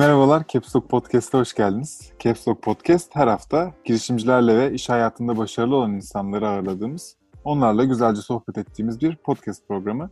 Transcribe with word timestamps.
Merhabalar, 0.00 0.42
Caps 0.48 0.76
Lock 0.76 0.90
Podcast'a 0.90 1.38
hoş 1.38 1.54
geldiniz. 1.54 2.12
Caps 2.18 2.48
Lock 2.48 2.62
Podcast 2.62 3.16
her 3.16 3.26
hafta 3.26 3.74
girişimcilerle 3.84 4.58
ve 4.58 4.72
iş 4.72 4.88
hayatında 4.88 5.36
başarılı 5.36 5.76
olan 5.76 5.92
insanları 5.92 6.48
ağırladığımız, 6.48 7.16
onlarla 7.44 7.84
güzelce 7.84 8.20
sohbet 8.20 8.58
ettiğimiz 8.58 9.00
bir 9.00 9.16
podcast 9.16 9.68
programı. 9.68 10.10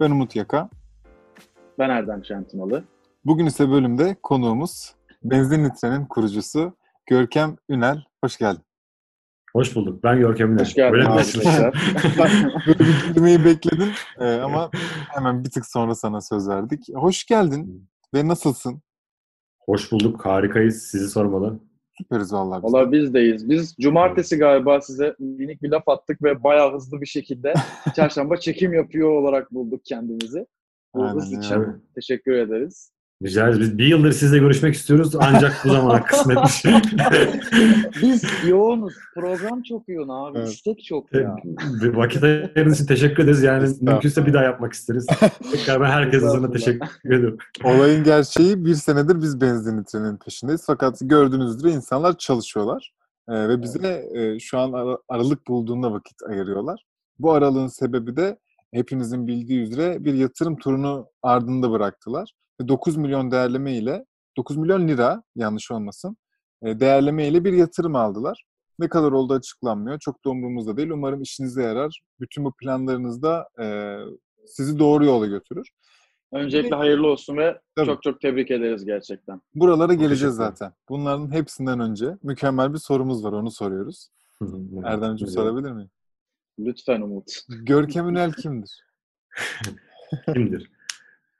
Ben 0.00 0.10
Umut 0.10 0.36
Yaka. 0.36 0.68
Ben 1.78 1.90
Erdem 1.90 2.24
Şentinalı. 2.24 2.84
Bugün 3.24 3.46
ise 3.46 3.70
bölümde 3.70 4.16
konuğumuz 4.22 4.94
Benzin 5.24 5.64
Litre'nin 5.64 6.06
kurucusu 6.06 6.76
Görkem 7.06 7.56
Ünel. 7.68 8.04
Hoş 8.24 8.36
geldin. 8.36 8.62
Hoş 9.52 9.76
bulduk. 9.76 10.04
Ben 10.04 10.18
Görkem 10.18 10.52
Ünel. 10.52 10.60
Hoş 10.60 10.74
geldin 10.74 10.92
Böyle 10.92 11.04
arkadaşlar. 11.04 11.44
Böyle 12.66 12.78
bir 12.78 13.14
girmeyi 13.14 13.44
bekledim 13.44 13.88
Ee, 14.20 14.34
ama 14.34 14.70
hemen 15.08 15.44
bir 15.44 15.50
tık 15.50 15.66
sonra 15.66 15.94
sana 15.94 16.20
söz 16.20 16.48
verdik. 16.48 16.84
Hoş 16.94 17.26
geldin 17.26 17.88
ve 18.14 18.28
nasılsın? 18.28 18.82
Hoş 19.68 19.92
bulduk. 19.92 20.26
Harikayız. 20.26 20.82
Sizi 20.82 21.08
sormalı. 21.08 21.58
Süperiz 21.98 22.32
vallahi 22.32 22.62
biz. 22.64 22.72
Valla 22.72 22.92
bizdeyiz. 22.92 23.50
Biz 23.50 23.76
cumartesi 23.80 24.38
galiba 24.38 24.80
size 24.80 25.16
minik 25.18 25.62
bir 25.62 25.70
laf 25.70 25.88
attık 25.88 26.22
ve 26.22 26.44
bayağı 26.44 26.74
hızlı 26.74 27.00
bir 27.00 27.06
şekilde 27.06 27.54
çarşamba 27.96 28.36
çekim 28.36 28.72
yapıyor 28.72 29.10
olarak 29.10 29.54
bulduk 29.54 29.80
kendimizi. 29.84 30.46
Bu 30.94 31.02
Aynen 31.02 31.14
hız 31.14 31.32
öyle. 31.32 31.38
için 31.46 31.82
teşekkür 31.94 32.32
ederiz. 32.32 32.92
Güzel. 33.20 33.60
Biz 33.60 33.78
bir 33.78 33.86
yıldır 33.86 34.12
sizle 34.12 34.38
görüşmek 34.38 34.74
istiyoruz 34.74 35.16
ancak 35.16 35.60
bu 35.64 35.68
zamana 35.68 36.04
kısmetmiş. 36.04 36.64
Biz 38.02 38.24
yoğunuz. 38.48 38.94
Program 39.14 39.62
çok 39.62 39.88
yoğun 39.88 40.08
abi. 40.08 40.38
Evet. 40.38 40.48
İstek 40.48 40.84
çok 40.84 41.12
ya. 41.14 41.36
Bir 41.82 41.94
vakit 41.94 42.22
ayırdığınız 42.22 42.74
için 42.74 42.86
teşekkür 42.86 43.22
ederiz. 43.24 43.42
Yani 43.42 43.68
mümkünse 43.80 44.26
bir 44.26 44.32
daha 44.32 44.42
yapmak 44.42 44.72
isteriz. 44.72 45.06
Tekrar 45.52 45.80
ben 45.80 45.86
herkese 45.90 46.26
adına 46.28 46.50
teşekkür 46.50 46.88
ediyorum. 47.14 47.38
Olayın 47.64 48.04
gerçeği 48.04 48.64
bir 48.64 48.74
senedir 48.74 49.22
biz 49.22 49.40
benzin 49.40 49.78
litrenin 49.78 50.16
peşindeyiz. 50.16 50.62
Fakat 50.66 50.98
gördüğünüz 51.00 51.56
üzere 51.56 51.72
insanlar 51.72 52.18
çalışıyorlar. 52.18 52.92
Ee, 53.28 53.48
ve 53.48 53.62
bize 53.62 54.04
e, 54.14 54.38
şu 54.38 54.58
an 54.58 54.72
ara- 54.72 54.98
aralık 55.08 55.46
bulduğunda 55.48 55.92
vakit 55.92 56.22
ayırıyorlar. 56.28 56.84
Bu 57.18 57.32
aralığın 57.32 57.66
sebebi 57.66 58.16
de 58.16 58.38
hepinizin 58.74 59.26
bildiği 59.26 59.60
üzere 59.60 60.04
bir 60.04 60.14
yatırım 60.14 60.56
turunu 60.56 61.06
ardında 61.22 61.70
bıraktılar. 61.70 62.32
Ve 62.60 62.68
9 62.68 62.96
milyon 62.96 63.30
değerleme 63.30 63.76
ile 63.76 64.04
9 64.36 64.56
milyon 64.56 64.88
lira 64.88 65.22
yanlış 65.36 65.70
olmasın 65.70 66.16
e, 66.62 66.80
değerleme 66.80 67.28
ile 67.28 67.44
bir 67.44 67.52
yatırım 67.52 67.96
aldılar. 67.96 68.44
Ne 68.78 68.88
kadar 68.88 69.12
oldu 69.12 69.34
açıklanmıyor. 69.34 69.98
Çok 69.98 70.24
da 70.24 70.30
umurumuzda 70.30 70.76
değil. 70.76 70.90
Umarım 70.90 71.22
işinize 71.22 71.62
yarar. 71.62 72.00
Bütün 72.20 72.44
bu 72.44 72.52
planlarınızda 72.52 73.48
e, 73.60 73.96
sizi 74.46 74.78
doğru 74.78 75.04
yola 75.04 75.26
götürür. 75.26 75.70
Öncelikle 76.32 76.76
hayırlı 76.76 77.06
olsun 77.06 77.36
ve 77.36 77.60
Tabii. 77.76 77.86
çok 77.86 78.02
çok 78.02 78.20
tebrik 78.20 78.50
ederiz 78.50 78.84
gerçekten. 78.84 79.40
Buralara 79.54 79.92
Çok 79.92 80.00
geleceğiz 80.00 80.34
zaten. 80.34 80.72
Bunların 80.88 81.32
hepsinden 81.32 81.80
önce 81.80 82.16
mükemmel 82.22 82.72
bir 82.72 82.78
sorumuz 82.78 83.24
var. 83.24 83.32
Onu 83.32 83.50
soruyoruz. 83.50 84.08
Erdemciğim 84.84 85.32
sorabilir 85.32 85.70
miyim? 85.70 85.90
Lütfen 86.58 87.00
Umut. 87.00 87.32
Görkem 87.48 88.08
Ünel 88.08 88.32
kimdir? 88.32 88.84
Kimdir? 90.34 90.70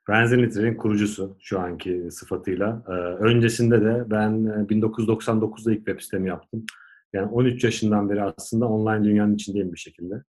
Benzin 0.08 0.42
Litre'nin 0.42 0.74
kurucusu 0.74 1.36
şu 1.40 1.60
anki 1.60 2.08
sıfatıyla. 2.10 2.82
Ee, 2.88 2.92
öncesinde 3.24 3.80
de 3.80 4.04
ben 4.10 4.30
e, 4.30 4.74
1999'da 4.74 5.72
ilk 5.72 5.78
web 5.78 6.00
sitemi 6.00 6.28
yaptım. 6.28 6.64
Yani 7.12 7.30
13 7.30 7.64
yaşından 7.64 8.10
beri 8.10 8.22
aslında 8.22 8.68
online 8.68 9.04
dünyanın 9.04 9.34
içindeyim 9.34 9.72
bir 9.72 9.78
şekilde. 9.78 10.22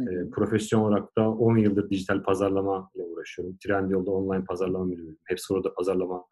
E, 0.00 0.30
profesyonel 0.30 0.86
olarak 0.86 1.16
da 1.18 1.30
10 1.30 1.56
yıldır 1.56 1.90
dijital 1.90 2.22
pazarlama 2.22 2.90
ile 2.94 3.02
uğraşıyorum. 3.02 3.56
Trendyol'da 3.56 4.10
online 4.10 4.44
pazarlama 4.44 4.84
müdürüyüm. 4.84 5.18
Hepsi 5.24 5.54
orada 5.54 5.74
pazarlama 5.74 6.24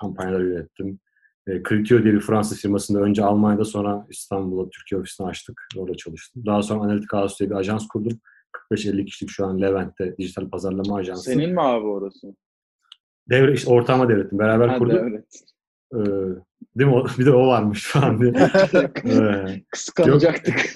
kampanyaları 0.00 0.46
yönettim. 0.46 0.98
E, 1.46 1.62
Criteo 1.62 2.02
diye 2.02 2.14
bir 2.14 2.20
Fransız 2.20 2.60
firmasında 2.60 3.00
önce 3.00 3.24
Almanya'da 3.24 3.64
sonra 3.64 4.06
İstanbul'da 4.10 4.70
Türkiye 4.70 5.00
ofisini 5.00 5.26
açtık. 5.26 5.66
Orada 5.76 5.96
çalıştım. 5.96 6.42
Daha 6.46 6.62
sonra 6.62 6.80
Analytica 6.80 7.22
House 7.22 7.38
diye 7.38 7.50
bir 7.50 7.54
ajans 7.54 7.88
kurdum. 7.88 8.20
45-50 8.72 9.04
kişilik 9.04 9.30
şu 9.30 9.46
an 9.46 9.60
Levent'te 9.60 10.16
dijital 10.18 10.50
pazarlama 10.50 10.96
ajansı. 10.96 11.30
Senin 11.30 11.50
mi 11.50 11.60
abi 11.60 11.86
orası? 11.86 12.34
Devre, 13.30 13.52
işte 13.52 13.70
ortağıma 13.70 14.08
devrettim. 14.08 14.38
Beraber 14.38 14.68
Ha, 14.68 14.78
kurduk. 14.78 14.98
evet. 15.00 15.24
Ee, 15.94 15.98
değil 16.78 16.90
mi? 16.90 17.02
Bir 17.18 17.26
de 17.26 17.32
o 17.32 17.46
varmış 17.46 17.86
falan 17.86 18.20
diye. 18.20 18.32
Ee, 19.04 19.62
Kıskanacaktık. 19.70 20.74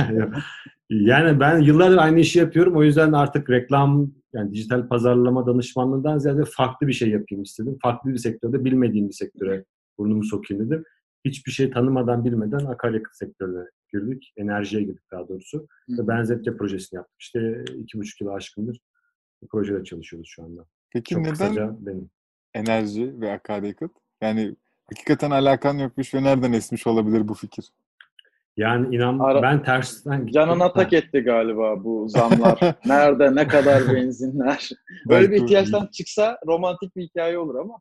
yani 0.90 1.40
ben 1.40 1.58
yıllardır 1.58 1.96
aynı 1.96 2.20
işi 2.20 2.38
yapıyorum. 2.38 2.76
O 2.76 2.82
yüzden 2.82 3.12
artık 3.12 3.50
reklam, 3.50 4.12
yani 4.32 4.52
dijital 4.52 4.88
pazarlama 4.88 5.46
danışmanlığından 5.46 6.18
ziyade 6.18 6.44
farklı 6.44 6.86
bir 6.86 6.92
şey 6.92 7.10
yapayım 7.10 7.42
istedim. 7.42 7.78
Farklı 7.82 8.10
bir 8.10 8.18
sektörde, 8.18 8.64
bilmediğim 8.64 9.08
bir 9.08 9.14
sektöre 9.14 9.64
burnumu 9.98 10.24
sokayım 10.24 10.66
dedim. 10.66 10.84
Hiçbir 11.24 11.52
şey 11.52 11.70
tanımadan, 11.70 12.24
bilmeden 12.24 12.64
akaryakıt 12.66 13.16
sektörüne 13.16 13.64
girdik. 13.92 14.32
Enerjiye 14.36 14.82
girdik 14.82 15.10
daha 15.12 15.28
doğrusu. 15.28 15.66
Ve 15.88 16.08
Benzetçe 16.08 16.56
projesini 16.56 16.96
yaptık. 16.96 17.20
İşte 17.20 17.64
iki 17.78 17.98
buçuk 17.98 18.20
yılı 18.20 18.32
aşkındır 18.32 18.80
bu 19.42 19.46
projede 19.48 19.84
çalışıyoruz 19.84 20.28
şu 20.30 20.42
anda. 20.42 20.64
Peki 20.90 21.14
Çok 21.14 21.22
neden 21.22 21.32
kısaca 21.32 21.76
benim. 21.80 22.10
enerji 22.54 23.20
ve 23.20 23.32
akaryakıt? 23.32 23.90
Yani 24.20 24.56
hakikaten 24.86 25.30
alakan 25.30 25.78
yokmuş 25.78 26.14
ve 26.14 26.22
nereden 26.22 26.52
esmiş 26.52 26.86
olabilir 26.86 27.28
bu 27.28 27.34
fikir? 27.34 27.64
Yani 28.56 28.96
inan 28.96 29.18
Ara- 29.18 29.42
ben 29.42 29.62
tersten 29.62 30.18
gittim. 30.18 30.32
Canına 30.32 30.72
tak 30.72 30.92
etti 30.92 31.20
galiba 31.20 31.84
bu 31.84 32.08
zamlar. 32.08 32.58
Nerede, 32.86 33.34
ne 33.34 33.46
kadar 33.48 33.94
benzinler. 33.94 34.70
Böyle 35.08 35.30
bir 35.30 35.42
ihtiyaçtan 35.42 35.86
çıksa 35.92 36.38
romantik 36.46 36.96
bir 36.96 37.02
hikaye 37.02 37.38
olur 37.38 37.54
ama. 37.54 37.78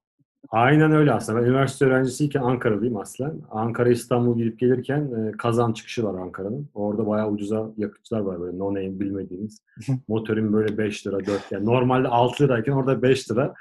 Aynen 0.49 0.91
öyle 0.91 1.13
aslında. 1.13 1.41
Ben 1.41 1.45
üniversite 1.45 1.85
öğrencisiyken 1.85 2.41
Ankara'lıyım 2.41 2.97
aslen. 2.97 3.41
Ankara 3.51 3.89
İstanbul 3.89 4.37
gidip 4.37 4.59
gelirken 4.59 5.01
e, 5.01 5.31
Kazan 5.31 5.73
çıkışı 5.73 6.03
var 6.03 6.19
Ankara'nın. 6.19 6.69
Orada 6.73 7.07
bayağı 7.07 7.29
ucuza 7.29 7.71
yakıtçılar 7.77 8.19
var 8.19 8.41
böyle 8.41 8.57
no 8.57 8.67
name 8.67 8.99
bilmediğimiz. 8.99 9.59
Motorun 10.07 10.53
böyle 10.53 10.77
5 10.77 11.07
lira 11.07 11.25
4 11.25 11.51
yani 11.51 11.65
normalde 11.65 12.07
6 12.07 12.43
lirayken 12.43 12.71
orada 12.71 13.01
5 13.01 13.31
lira. 13.31 13.53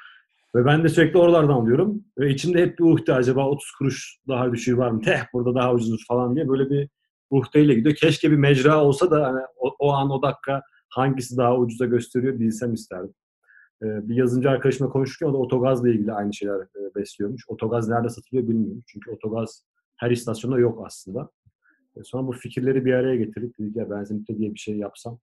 Ve 0.54 0.64
ben 0.64 0.84
de 0.84 0.88
sürekli 0.88 1.18
oralardan 1.18 1.54
alıyorum. 1.54 2.04
Ve 2.18 2.30
içimde 2.30 2.62
hep 2.62 2.78
bir 2.78 2.84
uhde 2.84 3.14
acaba 3.14 3.48
30 3.48 3.70
kuruş 3.70 4.18
daha 4.28 4.52
düşüğü 4.52 4.78
var 4.78 4.90
mı? 4.90 5.00
Teh 5.00 5.20
burada 5.32 5.54
daha 5.54 5.74
ucuzdur 5.74 6.04
falan 6.08 6.34
diye 6.34 6.48
böyle 6.48 6.70
bir 6.70 6.88
uhdeyle 7.30 7.74
gidiyor. 7.74 7.94
Keşke 7.94 8.30
bir 8.30 8.36
mecra 8.36 8.84
olsa 8.84 9.10
da 9.10 9.26
hani 9.26 9.40
o, 9.56 9.74
o 9.78 9.92
an 9.92 10.10
o 10.10 10.22
dakika 10.22 10.62
hangisi 10.88 11.36
daha 11.36 11.56
ucuza 11.56 11.86
gösteriyor 11.86 12.40
bilsem 12.40 12.74
isterdim. 12.74 13.14
Ee, 13.82 14.08
bir 14.08 14.16
yazılımcı 14.16 14.50
arkadaşımla 14.50 14.90
konuşurken 14.90 15.26
o 15.26 15.32
da 15.32 15.38
otogazla 15.38 15.88
ilgili 15.88 16.12
aynı 16.12 16.34
şeyler 16.34 16.60
e, 16.60 16.94
besliyormuş. 16.96 17.44
Otogaz 17.48 17.88
nerede 17.88 18.08
satılıyor 18.08 18.48
bilmiyorum. 18.48 18.82
Çünkü 18.86 19.10
otogaz 19.10 19.64
her 19.96 20.10
istasyonda 20.10 20.58
yok 20.58 20.82
aslında. 20.86 21.30
E, 21.96 22.04
sonra 22.04 22.26
bu 22.26 22.32
fikirleri 22.32 22.84
bir 22.84 22.92
araya 22.92 23.16
getirdik. 23.16 23.58
Dedik 23.58 23.76
ya 23.76 23.90
benzinlikte 23.90 24.38
diye 24.38 24.54
bir 24.54 24.58
şey 24.58 24.76
yapsam 24.76 25.18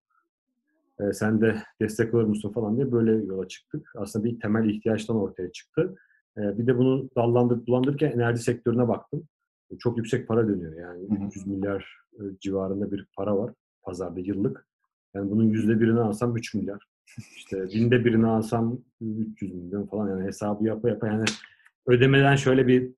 e, 0.99 1.13
sen 1.13 1.41
de 1.41 1.55
destek 1.81 2.13
olur 2.13 2.23
musun 2.23 2.51
falan 2.53 2.75
diye 2.75 2.91
böyle 2.91 3.11
yola 3.11 3.47
çıktık. 3.47 3.91
Aslında 3.95 4.25
bir 4.25 4.39
temel 4.39 4.69
ihtiyaçtan 4.69 5.17
ortaya 5.17 5.51
çıktı. 5.51 5.95
E, 6.37 6.57
bir 6.57 6.67
de 6.67 6.77
bunu 6.77 7.09
dallandırıp 7.15 7.67
bulandırırken 7.67 8.11
enerji 8.11 8.43
sektörüne 8.43 8.87
baktım. 8.87 9.27
E, 9.71 9.77
çok 9.77 9.97
yüksek 9.97 10.27
para 10.27 10.47
dönüyor 10.47 10.75
yani. 10.75 11.09
Hı 11.09 11.23
hı. 11.23 11.27
300 11.27 11.47
milyar 11.47 11.97
e, 12.13 12.21
civarında 12.39 12.91
bir 12.91 13.07
para 13.17 13.37
var 13.37 13.53
pazarda 13.83 14.19
yıllık. 14.19 14.67
Yani 15.13 15.31
bunun 15.31 15.43
yüzde 15.43 15.79
birini 15.79 15.99
alsam 15.99 16.37
3 16.37 16.53
milyar. 16.53 16.87
İşte 17.35 17.65
binde 17.73 18.05
birini 18.05 18.27
alsam 18.27 18.79
300 19.01 19.53
milyon 19.53 19.85
falan 19.85 20.09
yani 20.09 20.23
hesabı 20.23 20.65
yapa 20.65 20.89
yapa 20.89 21.07
yani 21.07 21.25
ödemeden 21.87 22.35
şöyle 22.35 22.67
bir, 22.67 22.91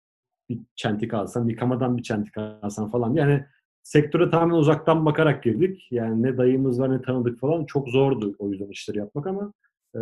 bir 0.50 0.59
çentik 0.75 1.14
alsam, 1.14 1.50
yıkamadan 1.50 1.97
bir 1.97 2.03
çentik 2.03 2.38
alsam 2.38 2.92
falan. 2.92 3.13
Yani 3.13 3.45
sektöre 3.83 4.30
tamamen 4.30 4.56
uzaktan 4.56 5.06
bakarak 5.06 5.44
girdik. 5.44 5.88
Yani 5.92 6.24
ne 6.24 6.38
dayımız 6.38 6.80
var 6.80 6.92
ne 6.92 7.01
tanıdık 7.01 7.39
falan. 7.39 7.66
Çok 7.66 7.89
zordu 7.89 8.36
o 8.39 8.50
yüzden 8.50 8.68
işleri 8.68 8.98
yapmak 8.98 9.28
ama 9.28 9.54
e, 9.95 10.00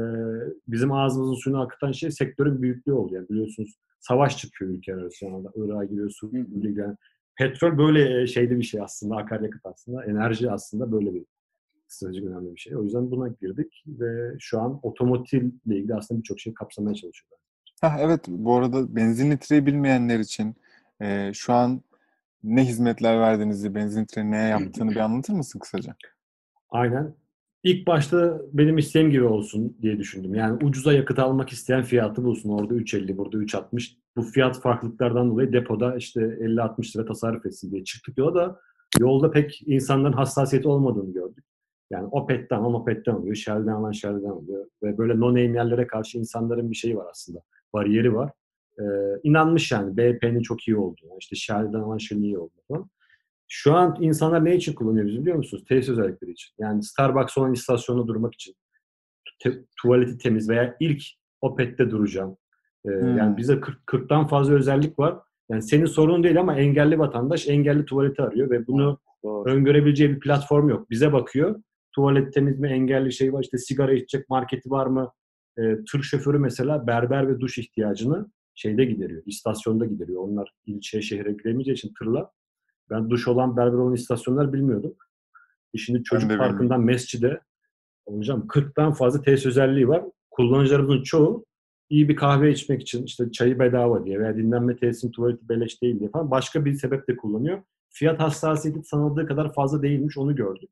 bizim 0.68 0.92
ağzımızın 0.92 1.34
suyunu 1.34 1.62
akıtan 1.62 1.92
şey 1.92 2.12
sektörün 2.12 2.62
büyüklüğü 2.62 2.94
oldu. 2.94 3.16
Yani 3.16 3.30
biliyorsunuz 3.30 3.78
savaş 4.00 4.38
çıkıyor 4.38 4.72
ülkeler 4.72 4.98
arasında. 4.98 5.52
Irak'a 5.56 5.86
giriyor, 5.86 6.10
Suriye'ye. 6.10 6.74
Yani 6.76 6.96
petrol 7.38 7.78
böyle 7.78 8.28
şeyde 8.28 8.58
bir 8.58 8.64
şey 8.64 8.82
aslında, 8.82 9.16
akaryakıt 9.16 9.66
aslında. 9.66 10.06
Enerji 10.06 10.52
aslında 10.52 10.92
böyle 10.92 11.14
bir 11.14 11.26
stratejik 11.88 12.26
önemli 12.26 12.56
bir 12.56 12.60
şey. 12.60 12.76
O 12.76 12.84
yüzden 12.84 13.12
buna 13.12 13.28
girdik 13.28 13.84
ve 13.88 14.36
şu 14.40 14.62
an 14.62 14.80
otomotivle 14.84 15.78
ilgili 15.78 15.96
aslında 15.96 16.20
birçok 16.20 16.40
şey 16.40 16.54
kapsamaya 16.54 16.96
çalışıyorlar. 16.96 17.40
Ha, 17.82 17.98
evet 18.00 18.26
bu 18.28 18.56
arada 18.56 18.96
benzin 18.96 19.32
litreyi 19.32 19.66
bilmeyenler 19.66 20.20
için 20.20 20.56
e, 21.02 21.32
şu 21.34 21.54
an 21.54 21.82
ne 22.44 22.66
hizmetler 22.66 23.20
verdiğinizi, 23.20 23.76
benzin 23.76 24.02
litrenin 24.02 24.32
ne 24.32 24.38
yaptığını 24.38 24.92
bir 24.92 24.96
anlatır 24.96 25.34
mısın 25.34 25.60
kısaca? 25.60 25.96
Aynen. 26.70 27.14
İlk 27.64 27.88
başta 27.88 28.42
benim 28.54 28.78
isteğim 28.78 29.12
gibi 29.12 29.24
olsun 29.24 29.78
diye 29.82 30.00
düşündüm. 30.00 30.36
Yani 30.36 30.66
ucuza 30.66 30.94
yakıt 30.94 31.20
almak 31.20 31.50
isteyen 31.50 31.84
fiyatı 31.84 32.24
bulsun. 32.24 32.50
Orada 32.50 32.74
3.50, 32.74 33.18
burada 33.18 33.38
3.60. 33.38 33.98
Bu 34.16 34.22
fiyat 34.22 34.62
farklılıklardan 34.62 35.30
dolayı 35.30 35.54
depoda 35.54 35.96
işte 35.96 36.20
50-60 36.22 36.98
lira 36.98 37.06
tasarruf 37.06 37.46
etsin 37.46 37.72
diye 37.72 37.84
çıktık 37.84 38.18
yola 38.18 38.36
da 38.36 38.60
yolda 39.00 39.32
pek 39.32 39.62
insanların 39.66 40.14
hassasiyeti 40.14 40.68
olmadığını 40.68 41.14
gördük. 41.14 41.46
Yani 41.92 42.08
Opet'ten 42.08 42.58
alan 42.58 42.74
Opet'ten 42.74 43.14
alıyor, 43.14 43.36
Shell'den 43.36 43.72
alan 43.72 43.92
Shell'den 43.92 44.30
alıyor. 44.30 44.66
Ve 44.84 44.98
böyle 44.98 45.14
no-name 45.14 45.56
yerlere 45.56 45.88
karşı 45.88 46.18
insanların 46.18 46.72
bir 46.72 46.76
şeyi 46.76 46.98
var 46.98 47.08
aslında. 47.12 47.40
Bariyeri 47.74 48.16
var. 48.16 48.32
Ee, 48.80 48.84
inanmış 49.24 49.72
yani 49.72 49.98
BP'nin 49.98 50.42
çok 50.42 50.68
iyi 50.68 50.78
olduğunu, 50.78 51.18
işte 51.20 51.36
Shell'den 51.36 51.80
alan 51.80 51.98
şeyin 51.98 52.24
iyi 52.24 52.38
olduğunu. 52.38 52.90
Şu 53.48 53.74
an 53.74 53.98
insanlar 54.02 54.46
ne 54.46 54.56
için 54.56 54.74
kullanıyor 54.74 55.06
biz 55.08 55.22
biliyor 55.22 55.38
musunuz? 55.38 55.64
Tesis 55.68 55.90
özellikleri 55.90 56.32
için. 56.32 56.54
Yani 56.60 56.84
Starbucks 56.84 57.38
olan 57.38 57.54
istasyonda 57.54 58.08
durmak 58.08 58.34
için. 58.34 58.56
Te- 59.44 59.64
tuvaleti 59.82 60.18
temiz 60.18 60.50
veya 60.50 60.76
ilk 60.80 61.04
Opet'te 61.42 61.90
duracağım. 61.92 62.38
Ee, 62.86 62.90
Hmm. 62.90 63.18
Yani 63.18 63.38
bize 63.38 63.60
40, 63.60 63.80
40'tan 63.88 64.28
fazla 64.28 64.54
özellik 64.54 65.00
var. 65.00 65.18
Yani 65.50 65.62
senin 65.62 65.86
sorunun 65.86 66.24
değil 66.24 66.40
ama 66.40 66.56
engelli 66.56 67.00
vatandaş 67.00 67.48
engelli 67.48 67.86
tuvaleti 67.86 68.22
arıyor 68.22 68.50
ve 68.50 68.68
bunu 68.68 69.00
Doğru. 69.24 69.50
öngörebileceği 69.50 70.10
bir 70.10 70.20
platform 70.20 70.70
yok. 70.70 70.90
Bize 70.90 71.14
bakıyor. 71.14 71.62
Tuvalet 71.98 72.34
temiz 72.34 72.60
mi, 72.60 72.68
engelli 72.68 73.14
şey 73.14 73.34
var, 73.34 73.44
işte 73.44 73.58
sigara 73.58 73.94
içecek 73.94 74.30
marketi 74.30 74.70
var 74.70 74.86
mı? 74.86 75.12
Ee, 75.58 75.78
tır 75.92 76.04
şoförü 76.04 76.40
mesela 76.40 76.88
berber 76.88 77.30
ve 77.30 77.40
duş 77.40 77.58
ihtiyacını 77.58 78.32
şeyde 78.56 78.86
gideriyor, 78.86 79.24
istasyonda 79.26 79.86
gideriyor. 79.86 80.22
Onlar 80.22 80.54
ilçeye, 80.66 81.02
şehre 81.02 81.32
giremeyeceği 81.32 81.76
için 81.78 81.94
tırla. 82.00 82.32
Ben 82.90 83.10
duş 83.10 83.28
olan, 83.28 83.58
berber 83.58 83.78
olan 83.78 83.94
istasyonlar 83.94 84.54
bilmiyordum. 84.54 84.96
E 85.74 85.78
şimdi 85.78 86.04
çocuk 86.04 86.30
de 86.30 86.38
parkından 86.38 86.82
mescide 86.82 87.40
hocam 88.08 88.48
40'tan 88.48 88.94
fazla 88.94 89.22
tesis 89.22 89.46
özelliği 89.46 89.88
var. 89.88 90.04
Kullanıcılarımızın 90.32 91.04
çoğu 91.04 91.46
iyi 91.90 92.10
bir 92.10 92.16
kahve 92.16 92.52
içmek 92.52 92.82
için 92.82 93.06
işte 93.06 93.32
çayı 93.32 93.60
bedava 93.60 94.06
diye 94.06 94.20
veya 94.20 94.38
dinlenme 94.38 94.76
tesisinin 94.76 95.12
tuvaleti 95.12 95.50
beleş 95.50 95.82
değil 95.82 96.00
diye 96.00 96.10
falan 96.10 96.32
başka 96.32 96.66
bir 96.66 96.74
sebeple 96.74 97.18
kullanıyor. 97.18 97.62
Fiyat 97.90 98.20
hassasiyeti 98.20 98.84
sanıldığı 98.84 99.28
kadar 99.28 99.54
fazla 99.54 99.82
değilmiş 99.82 100.18
onu 100.18 100.36
gördük. 100.36 100.70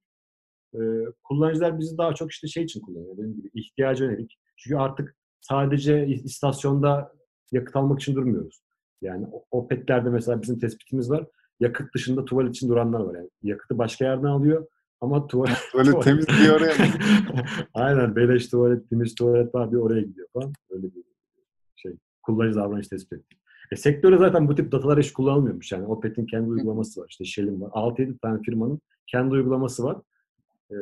Kullanıcılar 1.24 1.80
bizi 1.80 1.98
daha 1.98 2.16
çok 2.16 2.32
işte 2.32 2.48
şey 2.48 2.64
için 2.64 2.82
kullanıyor 2.82 3.14
dediğim 3.18 3.36
gibi 3.36 3.50
ihtiyaca 3.54 4.06
yönelik. 4.06 4.40
Çünkü 4.58 4.78
artık 4.78 5.16
sadece 5.42 6.08
istasyonda 6.08 7.12
yakıt 7.52 7.76
almak 7.76 8.00
için 8.02 8.16
durmuyoruz. 8.16 8.62
Yani 9.02 9.28
o- 9.32 9.46
Opet'lerde 9.52 10.10
mesela 10.10 10.42
bizim 10.42 10.60
tespitimiz 10.60 11.10
var. 11.10 11.28
Yakıt 11.60 11.96
dışında 11.96 12.26
tuvalet 12.26 12.50
için 12.50 12.70
duranlar 12.70 13.00
var. 13.00 13.16
Yani 13.16 13.30
yakıtı 13.44 13.78
başka 13.78 14.06
yerden 14.06 14.28
alıyor 14.28 14.68
ama 15.02 15.28
tuvalet 15.28 15.58
Böyle 15.76 16.00
temiz 16.00 16.28
diye 16.28 16.52
oraya? 16.52 16.74
Aynen 17.74 18.16
beleş 18.16 18.48
tuvalet, 18.48 18.90
temiz 18.90 19.16
tuvalet 19.16 19.56
var 19.56 19.72
diye 19.72 19.82
oraya 19.82 20.02
gidiyor 20.02 20.28
falan. 20.34 20.54
Öyle 20.70 20.84
bir 20.84 21.04
şey. 21.76 21.96
Kullanıcı 22.24 22.56
davranış 22.56 22.88
tespit 22.88 23.14
ettik. 23.14 23.40
E, 23.72 23.76
sektörde 23.76 24.18
zaten 24.18 24.48
bu 24.48 24.56
tip 24.56 24.72
datalar 24.72 25.00
hiç 25.00 25.14
kullanılmıyormuş. 25.14 25.72
Yani 25.72 25.86
Opet'in 25.86 26.26
kendi 26.26 26.50
uygulaması 26.50 27.02
var. 27.02 27.08
İşte 27.10 27.26
Shell'in 27.26 27.62
var. 27.62 27.70
6-7 27.70 28.18
tane 28.20 28.42
firmanın 28.42 28.82
kendi 29.08 29.34
uygulaması 29.36 29.84
var. 29.84 29.98
E, 30.72 30.76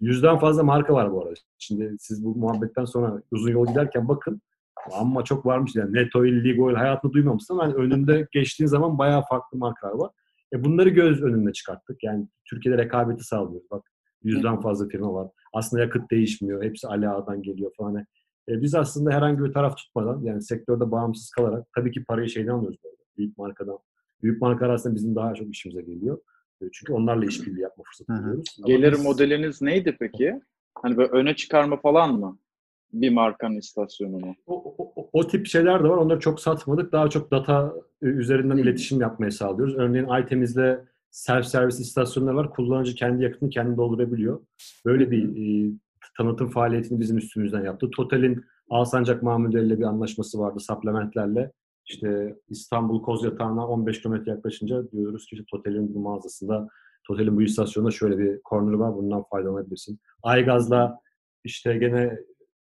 yüzden 0.00 0.38
fazla 0.38 0.62
marka 0.62 0.94
var 0.94 1.12
bu 1.12 1.22
arada. 1.22 1.34
Şimdi 1.58 1.96
siz 1.98 2.24
bu 2.24 2.36
muhabbetten 2.36 2.84
sonra 2.84 3.22
uzun 3.30 3.50
yol 3.50 3.66
giderken 3.66 4.08
bakın. 4.08 4.40
Ama 4.92 5.24
çok 5.24 5.46
varmış 5.46 5.74
yani. 5.74 5.92
Netoil, 5.92 6.44
Ligoil 6.44 6.74
hayatını 6.74 7.12
duymamışsın 7.12 7.54
ama 7.54 7.64
hani 7.64 7.74
önünde 7.74 8.28
geçtiğin 8.32 8.68
zaman 8.68 8.98
bayağı 8.98 9.22
farklı 9.30 9.58
markalar 9.58 9.92
var. 9.92 10.10
E 10.52 10.64
bunları 10.64 10.88
göz 10.88 11.22
önüne 11.22 11.52
çıkarttık. 11.52 12.02
Yani 12.02 12.28
Türkiye'de 12.50 12.82
rekabeti 12.82 13.24
sağlıyoruz. 13.24 13.70
Bak 13.70 13.90
yüzden 14.22 14.60
fazla 14.60 14.88
firma 14.88 15.14
var. 15.14 15.28
Aslında 15.52 15.82
yakıt 15.82 16.10
değişmiyor. 16.10 16.64
Hepsi 16.64 16.88
Ali 16.88 17.08
Ağa'dan 17.08 17.42
geliyor 17.42 17.70
falan. 17.76 17.96
E, 18.48 18.62
biz 18.62 18.74
aslında 18.74 19.10
herhangi 19.10 19.44
bir 19.44 19.52
taraf 19.52 19.76
tutmadan 19.76 20.22
yani 20.22 20.42
sektörde 20.42 20.90
bağımsız 20.90 21.30
kalarak 21.30 21.66
tabii 21.76 21.92
ki 21.92 22.04
parayı 22.04 22.28
şeyden 22.28 22.52
alıyoruz 22.52 22.78
böyle. 22.84 22.96
Büyük 23.16 23.38
markadan. 23.38 23.78
Büyük 24.22 24.42
markalar 24.42 24.74
aslında 24.74 24.94
bizim 24.94 25.14
daha 25.14 25.34
çok 25.34 25.50
işimize 25.50 25.82
geliyor. 25.82 26.18
Çünkü 26.72 26.92
onlarla 26.92 27.24
işbirliği 27.24 27.60
yapma 27.60 27.84
fırsatı 27.84 28.12
buluyoruz. 28.22 28.56
Gelir 28.66 28.92
biz- 28.92 29.04
modeliniz 29.04 29.62
neydi 29.62 29.96
peki? 30.00 30.40
Hani 30.82 30.96
böyle 30.96 31.10
öne 31.10 31.36
çıkarma 31.36 31.76
falan 31.76 32.14
mı? 32.20 32.38
Bir 32.92 33.10
markanın 33.10 33.56
istasyonunu. 33.56 34.34
O, 34.46 34.74
o, 34.78 35.08
o- 35.12 35.26
tip 35.26 35.46
şeyler 35.46 35.84
de 35.84 35.88
var. 35.88 35.96
Onları 35.96 36.20
çok 36.20 36.40
satmadık. 36.40 36.92
Daha 36.92 37.10
çok 37.10 37.30
data 37.30 37.74
üzerinden 38.02 38.56
iletişim 38.56 39.00
yapmaya 39.00 39.30
sağlıyoruz. 39.30 39.76
Örneğin 39.76 40.22
iTemiz'de 40.22 40.84
self-servis 41.10 41.80
istasyonları 41.80 42.36
var. 42.36 42.50
Kullanıcı 42.50 42.94
kendi 42.94 43.22
yakıtını 43.24 43.50
kendi 43.50 43.76
doldurabiliyor. 43.76 44.40
Böyle 44.86 45.10
bir 45.10 45.22
e, 45.24 45.70
tanıtım 46.16 46.50
faaliyetini 46.50 47.00
bizim 47.00 47.16
üstümüzden 47.18 47.64
yaptı. 47.64 47.90
Total'in 47.90 48.44
Alsancak 48.70 49.22
mamulleriyle 49.22 49.78
bir 49.78 49.84
anlaşması 49.84 50.38
vardı 50.38 50.60
supplementlerle. 50.60 51.52
İşte 51.88 52.36
İstanbul 52.48 53.02
Kozyatağı'na 53.02 53.68
15 53.68 54.02
kilometre 54.02 54.30
yaklaşınca 54.30 54.90
diyoruz 54.90 55.26
ki 55.26 55.34
işte 55.34 55.44
Total'in 55.50 55.94
bu 55.94 55.98
mağazasında 55.98 56.68
Total'in 57.06 57.36
bu 57.36 57.42
istasyonunda 57.42 57.90
şöyle 57.90 58.18
bir 58.18 58.40
corner 58.48 58.72
var. 58.72 58.94
Bundan 58.94 59.24
faydalanabilirsin. 59.30 60.00
Aygaz'la 60.22 60.98
işte 61.44 61.78
gene 61.78 62.18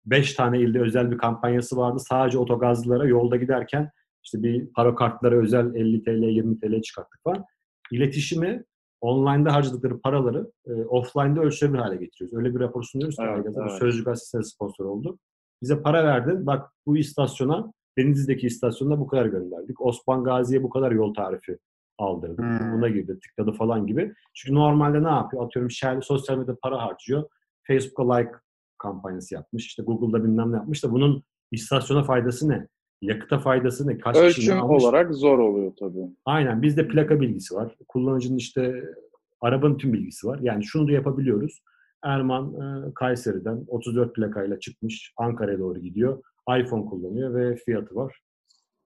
5 0.06 0.34
tane 0.34 0.60
ilde 0.60 0.80
özel 0.80 1.10
bir 1.10 1.18
kampanyası 1.18 1.76
vardı. 1.76 1.98
Sadece 2.08 2.38
otogazlılara 2.38 3.06
yolda 3.06 3.36
giderken 3.36 3.90
işte 4.24 4.42
bir 4.42 4.66
para 4.66 4.94
kartlara 4.94 5.36
özel 5.36 5.74
50 5.74 6.02
TL, 6.02 6.08
20 6.08 6.60
TL 6.60 6.82
çıkarttık 6.82 7.20
falan. 7.24 7.44
İletişimi 7.92 8.64
online'da 9.00 9.54
harcadıkları 9.54 10.00
paraları 10.00 10.50
e, 10.66 10.72
offline'da 10.72 11.40
ölçülebilir 11.40 11.78
hale 11.78 11.96
getiriyoruz. 11.96 12.38
Öyle 12.38 12.54
bir 12.54 12.60
rapor 12.60 12.82
sunuyoruz 12.82 13.16
ki 13.16 13.22
Evet, 13.24 13.36
Aygaz'a. 13.36 13.60
Bu 13.60 13.68
evet. 13.68 13.78
Sözcü 13.78 14.04
Gazetesi 14.04 14.50
sponsor 14.50 14.84
oldu. 14.84 15.18
Bize 15.62 15.82
para 15.82 16.04
verdin. 16.04 16.46
Bak 16.46 16.72
bu 16.86 16.96
istasyona 16.96 17.72
Denizli'deki 17.98 18.46
istasyonda 18.46 19.00
bu 19.00 19.06
kadar 19.06 19.26
gönderdik. 19.26 19.80
Osman 19.80 20.24
Gazi'ye 20.24 20.62
bu 20.62 20.70
kadar 20.70 20.92
yol 20.92 21.14
tarifi 21.14 21.58
aldırdık. 21.98 22.38
Hmm. 22.38 22.72
Buna 22.72 22.88
girdi, 22.88 23.18
tıkladı 23.20 23.52
falan 23.52 23.86
gibi. 23.86 24.14
Çünkü 24.34 24.54
normalde 24.54 25.02
ne 25.02 25.08
yapıyor? 25.08 25.46
Atıyorum 25.46 25.70
Shell 25.70 26.00
sosyal 26.00 26.38
medyada 26.38 26.58
para 26.62 26.82
harcıyor. 26.82 27.24
Facebook'a 27.66 28.14
like 28.14 28.32
kampanyası 28.78 29.34
yapmış. 29.34 29.66
İşte 29.66 29.82
Google'da 29.82 30.24
bilmem 30.24 30.52
ne 30.52 30.56
yapmış 30.56 30.84
da 30.84 30.92
bunun 30.92 31.22
istasyona 31.52 32.02
faydası 32.04 32.48
ne? 32.48 32.68
Yakıta 33.02 33.38
faydası 33.38 33.86
ne? 33.86 33.98
Kaç 33.98 34.16
Ölçüm 34.16 34.60
almış? 34.60 34.84
olarak 34.84 35.14
zor 35.14 35.38
oluyor 35.38 35.72
tabii. 35.78 36.08
Aynen. 36.24 36.62
Bizde 36.62 36.88
plaka 36.88 37.20
bilgisi 37.20 37.54
var. 37.54 37.76
Kullanıcının 37.88 38.36
işte 38.36 38.84
arabanın 39.40 39.78
tüm 39.78 39.92
bilgisi 39.92 40.26
var. 40.26 40.38
Yani 40.42 40.64
şunu 40.64 40.88
da 40.88 40.92
yapabiliyoruz. 40.92 41.62
Erman 42.02 42.54
e, 42.54 42.94
Kayseri'den 42.94 43.64
34 43.68 44.14
plakayla 44.14 44.60
çıkmış. 44.60 45.12
Ankara'ya 45.16 45.58
doğru 45.58 45.78
gidiyor. 45.78 46.22
iPhone 46.58 46.84
kullanıyor 46.84 47.34
ve 47.34 47.56
fiyatı 47.56 47.94
var. 47.94 48.20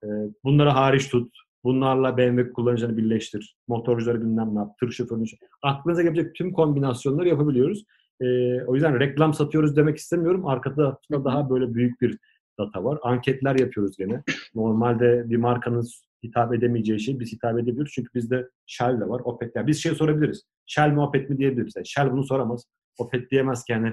E, 0.04 0.08
bunları 0.44 0.68
hariç 0.68 1.08
tut. 1.08 1.36
Bunlarla 1.64 2.16
BMW 2.16 2.52
kullanıcını 2.52 2.96
birleştir. 2.96 3.56
Motorcuları 3.68 4.20
bilmem 4.20 4.54
ne 4.54 4.58
yap. 4.58 4.78
Tır 4.80 4.90
şoförünü. 4.90 5.24
Aklınıza 5.62 6.02
gelebilecek 6.02 6.34
tüm 6.34 6.52
kombinasyonları 6.52 7.28
yapabiliyoruz. 7.28 7.84
E, 8.20 8.26
o 8.62 8.74
yüzden 8.74 9.00
reklam 9.00 9.34
satıyoruz 9.34 9.76
demek 9.76 9.96
istemiyorum. 9.96 10.46
Arkada 10.46 10.98
da 11.12 11.24
daha 11.24 11.50
böyle 11.50 11.74
büyük 11.74 12.00
bir 12.00 12.18
data 12.58 12.84
var. 12.84 12.98
Anketler 13.02 13.58
yapıyoruz 13.58 13.96
gene. 13.96 14.22
Normalde 14.54 15.30
bir 15.30 15.36
markanın 15.36 15.84
hitap 16.24 16.54
edemeyeceği 16.54 17.00
şey 17.00 17.20
biz 17.20 17.32
hitap 17.32 17.58
edebiliyoruz. 17.58 17.92
Çünkü 17.94 18.10
bizde 18.14 18.48
Shell 18.66 19.00
de 19.00 19.08
var, 19.08 19.20
Opet 19.24 19.54
de. 19.54 19.66
Biz 19.66 19.82
şey 19.82 19.92
sorabiliriz. 19.94 20.42
Shell 20.66 20.90
mi 20.90 21.00
Opet 21.00 21.30
mi 21.30 21.38
diyebiliriz. 21.38 21.72
Yani 21.76 21.86
Shell 21.86 22.12
bunu 22.12 22.24
soramaz. 22.24 22.64
Opet 22.98 23.30
diyemez 23.30 23.64
ki 23.64 23.72
yani 23.72 23.92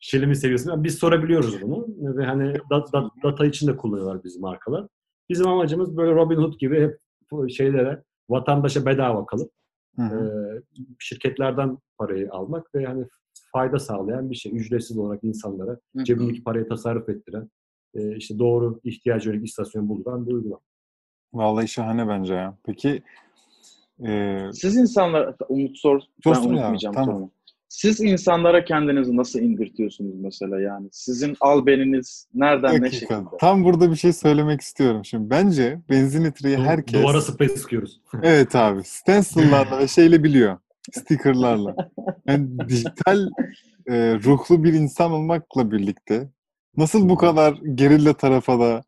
Seviyorsun? 0.00 0.70
Yani 0.70 0.84
biz 0.84 0.98
sorabiliyoruz 0.98 1.62
bunu. 1.62 1.86
Ve 2.16 2.24
hani 2.24 2.54
da- 2.70 2.92
da- 2.92 3.10
data 3.22 3.46
için 3.46 3.66
de 3.66 3.76
kullanıyorlar 3.76 4.24
bizim 4.24 4.42
markalar. 4.42 4.86
Bizim 5.28 5.48
amacımız 5.48 5.96
böyle 5.96 6.12
Robin 6.12 6.36
Hood 6.36 6.58
gibi 6.58 6.80
hep 6.82 6.98
şeylere 7.50 8.02
vatandaşa 8.28 8.86
bedava 8.86 9.26
kalıp 9.26 9.52
Hı 9.96 10.02
e, 10.02 10.16
şirketlerden 10.98 11.78
parayı 11.98 12.32
almak 12.32 12.74
ve 12.74 12.84
hani 12.84 13.04
fayda 13.52 13.78
sağlayan 13.78 14.30
bir 14.30 14.36
şey. 14.36 14.56
Ücretsiz 14.56 14.98
olarak 14.98 15.24
insanlara 15.24 15.78
Hı. 15.96 16.04
cebindeki 16.04 16.44
parayı 16.44 16.68
tasarruf 16.68 17.08
ettiren, 17.08 17.50
e, 17.94 18.16
işte 18.16 18.38
doğru 18.38 18.80
ihtiyaç 18.84 19.26
yönelik 19.26 19.46
istasyon 19.48 19.88
bulduran 19.88 20.26
bir 20.26 20.32
uygulama. 20.32 20.60
Vallahi 21.32 21.68
şahane 21.68 22.08
bence 22.08 22.34
ya. 22.34 22.56
Peki 22.64 23.02
e, 24.06 24.38
Siz 24.52 24.76
insanlar, 24.76 25.34
Umut 25.48 25.78
sor, 25.78 26.00
ben 26.00 26.34
Sorsun 26.34 26.42
ya, 26.42 26.48
unutmayacağım 26.56 26.94
tamam. 26.94 27.16
sonra. 27.18 27.30
Siz 27.70 28.00
insanlara 28.00 28.64
kendinizi 28.64 29.16
nasıl 29.16 29.40
indirtiyorsunuz 29.40 30.14
mesela 30.20 30.60
yani? 30.60 30.88
Sizin 30.92 31.36
albeniniz 31.40 32.26
nereden 32.34 32.74
bir 32.76 32.80
ne 32.80 32.84
dakika. 32.84 33.00
şekilde? 33.14 33.36
Tam 33.40 33.64
burada 33.64 33.90
bir 33.90 33.96
şey 33.96 34.12
söylemek 34.12 34.60
istiyorum. 34.60 35.04
Şimdi 35.04 35.30
bence 35.30 35.80
benzin 35.90 36.24
litreyi 36.24 36.56
Du- 36.56 36.64
herkes 36.64 37.02
Duvara 37.02 37.20
sprey 37.20 37.48
sıkıyoruz. 37.48 38.00
Evet 38.22 38.56
abi. 38.56 38.84
Stencil'larla 38.84 39.78
ve 39.78 39.88
şeyle 39.88 40.22
biliyor. 40.24 40.58
Sticker'larla. 40.92 41.76
Yani 42.26 42.68
dijital 42.68 43.28
e, 43.86 44.14
ruhlu 44.14 44.64
bir 44.64 44.72
insan 44.72 45.12
olmakla 45.12 45.70
birlikte 45.70 46.28
nasıl 46.76 47.08
bu 47.08 47.16
kadar 47.16 47.52
gerilla 47.74 48.12
tarafa 48.14 48.60
da 48.60 48.82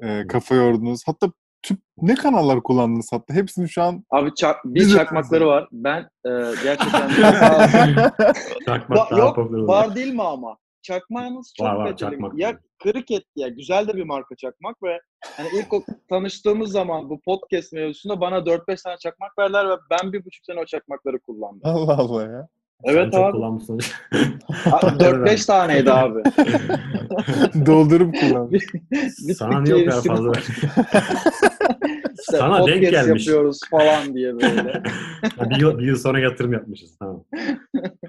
e, 0.00 0.26
kafa 0.26 0.54
yordunuz? 0.54 1.02
Hatta 1.06 1.32
tüp 1.62 1.78
ne 2.02 2.14
kanallar 2.14 2.62
kullandınız 2.62 3.08
hatta? 3.12 3.34
Hepsini 3.34 3.68
şu 3.68 3.82
an 3.82 4.04
Abi 4.10 4.34
çak, 4.34 4.64
bir 4.64 4.74
Biz 4.80 4.92
de 4.94 4.98
çakmakları 4.98 5.46
var. 5.46 5.68
Ben 5.72 6.00
e, 6.26 6.30
gerçekten 6.62 7.08
Çakmak 8.66 8.98
Ba- 9.10 9.18
yok, 9.18 9.38
var 9.68 9.94
değil 9.94 10.14
mi 10.14 10.22
ama? 10.22 10.56
Çakmağınız 10.82 11.52
çok 11.56 11.66
Var, 11.66 11.74
var, 11.74 11.84
kaliteli. 11.86 12.10
çakmak 12.10 12.38
Ya 12.38 12.48
var. 12.48 12.56
kriket 12.78 13.24
ya 13.36 13.48
güzel 13.48 13.88
de 13.88 13.94
bir 13.94 14.04
marka 14.04 14.36
çakmak 14.36 14.82
ve 14.82 15.00
hani 15.36 15.48
ilk 15.54 15.72
o 15.72 15.82
tanıştığımız 16.08 16.70
zaman 16.72 17.10
bu 17.10 17.20
podcast 17.20 17.72
mevzusunda 17.72 18.20
bana 18.20 18.36
4-5 18.38 18.82
tane 18.82 18.96
çakmak 18.98 19.38
verdiler 19.38 19.68
ve 19.70 19.74
ben 19.90 20.12
bir 20.12 20.24
buçuk 20.24 20.44
sene 20.44 20.60
o 20.60 20.64
çakmakları 20.64 21.18
kullandım. 21.20 21.60
Allah 21.64 21.96
Allah 21.98 22.22
ya. 22.22 22.48
Evet 22.84 23.08
Sen 23.14 23.22
abi. 23.22 23.32
kullanmışsın. 23.32 23.78
4-5 24.64 25.46
taneydi 25.46 25.92
abi. 25.92 26.22
Doldurup 27.66 28.14
kullan. 28.20 28.50
Sana 29.38 29.60
niye 29.60 29.74
o 29.74 29.84
kadar 29.90 30.02
fazla? 30.04 30.32
İşte 32.20 32.36
Sana 32.38 32.66
denk 32.66 32.80
gelmiş. 32.90 33.26
yapıyoruz 33.26 33.60
falan 33.70 34.14
diye 34.14 34.34
böyle. 34.34 34.82
Bir, 35.50 35.60
yıl, 35.60 35.78
bir 35.78 35.84
yıl 35.84 35.96
sonra 35.96 36.20
yatırım 36.20 36.52
yapmışız. 36.52 36.96
Tamam. 36.98 37.24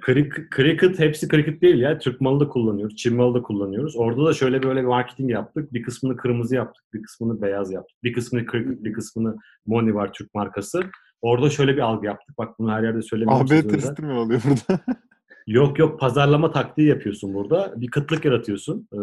Cricket, 0.05 0.51
cricket 0.55 0.99
hepsi 0.99 1.27
cricket 1.29 1.61
değil 1.61 1.79
ya. 1.79 1.97
Türk 1.99 2.21
malı 2.21 2.39
da 2.39 2.47
kullanıyoruz. 2.47 2.95
Çin 2.95 3.15
malı 3.15 3.33
da 3.35 3.41
kullanıyoruz. 3.41 3.95
Orada 3.97 4.25
da 4.25 4.33
şöyle 4.33 4.63
böyle 4.63 4.81
bir 4.81 4.87
marketing 4.87 5.31
yaptık. 5.31 5.73
Bir 5.73 5.83
kısmını 5.83 6.17
kırmızı 6.17 6.55
yaptık. 6.55 6.83
Bir 6.93 7.01
kısmını 7.01 7.41
beyaz 7.41 7.71
yaptık. 7.71 7.97
Bir 8.03 8.13
kısmını 8.13 8.45
cricket, 8.51 8.83
bir 8.83 8.93
kısmını 8.93 9.35
Moni 9.65 9.95
var 9.95 10.13
Türk 10.13 10.35
markası. 10.35 10.81
Orada 11.21 11.49
şöyle 11.49 11.73
bir 11.75 11.81
algı 11.81 12.05
yaptık. 12.05 12.37
Bak 12.37 12.59
bunu 12.59 12.71
her 12.71 12.83
yerde 12.83 13.01
söylemiyorum. 13.01 13.45
AB 13.45 13.67
testi 13.67 14.01
mi 14.01 14.13
oluyor 14.13 14.41
burada? 14.43 14.81
Yok 15.47 15.79
yok 15.79 15.99
pazarlama 15.99 16.51
taktiği 16.51 16.87
yapıyorsun 16.87 17.33
burada. 17.33 17.73
Bir 17.75 17.87
kıtlık 17.87 18.25
yaratıyorsun. 18.25 18.87
Ee, 18.93 18.97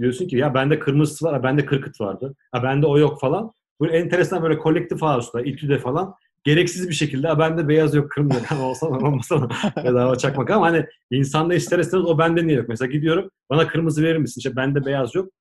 diyorsun 0.00 0.28
ki 0.28 0.36
ya 0.36 0.54
bende 0.54 0.78
kırmızısı 0.78 1.24
var, 1.24 1.42
bende 1.42 1.66
kırkıt 1.66 2.00
vardı. 2.00 2.34
Ha 2.52 2.62
bende 2.62 2.86
o 2.86 2.98
yok 2.98 3.20
falan. 3.20 3.52
Böyle 3.80 3.96
enteresan 3.98 4.42
böyle 4.42 4.58
kolektif 4.58 5.02
house'da, 5.02 5.42
İTÜ'de 5.42 5.78
falan 5.78 6.14
gereksiz 6.44 6.88
bir 6.88 6.94
şekilde 6.94 7.38
bende 7.38 7.68
beyaz 7.68 7.94
yok 7.94 8.10
kırmızı. 8.10 8.44
Ha, 8.46 8.62
olsa 8.62 8.90
da 8.90 8.94
olmasa 9.06 9.42
da 9.42 9.48
bedava 9.84 10.16
çakmak 10.16 10.50
ama 10.50 10.66
hani 10.66 10.86
insanda 11.10 11.54
ister 11.54 11.78
istemez 11.78 12.06
o 12.06 12.18
bende 12.18 12.46
niye 12.46 12.56
yok? 12.56 12.68
Mesela 12.68 12.92
gidiyorum 12.92 13.30
bana 13.50 13.66
kırmızı 13.66 14.02
verir 14.02 14.16
misin? 14.16 14.40
İşte 14.40 14.56
bende 14.56 14.84
beyaz 14.84 15.14
yok. 15.14 15.32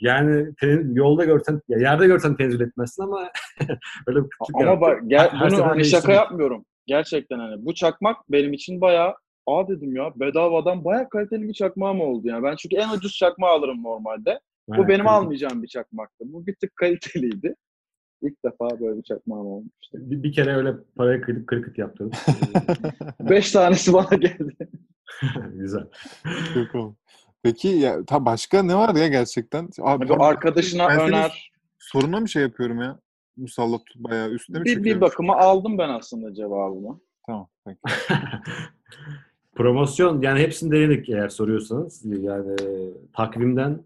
Yani 0.00 0.54
te- 0.54 0.82
yolda 0.92 1.24
görsen, 1.24 1.60
ya 1.68 1.78
yerde 1.78 2.06
görsen 2.06 2.36
tenzil 2.36 2.60
etmezsin 2.60 3.02
ama 3.02 3.30
öyle 4.06 4.18
bir 4.24 4.28
Ama 4.54 4.80
bak 4.80 5.02
gel, 5.06 5.30
Her 5.30 5.50
bunu 5.50 5.66
hani 5.66 5.84
şaka 5.84 6.12
yapmıyorum. 6.12 6.64
Gerçekten 6.86 7.38
hani 7.38 7.64
bu 7.64 7.74
çakmak 7.74 8.16
benim 8.28 8.52
için 8.52 8.80
bayağı 8.80 9.14
Aa 9.46 9.68
dedim 9.68 9.96
ya 9.96 10.12
bedavadan 10.16 10.84
bayağı 10.84 11.08
kaliteli 11.08 11.48
bir 11.48 11.52
çakmağım 11.52 12.00
oldu 12.00 12.28
yani. 12.28 12.42
Ben 12.42 12.56
çünkü 12.56 12.76
en 12.76 12.90
ucuz 12.96 13.16
çakmağı 13.16 13.50
alırım 13.50 13.82
normalde. 13.82 14.40
Bu 14.68 14.74
Yani 14.76 14.88
benim 14.88 15.08
almayacağım 15.08 15.62
bir 15.62 15.68
çakmaktı. 15.68 16.24
Bu 16.24 16.46
bir 16.46 16.54
tık 16.54 16.76
kaliteliydi. 16.76 17.54
İlk 18.22 18.44
defa 18.44 18.80
böyle 18.80 18.98
bir 18.98 19.02
çakmağım 19.02 19.46
olmuştu. 19.46 19.92
Bir, 19.92 20.22
bir 20.22 20.32
kere 20.32 20.56
öyle 20.56 20.74
paraya 20.96 21.20
kırıp 21.20 21.46
kırkıt 21.46 21.78
yaptırdım. 21.78 22.12
Beş 23.20 23.52
tanesi 23.52 23.92
bana 23.92 24.16
geldi. 24.16 24.56
Güzel. 25.52 25.84
Çok 26.54 26.74
oldu. 26.74 26.96
Peki 27.42 27.68
ya 27.68 28.04
ta 28.04 28.24
başka 28.26 28.62
ne 28.62 28.74
var 28.74 28.94
ya 28.94 29.08
gerçekten? 29.08 29.68
Abi, 29.82 30.08
Bu 30.08 30.24
arkadaşına 30.24 30.88
ben 30.88 31.00
öner. 31.00 31.52
soruna 31.78 32.20
mı 32.20 32.28
şey 32.28 32.42
yapıyorum 32.42 32.80
ya? 32.80 32.98
Musallat 33.36 33.80
bayağı 33.96 34.30
üstüne 34.30 34.58
mi 34.58 34.64
Bir, 34.64 34.84
bir 34.84 35.00
bakıma 35.00 35.36
aldım 35.36 35.78
ben 35.78 35.88
aslında 35.88 36.34
cevabımı. 36.34 37.00
Tamam. 37.26 37.48
Peki. 37.66 37.78
Promosyon 39.54 40.22
yani 40.22 40.40
hepsini 40.40 40.70
denedik 40.72 41.08
eğer 41.08 41.28
soruyorsanız. 41.28 42.04
Yani 42.04 42.56
takvimden 43.12 43.84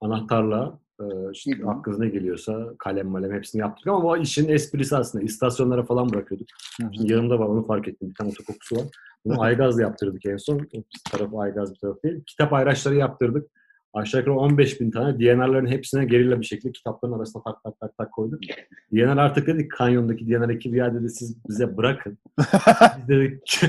anahtarla 0.00 0.78
e, 1.00 1.04
işte 1.32 1.52
Hı 1.58 1.64
hı. 1.66 1.70
aklınıza 1.70 2.04
ne 2.04 2.08
geliyorsa 2.10 2.74
kalem 2.78 3.08
malem 3.08 3.32
hepsini 3.32 3.60
yaptık 3.60 3.86
ama 3.86 3.98
o 3.98 4.16
işin 4.16 4.48
esprisi 4.48 4.96
aslında. 4.96 5.24
İstasyonlara 5.24 5.82
falan 5.82 6.12
bırakıyorduk. 6.12 6.48
Şimdi 6.76 7.12
yanımda 7.12 7.38
var 7.38 7.46
onu 7.46 7.66
fark 7.66 7.88
ettim. 7.88 8.10
Bir 8.10 8.14
tane 8.14 8.30
otokokusu 8.30 8.76
var. 8.76 8.84
Bunu 9.24 9.42
Aygaz'la 9.42 9.82
yaptırdık 9.82 10.26
en 10.26 10.36
son. 10.36 10.58
Bir 10.58 10.84
tarafı 11.12 11.38
Aygaz 11.38 11.74
bir 11.74 11.78
tarafı 11.78 12.02
değil. 12.02 12.24
Kitap 12.26 12.52
ayraçları 12.52 12.94
yaptırdık. 12.94 13.50
Aşağı 13.94 14.20
yukarı 14.20 14.36
15 14.36 14.80
bin 14.80 14.90
tane. 14.90 15.18
DNR'ların 15.18 15.66
hepsine 15.66 16.04
gerilla 16.04 16.40
bir 16.40 16.46
şekilde 16.46 16.72
kitapların 16.72 17.12
arasına 17.12 17.42
tak 17.42 17.62
tak 17.64 17.80
tak 17.80 17.98
tak 17.98 18.12
koyduk. 18.12 18.40
DNR 18.92 19.16
artık 19.16 19.46
dedik 19.46 19.72
kanyondaki 19.72 20.28
DNR 20.28 20.48
ekibi 20.48 20.78
ya 20.78 20.94
dedi 20.94 21.08
siz 21.08 21.36
bize 21.48 21.76
bırakın. 21.76 22.18
Biz 22.98 23.08
dedik 23.08 23.60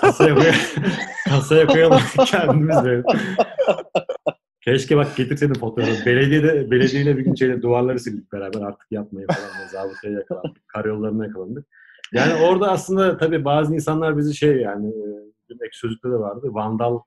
kasaya, 0.00 0.34
koy 0.34 0.44
kasaya 1.28 1.66
koyamadık 1.66 2.26
kendimiz 2.26 2.84
böyle. 2.84 3.02
Keşke 4.60 4.96
bak 4.96 5.16
getirseydin 5.16 5.54
fotoğrafı. 5.54 6.06
Belediyede, 6.06 6.70
belediyeyle 6.70 7.16
bir 7.16 7.24
gün 7.24 7.34
şeyle 7.34 7.62
duvarları 7.62 7.98
sildik 7.98 8.32
beraber 8.32 8.60
artık 8.60 8.86
yapmayın 8.90 9.26
falan. 9.26 9.68
Zabıtaya 9.68 10.14
yakalandık. 10.14 10.68
Karayollarına 10.68 11.26
yakalandık. 11.26 11.66
Yani 12.14 12.34
orada 12.42 12.70
aslında 12.70 13.16
tabii 13.16 13.44
bazı 13.44 13.74
insanlar 13.74 14.16
bizi 14.18 14.34
şey 14.36 14.56
yani 14.56 14.88
e, 14.88 15.04
bir 15.50 15.54
ek 15.54 15.70
sözlükte 15.72 16.08
de 16.08 16.12
vardı. 16.18 16.46
Vandal 16.50 17.00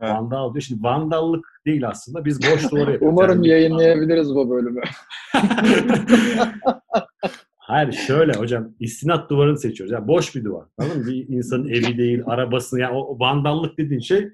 Evet. 0.00 0.12
Vandal 0.14 0.54
diyor. 0.54 0.62
Şimdi 0.62 0.82
vandallık 0.82 1.46
değil 1.66 1.88
aslında. 1.88 2.24
Biz 2.24 2.40
boş 2.42 2.70
duvarı 2.70 2.80
yapıyoruz. 2.92 3.08
Umarım 3.18 3.36
Yani- 3.36 3.48
yayınlayabiliriz 3.48 4.34
bu 4.34 4.50
bölümü. 4.50 4.80
Hayır 7.56 7.92
şöyle 7.92 8.32
hocam 8.32 8.74
istinat 8.80 9.30
duvarını 9.30 9.58
seçiyoruz. 9.58 9.92
Yani 9.92 10.08
boş 10.08 10.34
bir 10.36 10.44
duvar. 10.44 10.62
Mı? 10.78 10.84
Bir 11.06 11.28
insanın 11.28 11.68
evi 11.68 11.98
değil, 11.98 12.22
arabasını 12.26 12.80
yani 12.80 12.96
o, 12.96 13.18
vandallık 13.18 13.78
dediğin 13.78 14.00
şey 14.00 14.28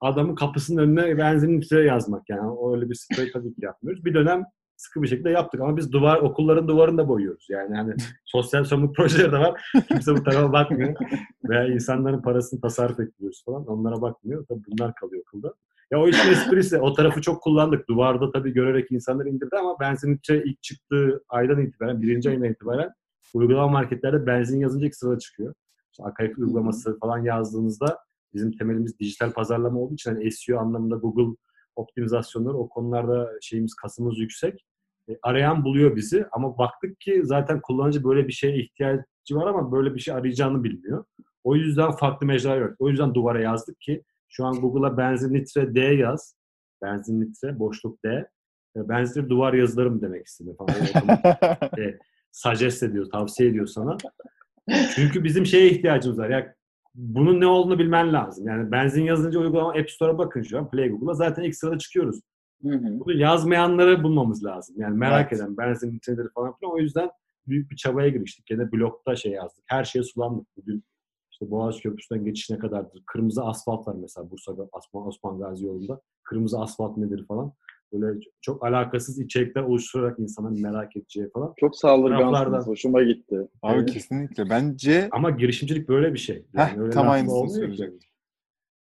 adamın 0.00 0.34
kapısının 0.34 0.82
önüne 0.82 1.18
benzin 1.18 1.60
litre 1.60 1.84
yazmak. 1.84 2.28
Yani 2.28 2.40
öyle 2.74 2.90
bir 2.90 2.94
sprey 2.94 3.32
tabii 3.32 3.54
ki 3.54 3.64
yapmıyoruz. 3.64 4.04
Bir 4.04 4.14
dönem 4.14 4.44
sıkı 4.84 5.02
bir 5.02 5.08
şekilde 5.08 5.30
yaptık 5.30 5.60
ama 5.60 5.76
biz 5.76 5.92
duvar 5.92 6.18
okulların 6.18 6.68
duvarını 6.68 6.98
da 6.98 7.08
boyuyoruz. 7.08 7.46
Yani 7.50 7.76
hani 7.76 7.94
sosyal 8.24 8.64
sorumluluk 8.64 8.96
projeleri 8.96 9.32
de 9.32 9.38
var. 9.38 9.62
Kimse 9.88 10.16
bu 10.16 10.22
tarafa 10.22 10.52
bakmıyor. 10.52 10.94
Veya 11.48 11.66
insanların 11.66 12.22
parasını 12.22 12.60
tasarruf 12.60 13.00
ettiriyoruz 13.00 13.44
falan. 13.44 13.66
Onlara 13.66 14.02
bakmıyor. 14.02 14.46
Tabii 14.48 14.62
bunlar 14.68 14.94
kalıyor 14.94 15.22
okulda. 15.22 15.54
Ya 15.90 16.00
o 16.00 16.08
işin 16.08 16.30
esprisi 16.30 16.78
o 16.78 16.92
tarafı 16.92 17.20
çok 17.20 17.42
kullandık. 17.42 17.88
Duvarda 17.88 18.32
tabii 18.32 18.52
görerek 18.52 18.92
insanlar 18.92 19.26
indirdi 19.26 19.56
ama 19.56 19.80
benzin 19.80 20.20
ilk 20.28 20.62
çıktığı 20.62 21.24
aydan 21.28 21.60
itibaren, 21.60 22.02
birinci 22.02 22.30
ayından 22.30 22.50
itibaren 22.50 22.90
uygulama 23.34 23.68
marketlerde 23.68 24.26
benzin 24.26 24.60
yazınca 24.60 24.86
ilk 24.86 24.96
sırada 24.96 25.18
çıkıyor. 25.18 25.54
İşte 25.92 26.04
akaryakıt 26.04 26.38
uygulaması 26.38 26.98
falan 26.98 27.18
yazdığınızda 27.18 27.98
bizim 28.34 28.52
temelimiz 28.52 28.98
dijital 28.98 29.32
pazarlama 29.32 29.80
olduğu 29.80 29.94
için 29.94 30.10
hani 30.10 30.32
SEO 30.32 30.58
anlamında 30.58 30.96
Google 30.96 31.36
optimizasyonları 31.76 32.56
o 32.56 32.68
konularda 32.68 33.30
şeyimiz 33.40 33.74
kasımız 33.74 34.18
yüksek. 34.18 34.66
E, 35.08 35.12
arayan 35.22 35.64
buluyor 35.64 35.96
bizi 35.96 36.26
ama 36.32 36.58
baktık 36.58 37.00
ki 37.00 37.20
zaten 37.24 37.60
kullanıcı 37.60 38.04
böyle 38.04 38.28
bir 38.28 38.32
şeye 38.32 38.56
ihtiyacı 38.56 39.04
var 39.30 39.46
ama 39.46 39.72
böyle 39.72 39.94
bir 39.94 40.00
şey 40.00 40.14
arayacağını 40.14 40.64
bilmiyor. 40.64 41.04
O 41.44 41.56
yüzden 41.56 41.90
farklı 41.90 42.26
mecralar 42.26 42.60
yok. 42.60 42.74
O 42.78 42.88
yüzden 42.88 43.14
duvara 43.14 43.40
yazdık 43.40 43.80
ki 43.80 44.02
şu 44.28 44.44
an 44.46 44.54
Google'a 44.54 44.96
benzin 44.96 45.34
litre 45.34 45.74
D 45.74 45.80
yaz. 45.80 46.36
Benzin 46.82 47.20
litre, 47.20 47.58
boşluk 47.58 48.04
D. 48.04 48.08
E, 48.76 48.88
Benzin 48.88 49.28
duvar 49.28 49.52
yazılarım 49.52 50.02
demek 50.02 50.26
istedi 50.26 50.50
falan. 50.58 50.74
E, 51.78 51.98
suggest 52.32 52.82
ediyor, 52.82 53.10
tavsiye 53.10 53.48
ediyor 53.48 53.66
sana. 53.66 53.96
Çünkü 54.94 55.24
bizim 55.24 55.46
şeye 55.46 55.70
ihtiyacımız 55.70 56.18
var. 56.18 56.30
Ya 56.30 56.54
bunun 56.94 57.40
ne 57.40 57.46
olduğunu 57.46 57.78
bilmen 57.78 58.12
lazım. 58.12 58.48
Yani 58.48 58.72
benzin 58.72 59.02
yazınca 59.02 59.40
uygulama 59.40 59.70
App 59.70 59.90
Store'a 59.90 60.18
bakın 60.18 60.42
şu 60.42 60.58
an 60.58 60.70
Play 60.70 60.88
Google'a 60.88 61.14
zaten 61.14 61.42
ilk 61.42 61.56
sırada 61.56 61.78
çıkıyoruz. 61.78 62.20
Hı 62.64 62.68
hı. 62.68 63.00
Bunu 63.00 63.12
yazmayanları 63.18 64.02
bulmamız 64.02 64.44
lazım. 64.44 64.76
Yani 64.78 64.96
merak 64.96 65.32
Evet. 65.32 65.42
eden 65.42 65.56
benzin 65.56 65.92
litreleri 65.92 66.28
falan 66.34 66.56
filan. 66.56 66.72
O 66.74 66.78
yüzden 66.78 67.10
büyük 67.46 67.70
bir 67.70 67.76
çabaya 67.76 68.08
giriştik. 68.08 68.46
Gene 68.46 68.72
blokta 68.72 69.16
şey 69.16 69.32
yazdık. 69.32 69.64
Her 69.66 69.84
şeye 69.84 70.02
sulandık. 70.02 70.46
Bugün 70.56 70.84
işte 71.32 71.50
Boğaziçi 71.50 71.82
Köprüsü'nden 71.82 72.24
geçiş 72.24 72.50
ne 72.50 72.58
kadardır? 72.58 73.02
Kırmızı 73.06 73.44
asfalt 73.44 73.88
var 73.88 73.94
mesela 74.00 74.30
Bursa'da 74.30 74.68
Osman, 74.72 75.06
Osman 75.06 75.38
Gazi 75.38 75.66
yolunda. 75.66 76.00
Kırmızı 76.22 76.60
asfalt 76.60 76.96
nedir 76.96 77.24
falan. 77.28 77.52
Böyle 77.92 78.20
çok 78.40 78.64
alakasız 78.66 79.18
içerikler 79.20 79.62
oluşturarak 79.62 80.18
insanların 80.18 80.62
merak 80.62 80.96
edeceği 80.96 81.30
falan. 81.30 81.52
Çok 81.60 81.76
saldırgansınız. 81.76 82.66
Hoşuma 82.66 83.02
gitti. 83.02 83.48
Abi 83.62 83.78
Evet. 83.78 83.90
kesinlikle. 83.92 84.50
Bence 84.50 85.08
Ama 85.12 85.30
girişimcilik 85.30 85.88
böyle 85.88 86.12
bir 86.14 86.18
şey. 86.18 86.44
Heh, 86.56 86.78
öyle 86.78 86.90
tam 86.90 87.08
aynısını 87.08 87.50
söyleyecektim. 87.50 87.98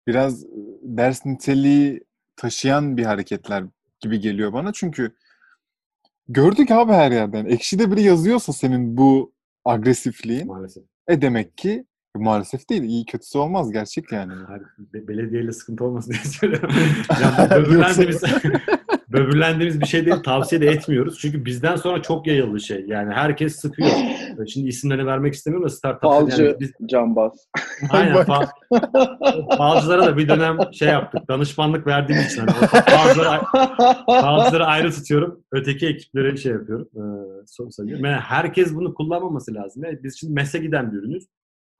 biraz 0.07 0.45
e, 0.45 0.49
ders 0.83 1.27
niteliği 1.27 2.01
taşıyan 2.37 2.97
bir 2.97 3.05
hareketler 3.05 3.65
gibi 4.01 4.21
geliyor 4.21 4.53
bana. 4.53 4.73
Çünkü 4.73 5.17
gördük 6.29 6.71
abi 6.71 6.93
her 6.93 7.13
yerden. 7.13 7.45
Ekşi'de 7.45 7.91
biri 7.93 8.03
yazıyorsa 8.03 8.53
senin 8.53 8.97
bu 8.97 9.33
agresifliğin 9.65 10.47
Maalesef. 10.47 10.83
e 11.09 11.23
demek 11.23 11.59
ki 11.59 11.85
maalesef 12.17 12.69
değil. 12.71 12.83
iyi 12.83 13.05
kötüsü 13.05 13.39
olmaz. 13.39 13.73
Gerçek 13.73 14.13
yani. 14.13 14.33
Hayır, 14.47 14.63
be- 14.79 15.09
belediyeyle 15.09 15.53
sıkıntı 15.53 15.85
olmasın 15.85 16.13
diye 16.13 16.23
söylüyorum. 16.25 16.71
yani 17.23 17.51
böbürlendiğimiz, 17.51 18.23
böbürlendiğimiz 19.09 19.81
bir 19.81 19.87
şey 19.87 20.07
değil. 20.07 20.17
Tavsiye 20.25 20.61
de 20.61 20.67
etmiyoruz. 20.67 21.19
Çünkü 21.19 21.45
bizden 21.45 21.77
sonra 21.77 22.03
çok 22.03 22.27
yayıldı 22.27 22.61
şey. 22.61 22.85
Yani 22.87 23.15
herkes 23.15 23.57
sıkıyor. 23.57 23.91
Şimdi 24.49 24.69
isimlerini 24.69 25.07
vermek 25.07 25.35
istemiyorum 25.35 25.69
da 25.69 25.73
startup. 25.73 26.03
Falcı 26.03 26.43
Yani 26.43 26.61
biz, 26.61 26.73
cambaz. 26.87 27.49
aynen 27.91 28.15
Bak. 28.15 28.27
fal, 28.27 28.47
falcılara 29.57 30.07
da 30.07 30.17
bir 30.17 30.29
dönem 30.29 30.59
şey 30.73 30.89
yaptık. 30.89 31.29
Danışmanlık 31.29 31.87
verdiğimiz 31.87 32.33
için. 32.33 32.47
Hani 32.47 32.85
falcıları, 32.85 33.41
falcıları 34.07 34.67
ayrı 34.67 34.93
tutuyorum. 34.93 35.45
Öteki 35.53 35.87
ekiplere 35.87 36.37
şey 36.37 36.53
yapıyorum. 36.53 36.89
E, 36.95 37.03
soru 37.47 37.73
sayıyorum. 37.73 38.05
Yani 38.05 38.21
herkes 38.21 38.75
bunu 38.75 38.95
kullanmaması 38.95 39.55
lazım. 39.55 39.85
Yani 39.85 39.99
biz 40.03 40.21
şimdi 40.21 40.33
MES'e 40.33 40.59
giden 40.59 40.93
bir 40.93 40.99
ürünüz. 40.99 41.27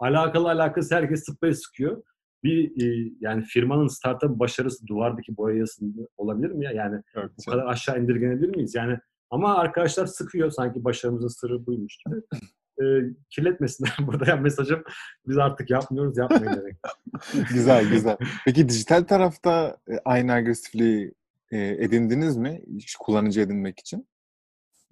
Alakalı 0.01 0.51
alakası 0.51 0.95
herkes 0.95 1.25
sprey 1.25 1.55
sıkıyor. 1.55 2.03
Bir 2.45 2.83
e, 2.85 3.13
yani 3.21 3.43
firmanın 3.43 3.87
startup 3.87 4.39
başarısı 4.39 4.87
duvardaki 4.87 5.37
boyayası 5.37 5.85
olabilir 6.17 6.51
mi 6.51 6.65
ya? 6.65 6.73
Yani 6.73 7.03
Yok 7.17 7.31
bu 7.39 7.51
kadar 7.51 7.67
aşağı 7.67 8.01
indirgenebilir 8.03 8.49
miyiz? 8.49 8.75
Yani 8.75 8.99
ama 9.33 9.57
arkadaşlar 9.57 10.07
sıkıyor 10.07 10.51
sanki 10.51 10.85
başarımızın 10.85 11.29
sırrı 11.29 11.67
buymuş 11.67 11.99
gibi. 12.07 12.17
e, 12.83 12.85
kirletmesinler. 13.31 13.97
Burada 14.07 14.31
ya 14.31 14.37
mesajım 14.37 14.83
biz 15.29 15.39
artık 15.39 15.71
yapmıyoruz 15.71 16.19
yapmayın 16.19 16.57
demek. 16.57 16.77
güzel 17.49 17.91
güzel. 17.91 18.17
Peki 18.45 18.69
dijital 18.69 19.03
tarafta 19.03 19.77
e, 19.91 19.99
aynı 20.05 20.33
agresifliği 20.33 21.15
e, 21.51 21.59
edindiniz 21.59 22.37
mi? 22.37 22.63
Kullanıcı 23.01 23.41
edinmek 23.41 23.81
için? 23.81 24.09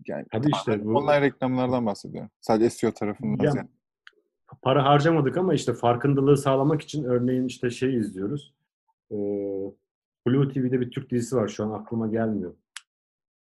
Yani 0.07 0.27
Tabii 0.33 0.51
işte 0.55 0.85
bu- 0.85 0.99
online 0.99 1.21
reklamlardan 1.21 1.87
bahsediyorum. 1.87 2.31
Sadece 2.41 2.71
SEO 2.71 2.93
tarafından. 2.93 3.45
Ya, 3.45 3.53
yani. 3.57 3.69
para 4.63 4.85
harcamadık 4.85 5.37
ama 5.37 5.55
işte 5.55 5.75
farkındalığı 5.75 6.37
sağlamak 6.37 6.83
için 6.83 7.05
örneğin 7.05 7.47
işte 7.47 7.71
şey 7.71 7.97
izliyoruz. 7.97 8.55
Ee, 9.13 9.17
Blue 10.27 10.49
TV'de 10.49 10.81
bir 10.81 10.91
Türk 10.91 11.11
dizisi 11.11 11.37
var 11.37 11.49
şu 11.49 11.65
an 11.65 11.71
aklıma 11.71 12.09
gelmiyor. 12.09 12.55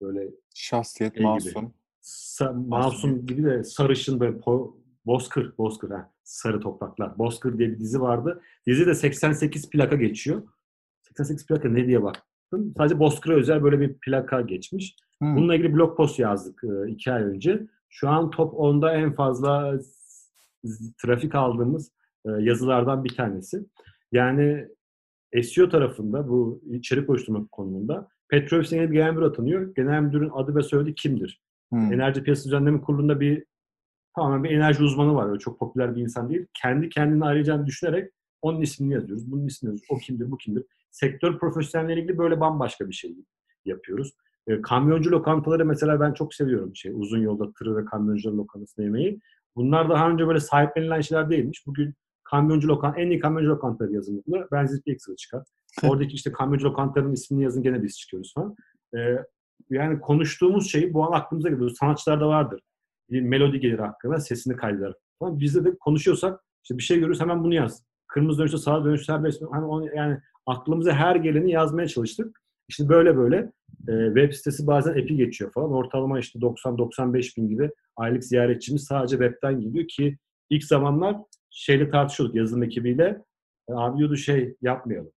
Böyle 0.03 0.31
Şahsiyet, 0.55 1.13
Şey 1.15 1.19
gibi. 1.23 1.29
masum. 1.29 1.75
sa- 2.03 2.69
masum 2.69 3.27
gibi 3.27 3.45
de 3.45 3.65
sarışın 3.65 4.21
böyle 4.21 4.37
po- 4.39 4.75
Bozkır, 5.07 5.59
Bozkır 5.59 5.91
ha. 5.91 6.13
Sarı 6.25 6.61
Topraklar. 6.61 7.19
Bozkır 7.19 7.59
diye 7.59 7.69
bir 7.69 7.81
dizi 7.81 8.01
vardı. 8.01 8.43
Dizi 8.67 8.87
de 8.87 8.95
88 8.95 9.71
plaka 9.71 9.97
geçiyor. 9.97 10.43
88 11.03 11.47
plaka 11.47 11.69
ne 11.69 11.87
diye 11.87 12.03
baktım. 12.03 12.75
Sadece 12.77 12.99
Bozkır'a 12.99 13.35
özel 13.35 13.63
böyle 13.63 13.81
bir 13.81 13.95
plaka 13.99 14.41
geçmiş. 14.41 14.97
Hmm. 15.19 15.37
Bununla 15.37 15.55
ilgili 15.55 15.75
blog 15.75 15.97
post 15.97 16.19
yazdık 16.19 16.65
e, 16.65 16.91
iki 16.91 17.13
ay 17.13 17.23
önce. 17.23 17.67
Şu 17.89 18.09
an 18.09 18.31
top 18.31 18.55
10'da 18.55 18.95
en 18.95 19.13
fazla 19.13 19.79
trafik 21.03 21.35
aldığımız 21.35 21.93
e, 22.27 22.31
yazılardan 22.39 23.05
bir 23.05 23.15
tanesi. 23.17 23.67
Yani 24.13 24.69
SEO 25.43 25.69
tarafında 25.69 26.29
bu 26.29 26.63
içerik 26.71 27.11
oluşturma 27.11 27.47
konumunda 27.53 28.09
Petrobras 28.29 28.73
yeni 28.73 28.91
bir 28.91 28.95
genel 28.95 29.11
müdür 29.11 29.23
atanıyor. 29.23 29.75
Genel 29.75 30.01
müdürün 30.03 30.31
adı 30.35 30.55
ve 30.57 30.63
soyadı 30.63 30.95
kimdir? 30.95 31.41
Hmm. 31.71 31.93
Enerji 31.93 32.23
Piyasası 32.23 32.49
Düzenleme 32.49 32.81
Kurulu'nda 32.81 33.21
bir 33.21 33.45
tamamen 34.17 34.45
bir 34.45 34.51
enerji 34.51 34.83
uzmanı 34.83 35.15
var. 35.15 35.29
Öyle 35.29 35.39
çok 35.39 35.59
popüler 35.59 35.97
bir 35.97 36.03
insan 36.03 36.29
değil. 36.29 36.47
Kendi 36.63 36.89
kendini 36.89 37.25
arayacağını 37.25 37.67
düşünerek 37.67 38.13
onun 38.43 38.61
ismini 38.61 38.95
yazıyoruz. 38.95 39.31
Bunun 39.31 39.47
ismini 39.47 39.73
yazıyoruz. 39.73 39.97
O 39.97 39.99
kimdir, 39.99 40.31
bu 40.31 40.37
kimdir? 40.37 40.65
Sektör 40.91 41.39
profesyonelleri 41.39 42.01
ilgili 42.01 42.19
böyle 42.19 42.41
bambaşka 42.41 42.89
bir 42.89 42.95
şey 42.95 43.17
yapıyoruz. 43.65 44.13
E, 44.47 44.63
kamyoncu 44.63 45.11
lokantaları 45.11 45.67
mesela 45.67 46.01
ben 46.01 46.13
çok 46.13 46.35
seviyorum. 46.35 46.77
Şey, 46.77 46.93
uzun 46.95 47.21
yolda 47.21 47.53
tırı 47.53 47.77
ve 47.77 47.85
kamyoncu 47.85 48.37
lokantasında 48.37 48.85
yemeği. 48.85 49.21
Bunlar 49.57 49.89
daha 49.89 50.11
önce 50.11 50.27
böyle 50.27 50.41
sahiplenilen 50.41 51.01
şeyler 51.01 51.31
değilmiş. 51.31 51.67
Bugün 51.67 51.95
kamyoncu 52.25 52.69
lokant, 52.69 52.99
en 52.99 53.11
iyi 53.11 53.21
kamyoncu 53.21 53.51
lokantaları 53.51 53.93
yazın 53.93 54.23
Google'a. 54.27 54.49
Benzinlik 54.53 54.89
Excel'ı 54.89 55.17
çıkar. 55.17 55.43
Oradaki 55.89 56.15
işte 56.15 56.33
kamyoncu 56.33 56.69
lokantaların 56.69 57.13
ismini 57.13 57.43
yazın 57.43 57.63
gene 57.63 57.83
biz 57.83 57.99
çıkıyoruz 57.99 58.35
falan. 58.35 58.57
E, 58.97 58.99
yani 59.71 60.01
konuştuğumuz 60.01 60.71
şey 60.71 60.95
bu 60.95 61.05
an 61.05 61.13
aklımıza 61.13 61.49
geliyor. 61.49 61.71
Sanatçılarda 61.71 62.29
vardır. 62.29 62.61
Bir 63.11 63.21
melodi 63.21 63.61
gelir 63.61 63.79
hakkında, 63.79 64.21
sesini 64.21 64.57
kaydeder 64.57 64.93
falan. 65.19 65.41
Bizde 65.41 65.65
de 65.65 65.77
konuşuyorsak 65.81 66.41
işte 66.65 66.79
bir 66.79 66.83
şey 66.83 66.99
görürüz 66.99 67.21
hemen 67.21 67.45
bunu 67.45 67.55
yaz. 67.55 67.85
Kırmızı 68.09 68.39
dönüşte 68.39 68.59
sağa 68.59 68.85
dönüş 68.85 69.05
serbest. 69.05 69.43
Hani 69.51 69.65
onu, 69.65 69.97
yani 69.97 70.19
aklımıza 70.47 70.93
her 70.93 71.17
geleni 71.17 71.51
yazmaya 71.51 71.89
çalıştık. 71.89 72.41
İşte 72.69 72.89
böyle 72.89 73.17
böyle 73.17 73.53
e, 73.89 74.07
web 74.07 74.33
sitesi 74.33 74.67
bazen 74.67 74.95
epi 74.95 75.17
geçiyor 75.17 75.53
falan. 75.53 75.73
Ortalama 75.73 76.19
işte 76.19 76.39
90-95 76.39 77.37
bin 77.37 77.49
gibi 77.49 77.71
aylık 77.97 78.25
ziyaretçimiz 78.25 78.85
sadece 78.85 79.17
webten 79.17 79.61
geliyor 79.61 79.89
ki 79.89 80.19
ilk 80.51 80.65
zamanlar 80.65 81.17
şeyle 81.51 81.91
tartışıyorduk 81.91 82.37
yazılım 82.37 82.63
ekibiyle. 82.63 83.23
Abi 83.69 83.99
diyordu 83.99 84.17
şey 84.17 84.57
yapmayalım. 84.63 85.13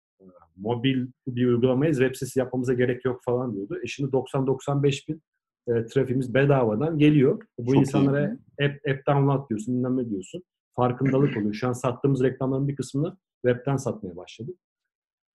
E, 0.59 0.61
Mobil 0.61 1.07
bir 1.27 1.47
uygulamayız, 1.47 1.97
web 1.97 2.15
sitesi 2.15 2.39
yapmamıza 2.39 2.73
gerek 2.73 3.05
yok 3.05 3.21
falan 3.23 3.55
diyordu. 3.55 3.79
E 3.83 3.87
şimdi 3.87 4.11
90-95 4.11 5.07
bin 5.07 5.21
e, 5.67 5.85
trafiğimiz 5.85 6.33
bedavadan 6.33 6.97
geliyor. 6.97 7.41
Bu 7.59 7.65
Çok 7.65 7.75
iyi. 7.75 7.79
insanlara 7.79 8.37
app, 8.61 8.87
app 8.89 9.07
download 9.07 9.49
diyorsun, 9.49 9.75
bilmem 9.75 9.97
ne 9.97 10.09
diyorsun. 10.09 10.43
Farkındalık 10.75 11.37
oluyor. 11.37 11.53
Şu 11.53 11.67
an 11.67 11.73
sattığımız 11.73 12.23
reklamların 12.23 12.67
bir 12.67 12.75
kısmını 12.75 13.17
webten 13.45 13.77
satmaya 13.77 14.15
başladık. 14.15 14.55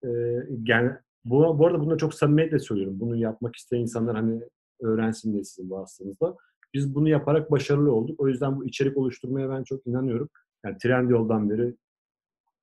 E, 0.05 0.09
yani 0.67 0.91
bu, 1.25 1.59
bu 1.59 1.67
arada 1.67 1.81
bunu 1.81 1.91
da 1.91 1.97
çok 1.97 2.15
samimiyetle 2.15 2.59
söylüyorum. 2.59 3.01
Bunu 3.01 3.17
yapmak 3.17 3.57
isteyen 3.57 3.81
insanlar 3.81 4.17
hani 4.17 4.43
öğrensin 4.81 5.33
diye 5.33 5.45
sizin 5.45 5.71
vasıtanızda. 5.71 6.37
Biz 6.75 6.95
bunu 6.95 7.09
yaparak 7.09 7.51
başarılı 7.51 7.93
olduk. 7.93 8.21
O 8.21 8.29
yüzden 8.29 8.57
bu 8.57 8.65
içerik 8.65 8.97
oluşturmaya 8.97 9.51
ben 9.51 9.65
çok 9.65 9.87
inanıyorum. 9.87 10.29
Yani 10.65 10.79
trend 10.79 11.11
yoldan 11.11 11.51
beri 11.51 11.77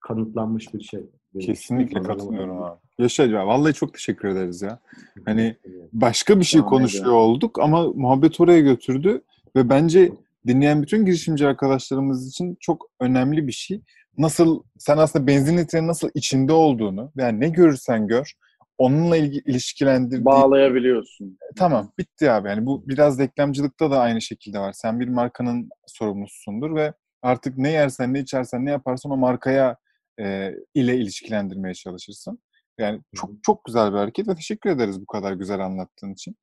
kanıtlanmış 0.00 0.74
bir 0.74 0.80
şey. 0.80 1.10
Kesinlikle 1.40 2.02
katılıyorum 2.02 2.62
abi. 2.62 2.78
Yaşa 2.98 3.24
ya. 3.24 3.46
Vallahi 3.46 3.74
çok 3.74 3.94
teşekkür 3.94 4.28
ederiz 4.28 4.62
ya. 4.62 4.78
Hani 5.24 5.56
başka 5.92 6.38
bir 6.38 6.44
şey 6.44 6.60
konuşuyor 6.60 7.12
olduk 7.12 7.58
ama 7.58 7.88
muhabbet 7.88 8.40
oraya 8.40 8.60
götürdü 8.60 9.22
ve 9.56 9.68
bence 9.68 10.12
dinleyen 10.46 10.82
bütün 10.82 11.04
girişimci 11.04 11.46
arkadaşlarımız 11.46 12.28
için 12.28 12.56
çok 12.60 12.90
önemli 13.00 13.46
bir 13.46 13.52
şey. 13.52 13.80
Nasıl 14.18 14.62
sen 14.78 14.98
aslında 14.98 15.26
benzin 15.26 15.58
litrenin 15.58 15.88
nasıl 15.88 16.10
içinde 16.14 16.52
olduğunu 16.52 17.12
yani 17.16 17.40
ne 17.40 17.48
görürsen 17.48 18.06
gör 18.06 18.32
onunla 18.78 19.16
ilgi, 19.16 19.38
ilişkilendirdiği 19.38 20.24
Bağlayabiliyorsun. 20.24 21.38
Tamam 21.56 21.92
bitti 21.98 22.30
abi. 22.30 22.48
Yani 22.48 22.66
bu 22.66 22.84
biraz 22.88 23.18
reklamcılıkta 23.18 23.90
da 23.90 24.00
aynı 24.00 24.22
şekilde 24.22 24.58
var. 24.58 24.72
Sen 24.72 25.00
bir 25.00 25.08
markanın 25.08 25.68
sorumlususundur 25.86 26.74
ve 26.74 26.92
artık 27.22 27.58
ne 27.58 27.70
yersen, 27.70 28.14
ne 28.14 28.20
içersen, 28.20 28.66
ne 28.66 28.70
yaparsan 28.70 29.12
o 29.12 29.16
markaya 29.16 29.76
e, 30.20 30.54
ile 30.74 30.96
ilişkilendirmeye 30.96 31.74
çalışırsın. 31.74 32.38
Yani 32.78 33.00
çok 33.14 33.30
çok 33.42 33.64
güzel 33.64 33.92
bir 33.92 33.98
hareket 33.98 34.28
ve 34.28 34.34
teşekkür 34.34 34.70
ederiz 34.70 35.00
bu 35.00 35.06
kadar 35.06 35.32
güzel 35.32 35.60
anlattığın 35.60 36.12
için. 36.12 36.36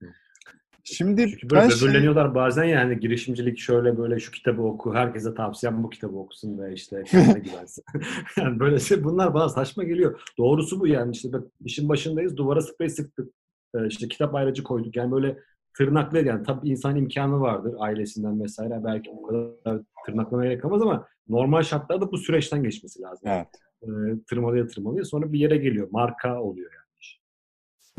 Şimdi 0.84 1.27
Çünkü 1.29 1.49
böyle 1.49 1.69
böbürleniyorlar 1.69 2.36
bazen 2.36 2.63
yani 2.63 2.99
girişimcilik 2.99 3.60
şöyle 3.60 3.97
böyle 3.97 4.19
şu 4.19 4.32
kitabı 4.32 4.62
oku, 4.62 4.93
herkese 4.93 5.34
tavsiyem 5.34 5.84
bu 5.84 5.89
kitabı 5.89 6.17
okusun 6.17 6.60
ve 6.60 6.73
işte 6.73 7.03
kendine 7.08 7.39
güvensin. 7.39 7.84
yani 8.38 8.60
böyle 8.60 8.79
şey 8.79 9.03
bunlar 9.03 9.34
bana 9.34 9.49
saçma 9.49 9.84
geliyor. 9.84 10.21
Doğrusu 10.38 10.79
bu 10.79 10.88
yani 10.88 11.12
işte 11.12 11.34
bak 11.34 11.43
işin 11.65 11.89
başındayız 11.89 12.38
duvara 12.38 12.62
sprey 12.62 12.89
sıktık. 12.89 13.34
Ee, 13.75 13.88
işte 13.88 14.08
kitap 14.08 14.36
ayrıcı 14.36 14.63
koyduk 14.63 14.95
yani 14.95 15.12
böyle 15.12 15.39
tırnaklı 15.77 16.19
yani 16.25 16.43
tabii 16.43 16.69
insan 16.69 16.95
imkanı 16.95 17.39
vardır 17.39 17.75
ailesinden 17.79 18.41
vesaire 18.43 18.82
belki 18.84 19.12
bu 19.12 19.27
kadar 19.27 19.82
tırnaklamaya 20.05 20.51
gerek 20.51 20.65
olmaz 20.65 20.82
ama 20.82 21.08
normal 21.29 21.63
şartlarda 21.63 22.12
bu 22.12 22.17
süreçten 22.17 22.63
geçmesi 22.63 23.01
lazım. 23.01 23.29
evet. 23.29 23.47
Ee, 23.84 23.88
tırmalaya 24.29 24.67
tırmalaya 24.67 25.05
sonra 25.05 25.34
bir 25.34 25.39
yere 25.39 25.58
geliyor. 25.58 25.88
Marka 25.91 26.41
oluyor 26.41 26.71
yani. 26.73 26.89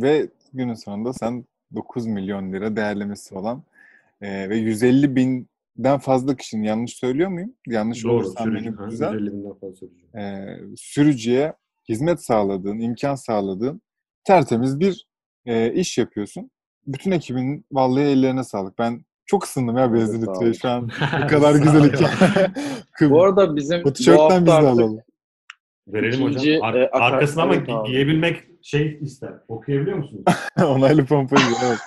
Ve 0.00 0.28
günün 0.52 0.74
sonunda 0.74 1.12
sen 1.12 1.44
9 1.74 2.06
milyon 2.06 2.52
lira 2.52 2.76
değerlemesi 2.76 3.34
olan 3.34 3.62
e, 4.20 4.50
ve 4.50 4.56
150 4.56 5.16
binden 5.16 5.98
fazla 5.98 6.36
kişinin 6.36 6.62
yanlış 6.62 6.94
söylüyor 6.96 7.28
muyum? 7.30 7.54
Yanlış 7.66 8.04
Doğru. 8.04 8.12
olursam 8.12 8.44
Sürücü. 8.44 8.66
beni 8.66 8.76
Ha, 8.76 8.90
düzelt. 8.90 9.12
150 9.12 9.32
binden 9.32 9.54
fazla 9.54 9.86
e, 10.20 10.56
sürücüye 10.76 11.52
hizmet 11.88 12.24
sağladığın, 12.24 12.78
imkan 12.78 13.14
sağladığın 13.14 13.82
tertemiz 14.24 14.80
bir 14.80 15.06
e, 15.46 15.72
iş 15.72 15.98
yapıyorsun. 15.98 16.50
Bütün 16.86 17.10
ekibin 17.10 17.64
vallahi 17.72 18.04
ellerine 18.04 18.44
sağlık. 18.44 18.78
Ben 18.78 19.04
çok 19.26 19.44
ısındım 19.44 19.76
ya 19.78 19.94
benzin 19.94 20.22
litreye 20.22 20.54
şu 20.54 20.68
an. 20.68 20.90
Bu 21.22 21.26
kadar 21.26 21.54
güzel 21.54 21.92
hikaye. 21.92 22.50
Bu 23.10 23.22
arada 23.24 23.56
bizim 23.56 23.84
Bu 23.84 23.92
tişörtten 23.92 24.40
biz 24.46 24.46
de 24.46 24.52
alalım. 24.52 24.98
Verelim 25.88 26.20
İkinci, 26.28 26.56
hocam. 26.56 26.68
Ar- 26.68 26.74
e, 26.74 26.84
akar- 26.86 27.00
arkasına 27.12 27.42
ama 27.42 27.54
evet 27.54 27.68
gi- 27.68 27.86
giyebilmek 27.86 28.44
şey 28.62 28.98
ister. 29.02 29.30
Okuyabiliyor 29.48 29.96
musunuz? 29.96 30.22
Onaylı 30.64 31.04
pompayı. 31.04 31.42
Evet. 31.64 31.78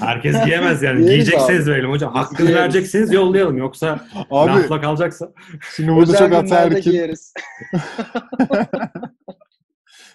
Herkes 0.00 0.44
giyemez 0.44 0.82
yani. 0.82 0.96
Giyeriz 1.04 1.24
Giyecekseniz 1.24 1.68
abi. 1.68 1.74
verelim 1.74 1.90
hocam. 1.90 2.14
Hakkını 2.14 2.36
giyeriz. 2.46 2.56
verecekseniz 2.56 3.12
yollayalım. 3.12 3.56
Yoksa 3.56 4.00
Abi 4.30 4.68
kalacaksa. 4.68 5.32
şimdi 5.76 5.92
burada 5.92 6.16
çok 6.18 6.32
ataerkil 6.32 6.90
giyeriz. 6.90 7.34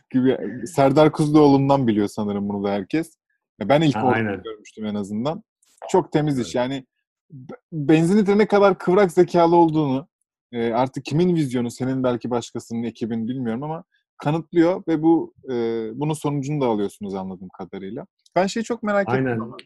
gibi 0.09 0.37
Serdar 0.67 1.11
Kuzuloğlu'ndan 1.11 1.87
biliyor 1.87 2.07
sanırım 2.07 2.49
bunu 2.49 2.63
da 2.63 2.69
herkes. 2.71 3.17
Ben 3.59 3.81
ilk 3.81 3.95
Ha, 3.95 4.05
orada 4.05 4.35
görmüştüm 4.35 4.85
en 4.85 4.95
azından. 4.95 5.43
Çok 5.89 6.11
temiz 6.11 6.39
iş. 6.39 6.55
Yani 6.55 6.85
b- 7.31 7.53
benzin 7.71 8.17
litre 8.17 8.37
ne 8.37 8.47
kadar 8.47 8.77
kıvrak 8.77 9.11
zekalı 9.11 9.55
olduğunu 9.55 10.07
e, 10.51 10.73
artık 10.73 11.05
kimin 11.05 11.35
vizyonu 11.35 11.71
senin 11.71 12.03
belki 12.03 12.29
başkasının 12.29 12.83
ekibin 12.83 13.27
bilmiyorum 13.27 13.63
ama 13.63 13.83
kanıtlıyor 14.17 14.83
ve 14.87 15.01
bu 15.01 15.33
e, 15.49 15.53
bunun 15.93 16.13
sonucunu 16.13 16.61
da 16.61 16.65
alıyorsunuz 16.65 17.15
anladığım 17.15 17.49
kadarıyla. 17.49 18.05
Ben 18.35 18.47
şeyi 18.47 18.63
çok 18.63 18.83
merak 18.83 19.09
ettim. 19.09 19.25
Aynen. 19.25 19.39
ama- 19.39 19.57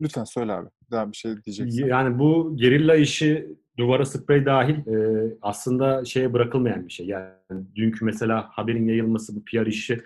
Lütfen 0.00 0.24
söyle 0.24 0.52
abi. 0.52 0.68
Daha 0.90 1.12
bir 1.12 1.16
şey 1.16 1.42
diyeceksin. 1.44 1.86
Yani 1.86 2.18
bu 2.18 2.52
gerilla 2.56 2.96
işi 2.96 3.56
duvara 3.78 4.04
sprey 4.04 4.46
dahil 4.46 4.74
e, 4.86 5.34
aslında 5.42 6.04
şeye 6.04 6.32
bırakılmayan 6.32 6.86
bir 6.86 6.92
şey. 6.92 7.06
Yani 7.06 7.30
dünkü 7.74 8.04
mesela 8.04 8.48
haberin 8.52 8.88
yayılması, 8.88 9.36
bu 9.36 9.44
PR 9.44 9.66
işi 9.66 10.00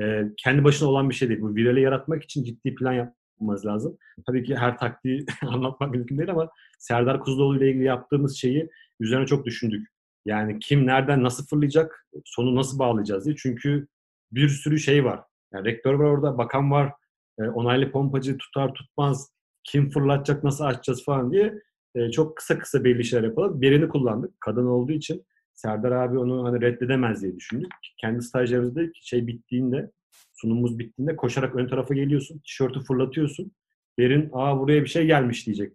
e, 0.00 0.22
kendi 0.36 0.64
başına 0.64 0.88
olan 0.88 1.10
bir 1.10 1.14
şey 1.14 1.28
değil. 1.28 1.40
Bu 1.40 1.54
virali 1.54 1.80
yaratmak 1.80 2.22
için 2.22 2.44
ciddi 2.44 2.74
plan 2.74 2.92
yapmamız 2.92 3.66
lazım. 3.66 3.98
Tabii 4.26 4.44
ki 4.44 4.56
her 4.56 4.78
taktiği 4.78 5.26
anlatmak 5.42 5.90
mümkün 5.90 6.18
değil 6.18 6.30
ama 6.30 6.50
Serdar 6.78 7.20
Kuzuloğlu 7.20 7.56
ile 7.56 7.70
ilgili 7.70 7.84
yaptığımız 7.84 8.36
şeyi 8.36 8.70
üzerine 9.00 9.26
çok 9.26 9.46
düşündük. 9.46 9.88
Yani 10.24 10.58
kim 10.58 10.86
nereden 10.86 11.22
nasıl 11.22 11.46
fırlayacak, 11.46 12.06
sonu 12.24 12.56
nasıl 12.56 12.78
bağlayacağız 12.78 13.24
diye. 13.24 13.36
Çünkü 13.36 13.86
bir 14.32 14.48
sürü 14.48 14.78
şey 14.78 15.04
var. 15.04 15.20
Yani 15.52 15.64
rektör 15.64 15.94
var 15.94 16.04
orada, 16.04 16.38
bakan 16.38 16.70
var, 16.70 16.92
e, 17.40 17.42
onaylı 17.42 17.90
pompacı 17.92 18.38
tutar 18.38 18.74
tutmaz, 18.74 19.30
kim 19.64 19.90
fırlatacak, 19.90 20.44
nasıl 20.44 20.64
açacağız 20.64 21.04
falan 21.04 21.32
diye 21.32 21.54
e, 21.94 22.10
çok 22.10 22.36
kısa 22.36 22.58
kısa 22.58 22.84
belli 22.84 23.00
işler 23.00 23.22
yapalım. 23.22 23.60
Birini 23.60 23.88
kullandık. 23.88 24.40
Kadın 24.40 24.66
olduğu 24.66 24.92
için 24.92 25.26
Serdar 25.56 25.92
abi 25.92 26.18
onu 26.18 26.44
hani 26.44 26.60
reddedemez 26.60 27.22
diye 27.22 27.36
düşündük. 27.36 27.72
Kendi 28.00 28.22
stajyerimizde 28.22 28.90
şey 28.94 29.26
bittiğinde, 29.26 29.90
sunumumuz 30.34 30.78
bittiğinde 30.78 31.16
koşarak 31.16 31.56
ön 31.56 31.68
tarafa 31.68 31.94
geliyorsun. 31.94 32.38
Tişörtü 32.38 32.80
fırlatıyorsun. 32.80 33.52
Berin 33.98 34.30
aa 34.32 34.60
buraya 34.60 34.82
bir 34.82 34.88
şey 34.88 35.06
gelmiş 35.06 35.46
diyecek. 35.46 35.72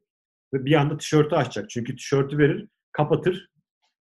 Ve 0.53 0.65
bir 0.65 0.73
anda 0.73 0.97
tişörtü 0.97 1.35
açacak. 1.35 1.69
Çünkü 1.69 1.95
tişörtü 1.95 2.37
verir, 2.37 2.67
kapatır. 2.91 3.49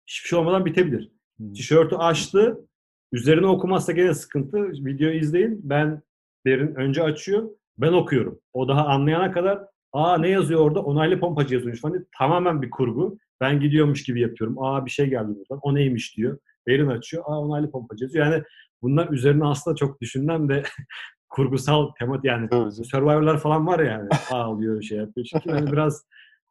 Hiçbir 0.07 0.29
şey 0.29 0.38
olmadan 0.38 0.64
bitebilir. 0.64 1.12
Hmm. 1.37 1.53
Tişörtü 1.53 1.97
açtı. 1.97 2.69
Üzerine 3.12 3.47
okumazsa 3.47 3.93
gene 3.93 4.14
sıkıntı. 4.14 4.71
Videoyu 4.73 5.19
izleyin. 5.19 5.61
Ben 5.64 6.03
Berin 6.45 6.75
önce 6.75 7.03
açıyor. 7.03 7.51
Ben 7.79 7.93
okuyorum. 7.93 8.41
O 8.53 8.69
daha 8.69 8.87
anlayana 8.87 9.33
kadar 9.33 9.59
aa 9.93 10.19
ne 10.19 10.29
yazıyor 10.29 10.61
orada? 10.61 10.83
Onaylı 10.83 11.21
pompacı 11.21 11.55
yazıyormuş 11.55 11.81
falan. 11.81 11.95
diye 11.95 12.05
Tamamen 12.19 12.62
bir 12.62 12.71
kurgu. 12.71 13.19
Ben 13.40 13.61
gidiyormuş 13.61 14.03
gibi 14.03 14.20
yapıyorum. 14.20 14.57
Aa 14.62 14.87
bir 14.87 14.90
şey 14.90 15.07
geldi 15.07 15.29
buradan. 15.29 15.59
O 15.62 15.74
neymiş 15.74 16.16
diyor. 16.16 16.38
Berin 16.66 16.87
açıyor. 16.87 17.24
Aa 17.27 17.40
onaylı 17.40 17.70
pompacı 17.70 18.05
yazıyor. 18.05 18.27
Yani 18.27 18.42
bunlar 18.83 19.09
üzerine 19.11 19.44
aslında 19.44 19.77
çok 19.77 20.01
düşünülen 20.01 20.48
ve 20.48 20.62
kurgusal 21.29 21.88
temat 21.98 22.24
yani. 22.24 22.48
Survivor'lar 22.85 23.38
falan 23.38 23.66
var 23.66 23.79
ya 23.79 23.92
yani. 23.92 24.09
Ağlıyor 24.31 24.83
şey 24.83 24.98
yapıyor. 24.98 25.27
Çünkü 25.33 25.51
hani 25.51 25.72
biraz 25.72 26.05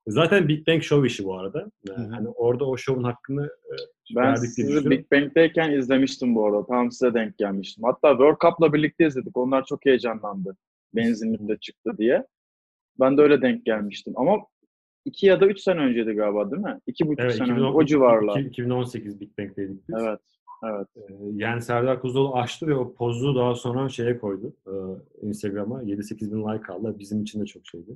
zaten 0.07 0.47
Big 0.47 0.67
Bang 0.67 0.81
Show 0.81 1.07
işi 1.07 1.23
bu 1.25 1.39
arada. 1.39 1.71
Yani 1.89 2.07
hı. 2.07 2.11
hani 2.11 2.27
orada 2.27 2.65
o 2.65 2.77
şovun 2.77 3.03
hakkını 3.03 3.45
e, 3.45 3.75
Ben 4.15 4.35
sizi. 4.35 4.89
Big 4.89 5.11
Bang'deyken 5.11 5.71
izlemiştim 5.71 6.35
bu 6.35 6.45
arada. 6.45 6.65
Tam 6.65 6.91
size 6.91 7.13
denk 7.13 7.37
gelmiştim. 7.37 7.83
Hatta 7.83 8.09
World 8.09 8.37
Cup'la 8.41 8.73
birlikte 8.73 9.07
izledik. 9.07 9.37
Onlar 9.37 9.65
çok 9.65 9.85
heyecanlandı. 9.85 10.57
Benzinlikte 10.95 11.57
çıktı 11.57 11.91
diye. 11.97 12.25
Ben 12.99 13.17
de 13.17 13.21
öyle 13.21 13.41
denk 13.41 13.65
gelmiştim. 13.65 14.13
Ama 14.15 14.37
iki 15.07 15.25
ya 15.25 15.41
da 15.41 15.45
üç 15.47 15.59
sene 15.61 15.79
önceydi 15.79 16.11
galiba 16.13 16.51
değil 16.51 16.61
mi? 16.63 16.79
İki 16.87 17.07
buçuk 17.07 17.19
Evet, 17.19 17.31
sene 17.35 17.43
önce. 17.43 17.53
2010 17.53 17.73
O 17.73 17.85
civarlar. 17.85 18.39
2018 18.39 19.19
Big 19.21 19.29
Bang'deydik 19.39 19.89
biz. 19.89 19.95
Evet. 20.01 20.19
Evet. 20.65 20.87
Ee, 20.97 21.13
Yani 21.33 21.61
Serdar 21.61 22.01
Kuzuloğlu 22.01 22.35
açtı 22.35 22.67
ve 22.67 22.75
o 22.75 22.93
pozu 22.93 23.35
daha 23.35 23.55
sonra 23.55 23.89
şeye 23.89 24.19
koydu. 24.19 24.53
e, 24.67 24.73
Instagram'a 25.27 25.83
7-8 25.83 26.31
bin 26.31 26.53
like 26.53 26.73
aldı. 26.73 26.95
Bizim 26.99 27.21
için 27.21 27.41
de 27.41 27.45
çok 27.45 27.67
şeydi. 27.67 27.91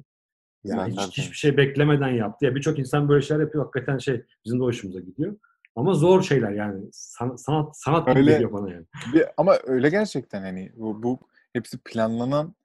Yani 0.63 0.91
hiç, 0.91 1.00
tabii. 1.00 1.12
hiçbir 1.12 1.36
şey 1.38 1.58
beklemeden 1.58 2.10
yaptı. 2.10 2.45
Ya 2.45 2.56
birçok 2.56 2.80
insan 2.80 3.10
böyle 3.10 3.21
şeyler 3.21 3.41
yapıyor. 3.43 3.63
Hakikaten 3.65 3.97
şey 3.97 4.21
bizim 4.45 4.60
de 4.60 4.63
hoşumuza 4.63 5.00
gidiyor. 5.00 5.36
Ama 5.76 5.93
zor 5.93 6.21
şeyler 6.21 6.52
yani. 6.52 6.84
San- 6.91 7.36
sanat 7.36 7.78
sanat 7.78 8.08
gibi 8.08 8.19
Öyle- 8.19 8.32
geliyor 8.32 8.54
bana 8.54 8.71
yani. 8.71 8.86
Bir, 9.13 9.24
ama 9.38 9.56
öyle 9.63 9.89
gerçekten 9.89 10.41
hani 10.41 10.71
bu, 10.76 11.04
bu 11.04 11.19
hepsi 11.54 11.78
planlanan 11.78 12.56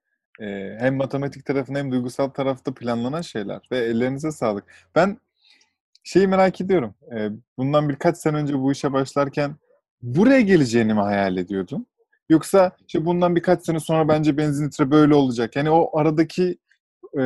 e, 0.41 0.77
hem 0.79 0.97
matematik 0.97 1.45
tarafında 1.45 1.79
hem 1.79 1.93
duygusal 1.93 2.29
tarafta 2.29 2.75
planlanan 2.75 3.21
şeyler 3.21 3.61
ve 3.73 3.79
ellerinize 3.79 4.33
sağlık. 4.33 4.65
Ben 4.95 5.19
şeyi 6.05 6.29
merak 6.29 6.61
ediyorum. 6.61 6.95
E, 7.17 7.31
bundan 7.59 7.89
birkaç 7.89 8.17
sene 8.17 8.37
önce 8.37 8.59
bu 8.59 8.73
işe 8.73 8.93
başlarken 8.93 9.57
buraya 10.03 10.41
geleceğini 10.41 10.95
mi 10.95 11.01
hayal 11.01 11.37
ediyordun? 11.37 11.87
Yoksa 12.29 12.77
işte 12.89 13.05
bundan 13.05 13.37
birkaç 13.37 13.65
sene 13.65 13.81
sonra 13.81 14.09
bence 14.09 14.37
benzin 14.37 14.67
litre 14.67 14.91
böyle 14.91 15.15
olacak. 15.15 15.57
Yani 15.57 15.71
o 15.71 15.99
aradaki 15.99 16.59
e, 17.19 17.25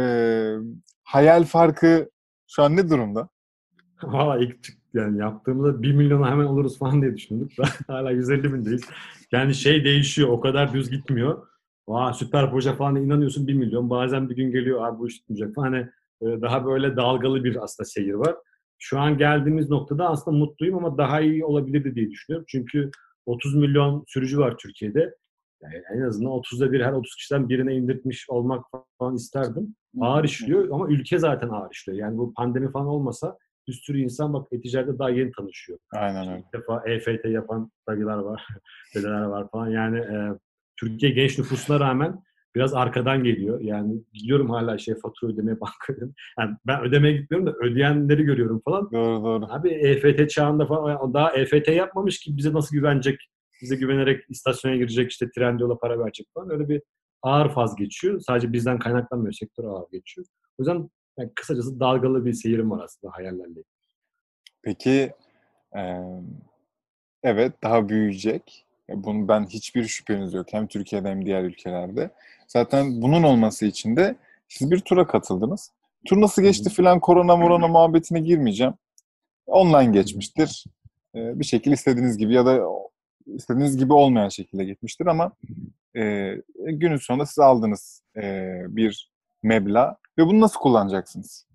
hayal 1.02 1.44
farkı 1.44 2.10
şu 2.48 2.62
an 2.62 2.76
ne 2.76 2.90
durumda? 2.90 3.28
Valla 4.02 4.38
ilk 4.38 4.56
yani 4.94 5.18
yaptığımızda 5.18 5.82
1 5.82 5.92
milyona 5.92 6.30
hemen 6.30 6.44
oluruz 6.44 6.78
falan 6.78 7.02
diye 7.02 7.16
düşündük. 7.16 7.52
Hala 7.86 8.10
150 8.10 8.52
bindeyiz. 8.54 8.82
Yani 9.32 9.54
şey 9.54 9.84
değişiyor. 9.84 10.28
O 10.28 10.40
kadar 10.40 10.72
düz 10.72 10.90
gitmiyor. 10.90 11.46
Vaa 11.90 12.12
süper 12.12 12.50
proje 12.50 12.72
falan 12.72 12.96
inanıyorsun 12.96 13.46
1 13.46 13.54
milyon. 13.54 13.90
Bazen 13.90 14.30
bir 14.30 14.36
gün 14.36 14.52
geliyor 14.52 14.88
abi 14.88 14.98
bu 14.98 15.08
iş 15.08 15.18
tutmayacak 15.18 15.54
falan. 15.54 15.72
Hani 15.72 15.86
daha 16.42 16.66
böyle 16.66 16.96
dalgalı 16.96 17.44
bir 17.44 17.64
aslında 17.64 17.88
seyir 17.88 18.14
var. 18.14 18.34
Şu 18.78 18.98
an 18.98 19.18
geldiğimiz 19.18 19.70
noktada 19.70 20.08
aslında 20.08 20.36
mutluyum 20.36 20.76
ama 20.76 20.98
daha 20.98 21.20
iyi 21.20 21.44
olabilirdi 21.44 21.94
diye 21.94 22.10
düşünüyorum. 22.10 22.44
Çünkü 22.48 22.90
30 23.26 23.54
milyon 23.54 24.04
sürücü 24.06 24.38
var 24.38 24.56
Türkiye'de. 24.58 25.14
Yani 25.62 25.82
en 25.94 26.00
azından 26.00 26.32
30'da 26.32 26.72
bir 26.72 26.80
her 26.80 26.92
30 26.92 27.14
kişiden 27.16 27.48
birine 27.48 27.74
indirtmiş 27.74 28.30
olmak 28.30 28.64
falan 28.98 29.14
isterdim. 29.14 29.74
Ağır 30.00 30.24
işliyor 30.24 30.68
ama 30.70 30.88
ülke 30.88 31.18
zaten 31.18 31.48
ağır 31.48 31.70
işliyor. 31.70 31.98
Yani 31.98 32.18
bu 32.18 32.34
pandemi 32.34 32.70
falan 32.72 32.86
olmasa 32.86 33.38
bir 33.68 33.72
sürü 33.72 33.98
insan 33.98 34.32
bak 34.32 34.48
e-ticarette 34.52 34.98
daha 34.98 35.10
yeni 35.10 35.32
tanışıyor. 35.32 35.78
Aynen 35.92 36.28
öyle. 36.28 36.40
İlk 36.40 36.52
defa 36.52 36.82
EFT 36.86 37.24
yapan 37.24 37.70
dayılar 37.88 38.18
var, 38.18 38.46
dedeler 38.94 39.22
var 39.22 39.50
falan. 39.50 39.68
Yani 39.68 39.98
e, 39.98 40.38
Türkiye 40.80 41.12
genç 41.12 41.38
nüfusuna 41.38 41.80
rağmen 41.80 42.22
biraz 42.54 42.74
arkadan 42.74 43.24
geliyor. 43.24 43.60
Yani 43.60 44.02
gidiyorum 44.12 44.50
hala 44.50 44.78
şey 44.78 44.94
fatura 44.94 45.32
ödemeye 45.32 45.60
banka 45.60 45.92
ödemeye. 45.92 46.12
Yani 46.38 46.56
ben 46.66 46.82
ödemeye 46.82 47.16
gitmiyorum 47.16 47.46
da 47.46 47.58
ödeyenleri 47.66 48.22
görüyorum 48.22 48.62
falan. 48.64 48.90
Doğru 48.92 49.24
doğru. 49.24 49.46
Abi 49.48 49.70
EFT 49.70 50.30
çağında 50.30 50.66
falan 50.66 51.14
daha 51.14 51.32
EFT 51.32 51.68
yapmamış 51.68 52.20
ki 52.20 52.36
bize 52.36 52.52
nasıl 52.52 52.76
güvenecek? 52.76 53.20
Bize 53.62 53.76
güvenerek 53.76 54.24
istasyona 54.28 54.76
girecek 54.76 55.10
işte 55.10 55.30
Trendyol'a 55.30 55.78
para 55.78 55.98
verecek 55.98 56.26
falan. 56.34 56.50
Öyle 56.50 56.68
bir 56.68 56.82
ağır 57.22 57.48
faz 57.48 57.76
geçiyor. 57.76 58.20
Sadece 58.20 58.52
bizden 58.52 58.78
kaynaklanmıyor. 58.78 59.32
Sektör 59.32 59.64
ağır 59.64 59.90
geçiyor. 59.92 60.26
O 60.58 60.62
yüzden 60.62 60.90
yani 61.18 61.32
kısacası 61.34 61.80
dalgalı 61.80 62.24
bir 62.24 62.32
seyirim 62.32 62.70
var 62.70 62.84
aslında 62.84 63.12
hayallerle. 63.16 63.62
Peki 64.62 65.12
e, 65.76 65.82
evet 67.22 67.52
daha 67.62 67.88
büyüyecek. 67.88 68.66
Bunun 68.94 69.28
ben 69.28 69.46
hiçbir 69.46 69.84
şüpheniz 69.84 70.34
yok. 70.34 70.46
Hem 70.50 70.66
Türkiye'de 70.66 71.08
hem 71.08 71.26
diğer 71.26 71.42
ülkelerde. 71.42 72.10
Zaten 72.48 73.02
bunun 73.02 73.22
olması 73.22 73.66
için 73.66 73.96
de 73.96 74.16
siz 74.48 74.70
bir 74.70 74.80
tura 74.80 75.06
katıldınız. 75.06 75.70
Tur 76.06 76.20
nasıl 76.20 76.42
geçti 76.42 76.70
filan 76.70 77.00
korona 77.00 77.36
morona 77.36 77.68
muhabbetine 77.68 78.20
girmeyeceğim. 78.20 78.74
Online 79.46 79.92
geçmiştir. 79.92 80.64
E, 81.14 81.40
bir 81.40 81.44
şekilde 81.44 81.74
istediğiniz 81.74 82.18
gibi 82.18 82.34
ya 82.34 82.46
da 82.46 82.60
istediğiniz 83.26 83.76
gibi 83.76 83.92
olmayan 83.92 84.28
şekilde 84.28 84.64
gitmiştir 84.64 85.06
ama 85.06 85.32
e, 85.96 86.34
günün 86.56 86.96
sonunda 86.96 87.26
siz 87.26 87.38
aldınız 87.38 88.02
e, 88.16 88.56
bir 88.68 89.10
meblağ 89.42 89.96
ve 90.18 90.26
bunu 90.26 90.40
nasıl 90.40 90.60
kullanacaksınız? 90.60 91.49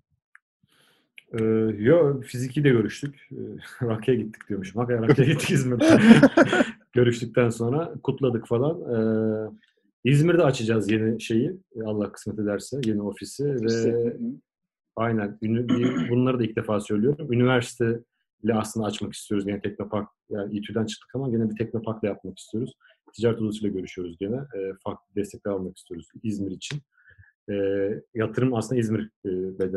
Ee, 1.40 1.44
yo 1.78 2.20
fiziki 2.20 2.64
de 2.64 2.68
görüştük. 2.68 3.28
Ee, 3.32 3.36
Rakı'ya 3.86 4.16
gittik 4.16 4.48
diyormuşum. 4.48 4.80
Hakikaten 4.80 5.08
Rakı'ya 5.08 5.28
gittik 5.32 5.50
İzmir'de. 5.50 6.00
Görüştükten 6.92 7.48
sonra 7.48 7.94
kutladık 8.02 8.46
falan. 8.46 8.80
Ee, 8.80 9.50
İzmir'de 10.04 10.42
açacağız 10.42 10.90
yeni 10.90 11.20
şeyi. 11.20 11.52
Allah 11.84 12.12
kısmet 12.12 12.38
ederse 12.38 12.80
yeni 12.84 13.02
ofisi 13.02 13.44
ve 13.44 14.16
aynen 14.96 15.38
bunları 16.10 16.38
da 16.38 16.44
ilk 16.44 16.56
defa 16.56 16.80
söylüyorum. 16.80 17.32
Üniversite 17.32 18.00
ile 18.42 18.54
aslında 18.54 18.86
açmak 18.86 19.12
istiyoruz. 19.12 19.48
Yine 19.48 19.60
Teknopark 19.60 20.08
yani 20.30 20.58
İTÜ'den 20.58 20.86
çıktık 20.86 21.14
ama 21.14 21.30
gene 21.30 21.50
bir 21.50 21.56
Teknopark'la 21.56 22.08
yapmak 22.08 22.38
istiyoruz. 22.38 22.72
Ticaret 23.14 23.42
odasıyla 23.42 23.74
görüşüyoruz 23.74 24.16
gene. 24.18 24.36
Ee, 24.36 24.72
farklı 24.84 25.14
destekler 25.16 25.52
almak 25.52 25.76
istiyoruz 25.76 26.08
İzmir 26.22 26.50
için. 26.50 26.78
Ee, 27.50 28.02
yatırım 28.14 28.54
aslında 28.54 28.80
İzmir 28.80 29.10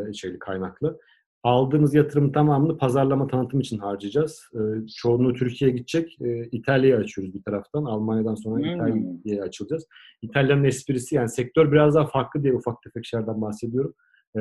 e, 0.10 0.14
şeyli 0.14 0.40
kaynaklı. 0.40 1.00
Aldığımız 1.44 1.94
yatırım 1.94 2.32
tamamını 2.32 2.78
pazarlama 2.78 3.28
tanıtım 3.28 3.60
için 3.60 3.78
harcayacağız. 3.78 4.50
Ee, 4.56 4.88
çoğunluğu 4.96 5.34
Türkiye'ye 5.34 5.78
gidecek. 5.78 6.18
Ee, 6.22 6.44
İtalya'ya 6.52 6.98
açıyoruz 6.98 7.34
bir 7.34 7.44
taraftan. 7.44 7.86
Almanya'dan 7.86 8.36
sonra 8.36 8.60
Hmm. 8.60 8.76
İtalya'ya 8.76 9.44
açılacağız. 9.44 9.88
İtalya'nın 10.22 10.64
esprisi 10.64 11.16
yani 11.16 11.30
sektör 11.30 11.72
biraz 11.72 11.96
daha 11.96 12.08
farklı 12.08 12.44
diye 12.44 12.54
ufak 12.54 12.82
tefek 12.82 13.06
şeylerden 13.06 13.42
bahsediyorum. 13.42 13.94
Ee, 14.38 14.40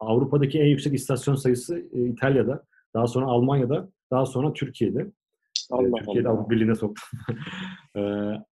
Avrupa'daki 0.00 0.60
en 0.60 0.66
yüksek 0.66 0.94
istasyon 0.94 1.34
sayısı 1.34 1.78
e, 1.92 2.06
İtalya'da. 2.06 2.64
Daha 2.94 3.06
sonra 3.06 3.26
Almanya'da. 3.26 3.88
Daha 4.10 4.26
sonra 4.26 4.52
Türkiye'de. 4.52 5.12
Allah 5.72 5.98
Türkiye'de 5.98 6.28
Allah. 6.28 6.36
Avrupa 6.36 6.50
Birliği'ne 6.50 6.74
soktum. 6.74 7.04
Ee, 7.96 8.00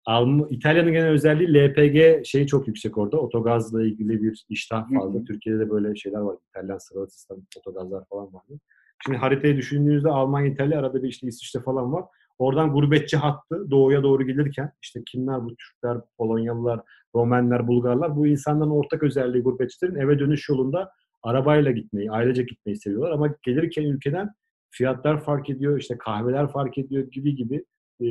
Alm- 0.06 0.46
İtalya'nın 0.50 0.92
genel 0.92 1.08
özelliği 1.08 1.54
LPG 1.54 2.26
şeyi 2.26 2.46
çok 2.46 2.68
yüksek 2.68 2.98
orada. 2.98 3.16
Otogazla 3.20 3.82
ilgili 3.82 4.22
bir 4.22 4.44
iştah 4.48 4.90
Hı 4.90 4.94
fazla. 4.94 5.20
hı. 5.20 5.24
Türkiye'de 5.24 5.60
de 5.60 5.70
böyle 5.70 5.96
şeyler 5.96 6.18
var. 6.20 6.36
İtalyan 6.50 6.78
sıralı 6.78 7.10
sistem, 7.10 7.36
otogazlar 7.58 8.04
falan 8.10 8.34
vardı. 8.34 8.60
Şimdi 9.04 9.18
haritayı 9.18 9.56
düşündüğünüzde 9.56 10.08
Almanya, 10.08 10.46
İtalya 10.46 10.78
arada 10.78 11.02
bir 11.02 11.08
işte 11.08 11.26
İsviçre 11.26 11.60
falan 11.60 11.92
var. 11.92 12.04
Oradan 12.38 12.72
gurbetçi 12.72 13.16
hattı 13.16 13.70
doğuya 13.70 14.02
doğru 14.02 14.26
gelirken 14.26 14.72
işte 14.82 15.00
kimler 15.06 15.44
bu 15.44 15.48
Türkler, 15.56 15.98
Polonyalılar, 16.18 16.80
Romenler, 17.14 17.66
Bulgarlar 17.68 18.16
bu 18.16 18.26
insanların 18.26 18.70
ortak 18.70 19.02
özelliği 19.02 19.42
gurbetçilerin 19.42 19.94
eve 19.94 20.18
dönüş 20.18 20.48
yolunda 20.48 20.90
arabayla 21.22 21.70
gitmeyi, 21.70 22.10
ailece 22.10 22.42
gitmeyi 22.42 22.76
seviyorlar 22.76 23.10
ama 23.10 23.34
gelirken 23.42 23.82
ülkeden 23.82 24.30
fiyatlar 24.70 25.24
fark 25.24 25.50
ediyor, 25.50 25.78
işte 25.78 25.98
kahveler 25.98 26.48
fark 26.48 26.78
ediyor 26.78 27.06
gibi 27.10 27.34
gibi 27.34 27.64
e, 28.00 28.06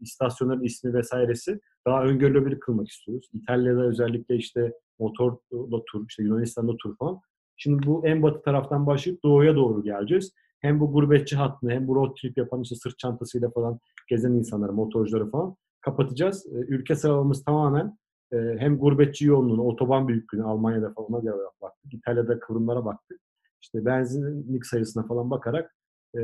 istasyonların 0.00 0.62
ismi 0.62 0.94
vesairesi 0.94 1.60
daha 1.86 2.04
öngörülebilir 2.04 2.60
kılmak 2.60 2.88
istiyoruz. 2.88 3.28
İtalya'da 3.32 3.82
özellikle 3.82 4.36
işte 4.36 4.72
motorla 4.98 5.82
tur, 5.92 6.06
işte 6.08 6.22
Yunanistan'da 6.22 6.76
tur 6.76 6.96
falan. 6.96 7.20
Şimdi 7.56 7.86
bu 7.86 8.06
en 8.06 8.22
batı 8.22 8.42
taraftan 8.42 8.86
başlayıp 8.86 9.22
doğuya 9.22 9.56
doğru 9.56 9.82
geleceğiz. 9.82 10.32
Hem 10.60 10.80
bu 10.80 10.92
gurbetçi 10.92 11.36
hattını 11.36 11.70
hem 11.70 11.88
bu 11.88 11.94
road 11.94 12.16
trip 12.22 12.38
yapan 12.38 12.60
işte 12.62 12.76
sırt 12.76 12.98
çantasıyla 12.98 13.50
falan 13.50 13.78
gezen 14.08 14.32
insanları, 14.32 14.72
motorcuları 14.72 15.30
falan 15.30 15.56
kapatacağız. 15.80 16.46
E, 16.46 16.56
Ülke 16.56 16.94
sıralamamız 16.94 17.44
tamamen 17.44 17.98
e, 18.32 18.36
hem 18.58 18.78
gurbetçi 18.78 19.26
yoğunluğunu, 19.26 19.62
otoban 19.62 20.08
büyüklüğünü 20.08 20.44
Almanya'da 20.44 20.92
falan 20.92 21.22
göre 21.22 21.34
baktık. 21.62 21.94
İtalya'da 21.94 22.38
kıvrımlara 22.38 22.84
baktık. 22.84 23.20
işte 23.62 23.84
benzinlik 23.84 24.66
sayısına 24.66 25.06
falan 25.06 25.30
bakarak 25.30 25.74
e, 26.16 26.20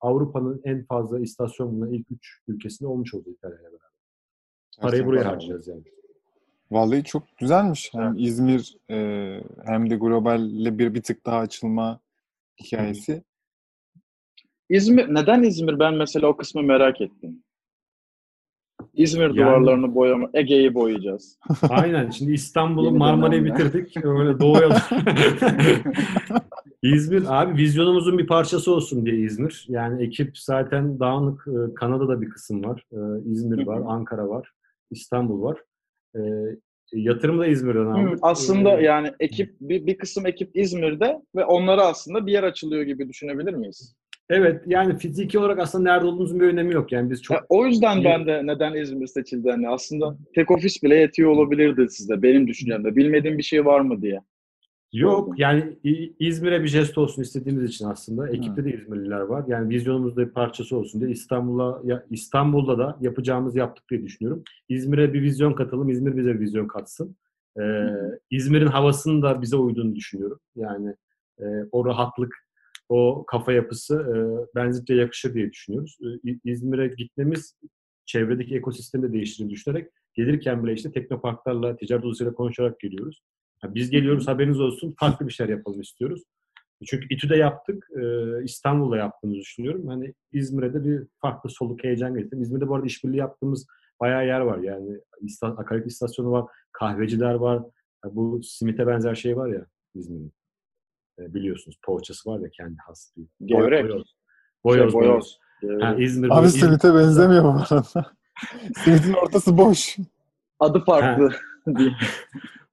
Avrupa'nın 0.00 0.60
en 0.64 0.84
fazla 0.84 1.20
istasyonunun 1.20 1.92
ilk 1.92 2.10
üç 2.10 2.40
ülkesinde 2.48 2.88
olmuş 2.88 3.14
oldu 3.14 3.30
İtalya'yla 3.30 3.70
beraber. 3.70 3.80
Parayı 4.80 5.02
Gerçekten. 5.02 5.06
buraya 5.06 5.32
harcayacağız 5.32 5.68
yani. 5.68 5.82
Vallahi 6.70 7.04
çok 7.04 7.22
güzelmiş. 7.38 7.94
Hem 7.94 8.18
İzmir 8.18 8.76
e, 8.90 8.96
hem 9.64 9.90
de 9.90 9.96
globalle 9.96 10.78
bir 10.78 10.94
bir 10.94 11.02
tık 11.02 11.26
daha 11.26 11.38
açılma 11.38 12.00
hikayesi. 12.62 13.24
İzmir, 14.68 15.14
neden 15.14 15.42
İzmir? 15.42 15.78
Ben 15.78 15.94
mesela 15.94 16.26
o 16.28 16.36
kısmı 16.36 16.62
merak 16.62 17.00
ettim. 17.00 17.42
İzmir 18.96 19.22
Yani- 19.22 19.36
duvarlarını 19.36 19.94
boyama, 19.94 20.30
Ege'yi 20.34 20.74
boyayacağız. 20.74 21.38
Aynen. 21.70 22.10
Şimdi 22.10 22.32
İstanbul'u 22.32 22.90
Marmara'yı 22.90 23.44
bitirdik. 23.44 23.96
Öyle 24.04 24.40
doğuya 24.40 24.68
İzmir 26.82 27.24
abi 27.42 27.56
vizyonumuzun 27.62 28.18
bir 28.18 28.26
parçası 28.26 28.74
olsun 28.74 29.06
diye 29.06 29.16
İzmir. 29.16 29.66
Yani 29.68 30.02
ekip 30.04 30.38
zaten 30.38 31.00
dağınık. 31.00 31.44
Ee, 31.48 31.74
Kanada'da 31.74 32.20
bir 32.20 32.28
kısım 32.30 32.64
var. 32.64 32.84
Ee, 32.92 33.30
İzmir 33.30 33.66
var, 33.66 33.82
Ankara 33.86 34.28
var, 34.28 34.50
İstanbul 34.90 35.42
var. 35.42 35.58
Ee, 36.16 36.20
yatırımı 36.92 37.40
da 37.42 37.46
İzmir'den 37.46 37.84
Hı, 37.84 37.90
aldık. 38.08 38.18
aslında 38.22 38.80
Ee, 38.80 38.84
yani 38.84 39.12
ekip 39.20 39.54
bir, 39.60 39.86
bir 39.86 39.98
kısım 39.98 40.26
ekip 40.26 40.50
İzmir'de 40.54 41.22
ve 41.36 41.44
onlara 41.44 41.82
aslında 41.86 42.26
bir 42.26 42.32
yer 42.32 42.42
açılıyor 42.42 42.82
gibi 42.82 43.08
düşünebilir 43.08 43.54
miyiz? 43.54 43.96
Evet 44.30 44.62
yani 44.66 44.98
fiziki 44.98 45.38
olarak 45.38 45.58
aslında 45.58 45.92
nerede 45.92 46.06
olduğumuzun 46.06 46.40
bir 46.40 46.46
önemi 46.46 46.74
yok. 46.74 46.92
Yani 46.92 47.10
biz 47.10 47.22
çok 47.22 47.34
Ya, 47.36 47.44
o 47.48 47.66
yüzden 47.66 47.96
iyi- 47.96 48.04
ben 48.04 48.26
de 48.26 48.46
neden 48.46 48.74
İzmir 48.74 49.06
seçildi 49.06 49.50
hani 49.50 49.68
aslında 49.68 50.16
tek 50.34 50.50
ofis 50.50 50.82
bile 50.82 50.96
yetiyor 50.96 51.30
olabilirdi 51.30 51.86
size 51.90 52.22
benim 52.22 52.46
düşüncemde. 52.48 52.96
Bilmediğim 52.96 53.38
bir 53.38 53.42
şey 53.42 53.64
var 53.64 53.80
mı 53.80 54.02
diye. 54.02 54.20
Yok 54.92 55.38
yani 55.38 55.76
İzmir'e 56.18 56.62
bir 56.62 56.68
jest 56.68 56.98
olsun 56.98 57.22
istediğimiz 57.22 57.64
için 57.70 57.84
aslında. 57.86 58.28
Ekipte 58.28 58.64
de 58.64 58.72
İzmirliler 58.72 59.20
var. 59.20 59.44
Yani 59.48 59.68
vizyonumuzda 59.70 60.26
bir 60.26 60.32
parçası 60.32 60.76
olsun 60.76 61.00
diye 61.00 61.10
İstanbul'a 61.10 61.82
İstanbul'da 62.10 62.78
da 62.78 62.98
yapacağımız 63.00 63.56
yaptık 63.56 63.84
diye 63.90 64.02
düşünüyorum. 64.02 64.42
İzmir'e 64.68 65.12
bir 65.12 65.22
vizyon 65.22 65.52
katalım. 65.52 65.88
İzmir 65.88 66.16
bize 66.16 66.34
bir 66.34 66.40
vizyon 66.40 66.66
katsın. 66.66 67.16
Ee, 67.60 67.62
İzmir'in 68.30 68.66
havasının 68.66 69.22
da 69.22 69.42
bize 69.42 69.56
uyduğunu 69.56 69.94
düşünüyorum. 69.94 70.40
Yani 70.56 70.94
e, 71.40 71.44
o 71.72 71.84
rahatlık, 71.84 72.45
o 72.88 73.24
kafa 73.26 73.52
yapısı 73.52 73.94
e, 73.94 74.14
benzerce 74.54 74.94
yakışır 74.94 75.34
diye 75.34 75.50
düşünüyoruz. 75.50 75.98
E, 76.24 76.38
İzmir'e 76.44 76.88
gitmemiz 76.88 77.56
çevredeki 78.06 78.56
ekosistemi 78.56 79.08
de 79.08 79.12
değiştirdiğini 79.12 79.50
düşünerek 79.50 79.90
gelirken 80.14 80.64
bile 80.64 80.72
işte 80.72 80.92
teknoparklarla, 80.92 81.76
ticaret 81.76 82.04
odasıyla 82.04 82.34
konuşarak 82.34 82.80
geliyoruz. 82.80 83.20
Ya 83.62 83.74
biz 83.74 83.90
geliyoruz 83.90 84.28
haberiniz 84.28 84.60
olsun 84.60 84.94
farklı 84.98 85.26
bir 85.26 85.32
şeyler 85.32 85.52
yapalım 85.52 85.80
istiyoruz. 85.80 86.22
Çünkü 86.86 87.14
İTÜ'de 87.14 87.36
yaptık, 87.36 87.88
e, 88.02 88.44
İstanbul'da 88.44 88.96
yaptığımızı 88.96 89.40
düşünüyorum. 89.40 89.86
Hani 89.86 90.14
İzmir'e 90.32 90.74
de 90.74 90.84
bir 90.84 91.06
farklı 91.20 91.50
soluk 91.50 91.84
heyecan 91.84 92.14
getirdim. 92.14 92.42
İzmir'de 92.42 92.68
bu 92.68 92.74
arada 92.74 92.86
işbirliği 92.86 93.16
yaptığımız 93.16 93.66
bayağı 94.00 94.26
yer 94.26 94.40
var. 94.40 94.58
Yani 94.58 95.00
akaryakıt 95.42 95.92
istasyonu 95.92 96.30
var, 96.30 96.44
kahveciler 96.72 97.34
var. 97.34 97.62
Ya 98.04 98.16
bu 98.16 98.40
simite 98.42 98.86
benzer 98.86 99.14
şey 99.14 99.36
var 99.36 99.48
ya 99.48 99.66
İzmir'in. 99.94 100.32
E, 101.18 101.34
biliyorsunuz 101.34 101.78
poğaçası 101.82 102.30
var 102.30 102.40
ya 102.40 102.48
kendi 102.50 102.76
has. 102.86 103.12
bir- 103.16 103.46
Gevrek. 103.46 103.84
Boyoz. 103.84 104.06
Şey, 104.06 104.14
Boyoz, 104.64 104.94
boyoz. 104.94 105.10
boyoz. 105.10 105.38
Gevrek. 105.62 105.82
Ha, 105.82 105.94
İzmir, 105.98 106.38
Abi 106.38 106.46
İzmir- 106.46 106.60
simite 106.60 106.94
benzemiyor 106.94 107.44
bu 107.44 107.48
arada. 107.48 107.84
Simitin 108.84 109.12
ortası 109.12 109.58
boş. 109.58 109.96
Adı 110.60 110.80
farklı. 110.84 111.30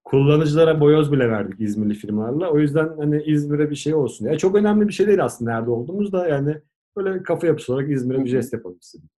Kullanıcılara 0.04 0.80
boyoz 0.80 1.12
bile 1.12 1.30
verdik 1.30 1.62
İzmirli 1.62 1.94
firmalarla. 1.94 2.52
O 2.52 2.60
yüzden 2.60 2.90
hani 2.98 3.24
İzmir'e 3.24 3.70
bir 3.70 3.76
şey 3.76 3.94
olsun. 3.94 4.26
Ya 4.26 4.38
çok 4.38 4.56
önemli 4.56 4.88
bir 4.88 4.94
şey 4.94 5.08
değil 5.08 5.24
aslında 5.24 5.52
nerede 5.52 5.70
olduğumuz 5.72 6.12
da 6.12 6.28
yani 6.28 6.58
böyle 6.98 7.24
kafa 7.24 7.48
yapısı 7.48 7.74
olarak 7.74 7.90
İzmir'e 7.92 8.24
bir 8.24 8.30
jest 8.30 8.54
yapalım 8.54 8.78
istedim. 8.82 9.10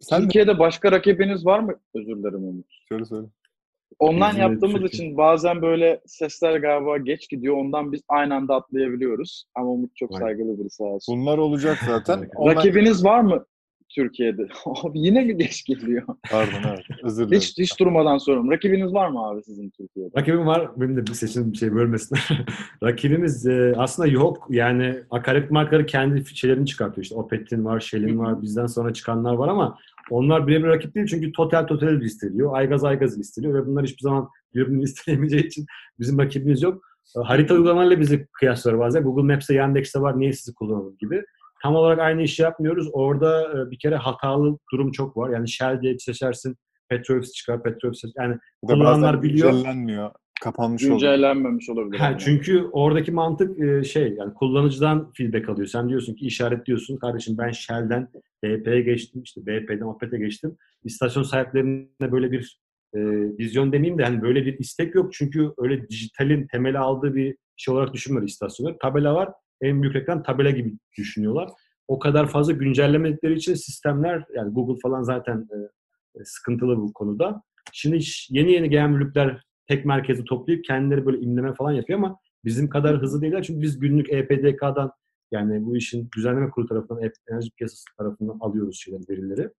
Sen 0.00 0.18
de 0.20 0.22
Türkiye'de 0.24 0.58
başka 0.58 0.92
rakibiniz 0.92 1.46
var 1.46 1.58
mı? 1.60 1.72
Özür 1.94 2.16
dilerim 2.16 2.44
Umut. 2.44 2.66
söyle 2.88 3.04
söyle. 3.04 3.26
Online 3.98 4.28
İzmir, 4.28 4.40
yaptığımız 4.40 4.80
Türkiye. 4.80 5.04
için 5.06 5.16
bazen 5.16 5.62
böyle 5.62 6.00
sesler 6.06 6.56
galiba 6.56 6.98
geç 6.98 7.28
gidiyor. 7.28 7.56
Ondan 7.56 7.92
biz 7.92 8.00
aynı 8.08 8.34
anda 8.34 8.54
atlayabiliyoruz. 8.54 9.44
Ama 9.54 9.70
Umut 9.70 9.96
çok 9.96 10.12
Aynen. 10.12 10.26
saygılı 10.26 10.58
biri 10.60 10.70
sağ 10.70 10.84
olsun. 10.84 11.20
Bunlar 11.20 11.38
olacak 11.38 11.78
zaten. 11.86 12.28
Online- 12.36 12.54
Rakibiniz 12.54 13.04
var 13.04 13.20
mı 13.20 13.46
Türkiye'de? 13.88 14.48
Abi 14.66 14.98
yine 15.00 15.24
mi 15.24 15.36
geç 15.36 15.64
geliyor? 15.64 16.02
Pardon 16.30 16.68
evet. 16.68 16.80
Özür 17.02 17.26
dilerim. 17.26 17.40
Hiç, 17.40 17.58
hiç 17.58 17.80
durmadan 17.80 18.18
soruyorum. 18.18 18.50
Rakibiniz 18.50 18.92
var 18.94 19.08
mı 19.08 19.28
abi 19.28 19.42
sizin 19.42 19.70
Türkiye'de? 19.70 20.20
Rakibim 20.20 20.46
var. 20.46 20.70
Benim 20.76 20.96
de 20.96 21.06
bir 21.06 21.12
seçim 21.14 21.52
bir 21.52 21.58
şey 21.58 21.74
bölmesin. 21.74 22.18
Rakibimiz 22.82 23.46
e, 23.46 23.74
aslında 23.76 24.08
yok. 24.08 24.46
Yani 24.50 24.94
akaryakıt 25.10 25.50
markaları 25.50 25.86
kendi 25.86 26.36
şeylerini 26.36 26.66
çıkartıyor. 26.66 27.02
İşte 27.02 27.16
Opet'in 27.16 27.64
var, 27.64 27.80
Shell'in 27.80 28.18
var, 28.18 28.42
bizden 28.42 28.66
sonra 28.66 28.92
çıkanlar 28.92 29.34
var 29.34 29.48
ama 29.48 29.78
onlar 30.10 30.46
birebir 30.46 30.68
rakip 30.68 30.94
değil 30.94 31.06
çünkü 31.06 31.32
Total 31.32 31.66
Total 31.66 32.00
listeliyor. 32.00 32.56
Aygaz 32.56 32.84
Aygaz 32.84 33.18
listeliyor 33.18 33.54
ve 33.54 33.66
bunlar 33.66 33.84
hiçbir 33.84 34.02
zaman 34.02 34.28
birbirini 34.54 34.82
listeleyemeyeceği 34.82 35.46
için 35.46 35.66
bizim 36.00 36.18
rakibimiz 36.18 36.62
yok. 36.62 36.82
E, 37.16 37.20
Harita 37.20 37.54
uygulamalarıyla 37.54 38.00
bizi 38.00 38.26
kıyaslıyor 38.32 38.78
bazen. 38.78 39.02
Google 39.02 39.34
Maps'te, 39.34 39.54
Yandex'te 39.54 40.00
var, 40.00 40.20
niye 40.20 40.32
sizi 40.32 40.54
kullanalım 40.54 40.96
gibi. 40.98 41.22
Tam 41.62 41.74
olarak 41.74 41.98
aynı 41.98 42.22
işi 42.22 42.42
yapmıyoruz. 42.42 42.88
Orada 42.92 43.42
e, 43.42 43.70
bir 43.70 43.78
kere 43.78 43.96
hatalı 43.96 44.58
durum 44.72 44.92
çok 44.92 45.16
var. 45.16 45.30
Yani 45.30 45.48
Shell 45.48 45.82
diye 45.82 45.98
seçersin, 45.98 46.56
Petrobras 46.88 47.32
çıkar, 47.32 47.62
Petrobras 47.62 47.98
yani 48.16 48.36
kullananlar 48.66 49.22
biliyor. 49.22 49.52
güncellenmiyor. 49.52 50.10
Kapanmış. 50.42 50.82
Güncellenmemiş 50.82 51.68
olabilir. 51.70 51.98
Ha, 51.98 52.04
yani. 52.06 52.18
çünkü 52.18 52.64
oradaki 52.72 53.12
mantık 53.12 53.60
e, 53.60 53.84
şey 53.84 54.12
yani 54.12 54.34
kullanıcıdan 54.34 55.12
feedback 55.16 55.48
alıyor. 55.48 55.66
Sen 55.66 55.88
diyorsun 55.88 56.14
ki 56.14 56.26
işaretliyorsun 56.26 56.96
kardeşim 56.96 57.38
ben 57.38 57.50
Shell'den 57.50 58.08
BP'ye 58.44 58.80
geçtim 58.80 59.22
işte 59.22 59.46
BP'den 59.46 59.86
Opet'e 59.86 60.18
geçtim. 60.18 60.56
İstasyon 60.84 61.22
sahiplerine 61.22 62.12
böyle 62.12 62.32
bir 62.32 62.60
e, 62.94 63.00
vizyon 63.38 63.72
demeyeyim 63.72 63.98
de 63.98 64.04
hani 64.04 64.22
böyle 64.22 64.46
bir 64.46 64.58
istek 64.58 64.94
yok. 64.94 65.12
Çünkü 65.12 65.50
öyle 65.58 65.88
dijitalin 65.88 66.46
temeli 66.46 66.78
aldığı 66.78 67.14
bir 67.14 67.36
şey 67.56 67.74
olarak 67.74 67.94
düşünmüyor 67.94 68.28
istasyonlar. 68.28 68.76
Tabela 68.82 69.14
var. 69.14 69.28
En 69.60 69.82
büyük 69.82 69.96
reklam 69.96 70.22
tabela 70.22 70.50
gibi 70.50 70.72
düşünüyorlar. 70.98 71.48
O 71.88 71.98
kadar 71.98 72.26
fazla 72.28 72.52
güncellemedikleri 72.52 73.34
için 73.34 73.54
sistemler 73.54 74.24
yani 74.34 74.52
Google 74.52 74.80
falan 74.82 75.02
zaten 75.02 75.48
e, 75.52 75.56
e, 76.20 76.24
sıkıntılı 76.24 76.76
bu 76.76 76.92
konuda. 76.92 77.42
Şimdi 77.72 77.96
iş- 77.96 78.28
yeni 78.30 78.52
yeni 78.52 78.70
gelen 78.70 78.90
mülkler 78.90 79.45
tek 79.68 79.84
merkezi 79.84 80.24
toplayıp 80.24 80.64
kendileri 80.64 81.06
böyle 81.06 81.20
imleme 81.20 81.54
falan 81.54 81.72
yapıyor 81.72 81.98
ama 81.98 82.18
bizim 82.44 82.68
kadar 82.68 83.02
hızlı 83.02 83.22
değiller. 83.22 83.42
Çünkü 83.42 83.62
biz 83.62 83.78
günlük 83.78 84.12
EPDK'dan 84.12 84.92
yani 85.30 85.66
bu 85.66 85.76
işin 85.76 86.08
düzenleme 86.16 86.50
kurulu 86.50 86.68
tarafından, 86.68 87.04
e- 87.04 87.32
enerji 87.32 87.50
piyasası 87.50 87.84
tarafından 87.98 88.36
alıyoruz 88.40 88.80
şeyler, 88.80 89.00
verileri. 89.10 89.50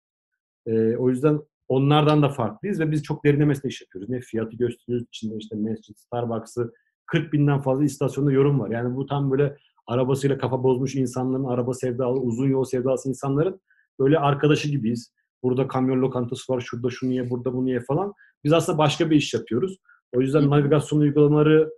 Ee, 0.65 0.96
o 0.98 1.10
yüzden 1.10 1.39
onlardan 1.67 2.22
da 2.22 2.30
farklıyız 2.30 2.80
ve 2.80 2.91
biz 2.91 3.04
çok 3.04 3.26
derinlemesine 3.26 3.70
iş 3.70 3.82
yapıyoruz. 3.82 4.10
Ne 4.10 4.20
fiyatı 4.20 4.58
gösteriyoruz, 4.58 5.08
içinde 5.08 5.36
işte 5.38 5.56
Mescid, 5.56 5.96
Starbucks'ı 5.98 6.74
40 7.06 7.34
binden 7.34 7.62
fazla 7.62 7.84
istasyonda 7.84 8.32
yorum 8.32 8.60
var. 8.60 8.70
Yani 8.70 8.96
bu 8.96 9.06
tam 9.06 9.32
böyle 9.32 9.58
arabasıyla 9.88 10.38
kafa 10.38 10.63
bozmuş 10.63 10.96
insanların, 10.96 11.43
araba 11.43 11.74
sevdalı, 11.74 12.20
uzun 12.20 12.48
yol 12.50 12.63
sevdalısı 12.63 13.10
insanların 13.10 13.62
böyle 14.00 14.20
arkadaşı 14.20 14.70
gibiyiz. 14.70 15.13
Burada 15.43 15.67
kamyon 15.67 16.02
lokantası 16.02 16.54
var, 16.54 16.62
şurada 16.62 16.89
şunu 16.89 17.13
ye, 17.13 17.30
burada 17.30 17.54
bunu 17.54 17.70
ye 17.70 17.82
falan. 17.82 18.13
Biz 18.43 18.54
aslında 18.54 18.78
başka 18.78 19.10
bir 19.10 19.15
iş 19.15 19.34
yapıyoruz. 19.34 19.78
O 20.15 20.22
yüzden 20.22 20.50
navigasyon 20.50 21.00
uygulamaları 21.00 21.74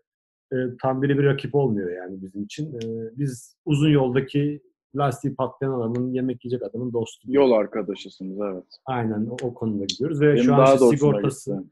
e, 0.54 0.56
tam 0.82 1.02
biri 1.02 1.18
bir 1.18 1.24
rakip 1.24 1.56
olmuyor 1.56 1.92
yani 1.92 2.22
bizim 2.22 2.44
için. 2.44 2.74
E, 2.74 2.80
biz 3.18 3.56
uzun 3.66 3.90
yoldaki 3.90 4.62
lastiği 4.96 5.36
patlayan 5.36 5.72
adamın, 5.72 6.14
yemek 6.14 6.46
yiyecek 6.46 6.64
adamın 6.64 6.94
dostu. 6.94 7.28
Yol 7.32 7.52
arkadaşısınız 7.52 8.38
evet. 8.54 8.64
Aynen 8.86 9.26
o, 9.26 9.38
o 9.42 9.54
konuda 9.54 9.86
gidiyoruz. 9.86 10.22
Ve 10.22 10.34
Benim 10.34 10.44
şu 10.44 10.56
an 10.56 10.74
işte 10.74 10.88
sigortası, 10.88 11.52
gitti. 11.56 11.70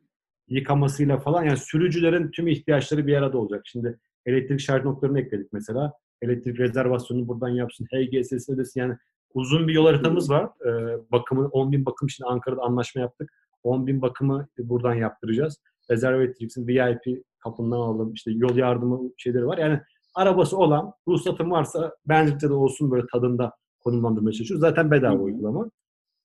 yıkamasıyla 0.48 1.18
falan 1.18 1.44
yani 1.44 1.58
sürücülerin 1.58 2.32
tüm 2.32 2.48
ihtiyaçları 2.48 3.08
bir 3.08 3.16
arada 3.16 3.38
olacak. 3.38 3.62
Şimdi 3.66 4.00
elektrik 4.26 4.60
şarj 4.60 4.84
noktalarını 4.84 5.20
ekledik 5.20 5.54
mesela. 5.54 5.94
Elektrik 6.22 6.60
rezervasyonunu 6.60 7.28
buradan 7.28 7.50
yapsın. 7.50 7.86
HGS'si 7.86 8.52
ödesin 8.54 8.80
yani 8.80 8.96
uzun 9.34 9.68
bir 9.68 9.74
yol 9.74 9.86
haritamız 9.86 10.30
var. 10.30 10.50
Ee, 10.66 10.98
bakımı 11.12 11.48
10 11.48 11.72
bin 11.72 11.86
bakım 11.86 12.10
şimdi 12.10 12.30
Ankara'da 12.30 12.62
anlaşma 12.62 13.02
yaptık. 13.02 13.34
10 13.64 13.88
bin 13.88 14.02
bakımı 14.02 14.48
buradan 14.58 14.94
yaptıracağız. 14.94 15.58
Rezerve 15.92 16.24
ettireceksin. 16.24 16.68
VIP 16.68 17.24
kapından 17.40 17.78
alalım. 17.78 18.14
İşte 18.14 18.32
yol 18.32 18.58
yardımı 18.58 19.12
şeyleri 19.18 19.48
var. 19.48 19.58
Yani 19.58 19.80
arabası 20.16 20.58
olan, 20.58 20.94
ruhsatın 21.08 21.52
varsa 21.52 21.96
bence 22.06 22.50
de 22.50 22.54
olsun 22.54 22.92
böyle 22.92 23.08
tadında 23.12 23.54
konumlandırmaya 23.80 24.34
çalışıyoruz. 24.34 24.62
Zaten 24.62 24.92
bedava 24.92 25.14
Hı 25.14 25.18
hı. 25.18 25.24
uygulama. 25.24 25.72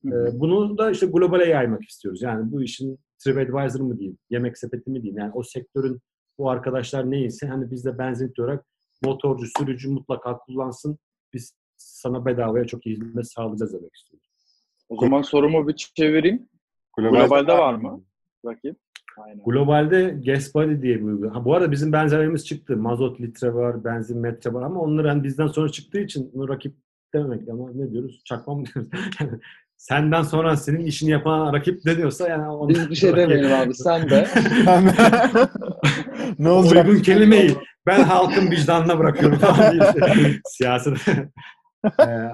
Ee, 0.06 0.40
bunu 0.40 0.78
da 0.78 0.90
işte 0.90 1.06
globale 1.06 1.44
yaymak 1.44 1.82
istiyoruz. 1.82 2.22
Yani 2.22 2.52
bu 2.52 2.62
işin 2.62 2.98
TripAdvisor 3.24 3.80
mı 3.80 3.98
diyeyim, 3.98 4.18
yemek 4.30 4.58
sepeti 4.58 4.90
mi 4.90 5.02
diyeyim. 5.02 5.18
Yani 5.18 5.32
o 5.34 5.42
sektörün 5.42 6.00
bu 6.38 6.50
arkadaşlar 6.50 7.10
neyse 7.10 7.46
hani 7.46 7.70
biz 7.70 7.84
de 7.84 7.98
benzinlik 7.98 8.38
olarak 8.38 8.66
motorcu, 9.02 9.46
sürücü 9.58 9.90
mutlaka 9.90 10.38
kullansın. 10.38 10.98
Biz 11.32 11.54
sana 11.76 12.26
bedavaya 12.26 12.66
çok 12.66 12.86
iyi 12.86 12.96
hizmet 12.96 13.32
sağlayacağız 13.32 13.72
demek 13.72 13.94
istiyorum. 13.94 14.26
O 14.88 15.00
zaman 15.00 15.22
sorumu 15.22 15.68
bir 15.68 15.72
çevireyim. 15.74 16.48
Globalde 16.96 17.26
Globalde 17.26 17.52
var 17.52 17.74
mı? 17.74 18.04
Rakip. 18.46 18.76
Aynen. 19.16 19.44
Globalde 19.44 20.16
gas 20.26 20.54
body 20.54 20.82
diye 20.82 20.96
bir 20.98 21.02
uygulama. 21.02 21.36
Ha, 21.40 21.44
bu 21.44 21.54
arada 21.54 21.70
bizim 21.72 21.92
benzerlerimiz 21.92 22.46
çıktı. 22.46 22.76
Mazot 22.76 23.20
litre 23.20 23.54
var, 23.54 23.84
benzin 23.84 24.18
metre 24.18 24.52
var 24.54 24.62
ama 24.62 24.80
onlar 24.80 25.06
hani 25.06 25.24
bizden 25.24 25.46
sonra 25.46 25.68
çıktığı 25.68 26.00
için 26.00 26.30
bunu 26.34 26.48
rakip 26.48 26.74
dememek 27.14 27.48
ama 27.48 27.70
ne 27.74 27.90
diyoruz? 27.92 28.22
Çakma 28.24 28.54
mı 28.54 28.64
diyoruz? 28.66 28.90
Senden 29.76 30.22
sonra 30.22 30.56
senin 30.56 30.84
işini 30.84 31.10
yapan 31.10 31.52
rakip 31.52 31.84
deniyorsa 31.86 32.28
yani 32.28 32.48
onlar 32.48 32.68
Biz 32.68 32.90
bir 32.90 32.94
şey 32.94 33.16
demeyelim 33.16 33.52
abi 33.52 33.74
sen 33.74 34.10
de. 34.10 34.28
ne 36.38 36.48
olacak? 36.50 36.88
Uygun 36.88 37.02
kelimeyi 37.02 37.56
ben 37.86 38.02
halkın 38.02 38.50
vicdanına 38.50 38.98
bırakıyorum 38.98 39.38
falan 39.38 39.72
diye. 39.72 39.82
Siyaset. 40.48 40.98
Ee, 42.00 42.28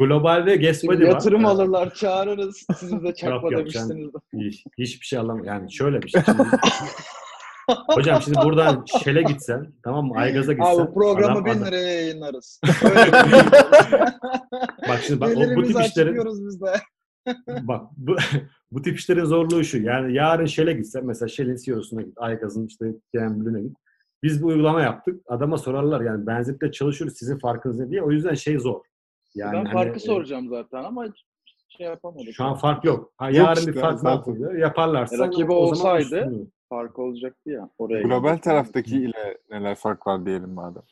globalde 0.00 0.74
Şimdi 0.74 0.94
body 0.94 1.04
var. 1.04 1.08
yatırım 1.08 1.46
alırlar 1.46 1.94
çağırırız. 1.94 2.66
Siz 2.76 3.02
de 3.02 3.14
çakma 3.14 3.34
yok, 3.50 3.60
demiştiniz. 3.60 4.10
Hiç, 4.34 4.64
hiçbir 4.78 5.06
şey 5.06 5.18
anlamam. 5.18 5.44
Yani 5.44 5.72
şöyle 5.72 6.02
bir 6.02 6.08
şey. 6.08 6.22
Şimdi, 6.24 6.42
hocam 7.88 8.22
şimdi 8.22 8.38
buradan 8.44 8.84
Shell'e 9.02 9.22
gitsen, 9.22 9.72
tamam 9.84 10.06
mı? 10.06 10.14
Aygaz'a 10.16 10.52
gitsen. 10.52 10.78
Abi 10.78 10.94
programı 10.94 11.32
adam- 11.32 11.44
bin 11.44 11.50
adam- 11.50 11.66
liraya 11.66 11.92
yayınlarız. 11.92 12.60
Bak 14.88 15.00
şimdi 15.06 15.20
bak, 15.20 15.36
o, 15.36 15.56
bu 15.56 15.62
tip 15.62 15.80
işlerin 15.80 16.46
biz 16.46 16.60
de. 16.62 16.72
bak 17.62 17.82
bu, 17.96 18.16
bu 18.72 18.82
tip 18.82 18.98
işlerin 18.98 19.24
zorluğu 19.24 19.64
şu. 19.64 19.78
Yani 19.78 20.14
yarın 20.14 20.46
Shell'e 20.46 20.72
gitsen 20.72 21.06
mesela 21.06 21.28
Shell'in 21.28 21.56
CEO'suna 21.56 22.02
git, 22.02 22.14
Aygaz'ın 22.16 22.66
işte 22.66 22.86
GMB'lüne 23.14 23.62
git. 23.62 23.76
Biz 24.22 24.42
bu 24.42 24.46
uygulama 24.46 24.82
yaptık. 24.82 25.22
Adama 25.28 25.58
sorarlar 25.58 26.00
yani 26.00 26.26
benzinlikte 26.26 26.72
çalışıyoruz 26.72 27.18
sizin 27.18 27.38
farkınız 27.38 27.78
ne 27.78 27.90
diye. 27.90 28.02
O 28.02 28.10
yüzden 28.10 28.34
şey 28.34 28.58
zor. 28.58 28.80
Yani 29.34 29.52
ben 29.52 29.64
hani, 29.64 29.72
farkı 29.72 29.96
e, 29.96 30.00
soracağım 30.00 30.48
zaten 30.48 30.84
ama 30.84 31.06
şey 31.68 31.86
yapamadık. 31.86 32.34
Şu 32.34 32.44
an 32.44 32.54
fark 32.54 32.84
yok. 32.84 33.12
Ha, 33.16 33.26
Yok 33.30 33.36
yarın 33.36 33.58
işte, 33.60 33.72
bir 33.74 33.80
fark 33.80 34.04
yapılıyor. 34.04 34.54
Yaparlarsa 34.54 35.16
E, 35.16 35.18
rakibi 35.18 35.52
olsaydı-. 35.52 36.46
Fark 36.68 36.98
olacaktı 36.98 37.50
ya. 37.50 37.70
Oraya 37.78 38.02
Global 38.02 38.36
taraftaki 38.36 38.96
ile 38.96 39.38
neler 39.50 39.74
fark 39.74 40.06
var 40.06 40.26
diyelim 40.26 40.50
madem. 40.50 40.82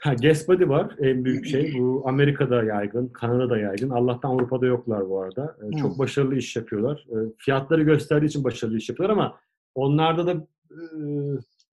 Ha, 0.00 0.14
gas 0.14 0.48
body 0.48 0.68
var 0.68 0.96
en 0.98 1.24
büyük 1.24 1.46
şey. 1.46 1.74
Bu 1.78 2.02
Amerika'da 2.06 2.64
yaygın, 2.64 3.08
Kanada'da 3.08 3.58
yaygın. 3.58 3.90
Allah'tan 3.90 4.30
Avrupa'da 4.30 4.66
yoklar 4.66 5.08
bu 5.10 5.20
arada. 5.22 5.56
Ee, 5.62 5.66
Hmm. 5.66 5.76
Çok 5.78 5.98
başarılı 5.98 6.36
iş 6.36 6.56
yapıyorlar. 6.56 7.06
Ee, 7.10 7.14
Fiyatları 7.38 7.82
gösterdiği 7.82 8.26
için 8.26 8.44
başarılı 8.44 8.76
iş 8.76 8.88
yapıyorlar 8.88 9.16
ama 9.16 9.38
onlarda 9.74 10.26
da 10.26 10.32
e, 10.70 10.78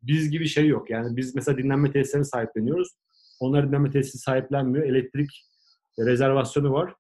biz 0.03 0.29
gibi 0.31 0.47
şey 0.47 0.67
yok. 0.67 0.89
Yani 0.89 1.17
biz 1.17 1.35
mesela 1.35 1.57
dinlenme 1.57 1.91
tesislerini 1.91 2.25
sahipleniyoruz. 2.25 2.87
Onlar 3.39 3.67
dinlenme 3.67 3.91
tesisi 3.91 4.17
sahiplenmiyor. 4.17 4.85
Elektrik 4.85 5.29
rezervasyonu 5.99 6.73
var. 6.73 6.93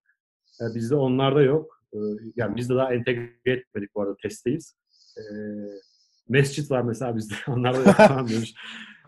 Ee, 0.61 0.75
Bizde 0.75 0.95
onlarda 0.95 1.41
yok. 1.41 1.81
Ee, 1.93 1.97
Yani 2.35 2.55
biz 2.55 2.69
de 2.69 2.75
daha 2.75 2.93
entegre 2.93 3.29
etmedik 3.45 3.95
bu 3.95 4.01
arada 4.01 4.15
testteyiz. 4.21 4.75
Ee, 5.17 5.21
Mescit 6.29 6.71
var 6.71 6.81
mesela 6.81 7.15
bizde. 7.15 7.33
Onlar 7.51 7.85
da 7.85 7.89
yapamıyoruz. 8.01 8.55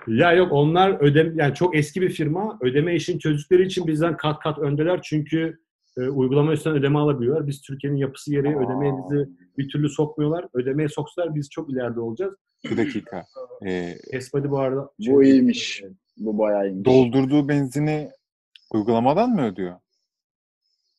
Ya 0.08 0.34
yok 0.34 0.52
onlar 0.52 0.98
ödem 1.02 1.40
yani 1.40 1.56
çok 1.56 1.76
eski 1.76 2.02
bir 2.02 2.10
firma. 2.10 2.60
Ödeme 2.62 2.96
işini 2.96 3.20
çözdükleri 3.20 3.66
için 3.66 3.88
bizden 3.88 4.18
kat 4.18 4.40
kat 4.40 4.60
öndeler. 4.60 5.00
Çünkü 5.04 5.60
e, 5.98 6.02
uygulama 6.02 6.54
üstünden 6.54 6.78
ödeme 6.78 7.00
alabiliyorlar. 7.00 7.48
Biz 7.48 7.62
Türkiye'nin 7.62 7.98
yapısı 7.98 8.32
gereği 8.32 8.56
Aa. 8.56 8.60
ödemeye 8.60 8.94
bizi 9.04 9.30
bir 9.58 9.70
türlü 9.70 9.90
sokmuyorlar. 9.90 10.46
Ödemeye 10.54 10.90
soksalar 10.90 11.36
biz 11.36 11.50
çok 11.50 11.70
ileride 11.70 12.00
olacağız. 12.00 12.34
Bir 12.72 12.78
dakika. 12.78 13.26
Ee, 13.66 13.96
Esbadi 14.12 14.50
bu 14.52 14.60
arada. 14.60 14.90
Bu 15.08 15.24
iyiymiş. 15.24 15.84
Bu 16.18 16.38
bayağı 16.38 16.68
iyiymiş. 16.68 16.86
doldurduğu 16.86 17.48
benzini 17.50 18.10
uygulamadan 18.74 19.30
mı 19.30 19.46
ödüyor? 19.46 19.80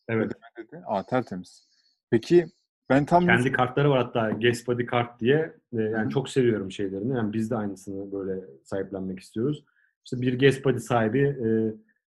Evet. 0.08 0.32
Dedi. 0.58 0.82
Aa 0.86 1.06
tertemiz. 1.06 1.68
Peki 2.10 2.46
ben 2.90 3.04
tam 3.04 3.26
Kendi 3.26 3.52
kartları 3.52 3.90
var 3.90 4.04
hatta 4.04 4.30
Gaspadi 4.30 4.86
kart 4.86 5.20
diye. 5.20 5.56
E, 5.72 5.82
yani 5.82 6.06
Hı. 6.06 6.10
çok 6.10 6.28
seviyorum 6.28 6.72
şeylerini. 6.72 7.16
Yani 7.16 7.32
biz 7.32 7.50
de 7.50 7.56
aynısını 7.56 8.12
böyle 8.12 8.44
sahiplenmek 8.64 9.20
istiyoruz. 9.20 9.64
İşte 10.04 10.20
bir 10.20 10.38
Gaspadi 10.38 10.80
sahibi 10.80 11.20
e, 11.20 11.48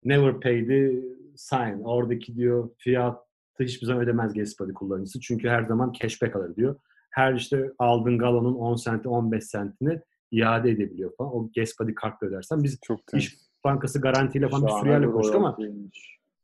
never 0.04 0.40
paid'i 0.40 1.06
sign. 1.36 1.84
Oradaki 1.84 2.36
diyor 2.36 2.70
fiyatı 2.78 3.20
hiçbir 3.60 3.88
zaman 3.88 4.04
ödemez 4.04 4.34
Gaspadi 4.34 4.74
kullanıcısı. 4.74 5.20
Çünkü 5.20 5.50
her 5.50 5.64
zaman 5.64 5.94
cashback 6.02 6.36
alır 6.36 6.56
diyor. 6.56 6.76
Her 7.10 7.34
işte 7.34 7.72
aldığın 7.80 8.18
galonun 8.18 8.56
10 8.56 8.76
senti 8.76 9.10
15 9.10 9.44
sentini 9.44 10.00
iade 10.32 10.70
edebiliyor 10.72 11.16
falan. 11.18 11.36
O 11.36 11.50
Gaspadi 11.56 11.96
kartla 11.96 12.28
ödersen 12.28 12.64
biz 12.64 12.80
çok 12.84 13.08
temiz. 13.08 13.49
Bankası 13.64 14.02
garantiyle 14.02 14.50
falan 14.50 14.68
bir 14.68 14.72
sürü 14.72 14.90
yerle 14.90 15.06
konuştuk 15.06 15.36
ama 15.36 15.58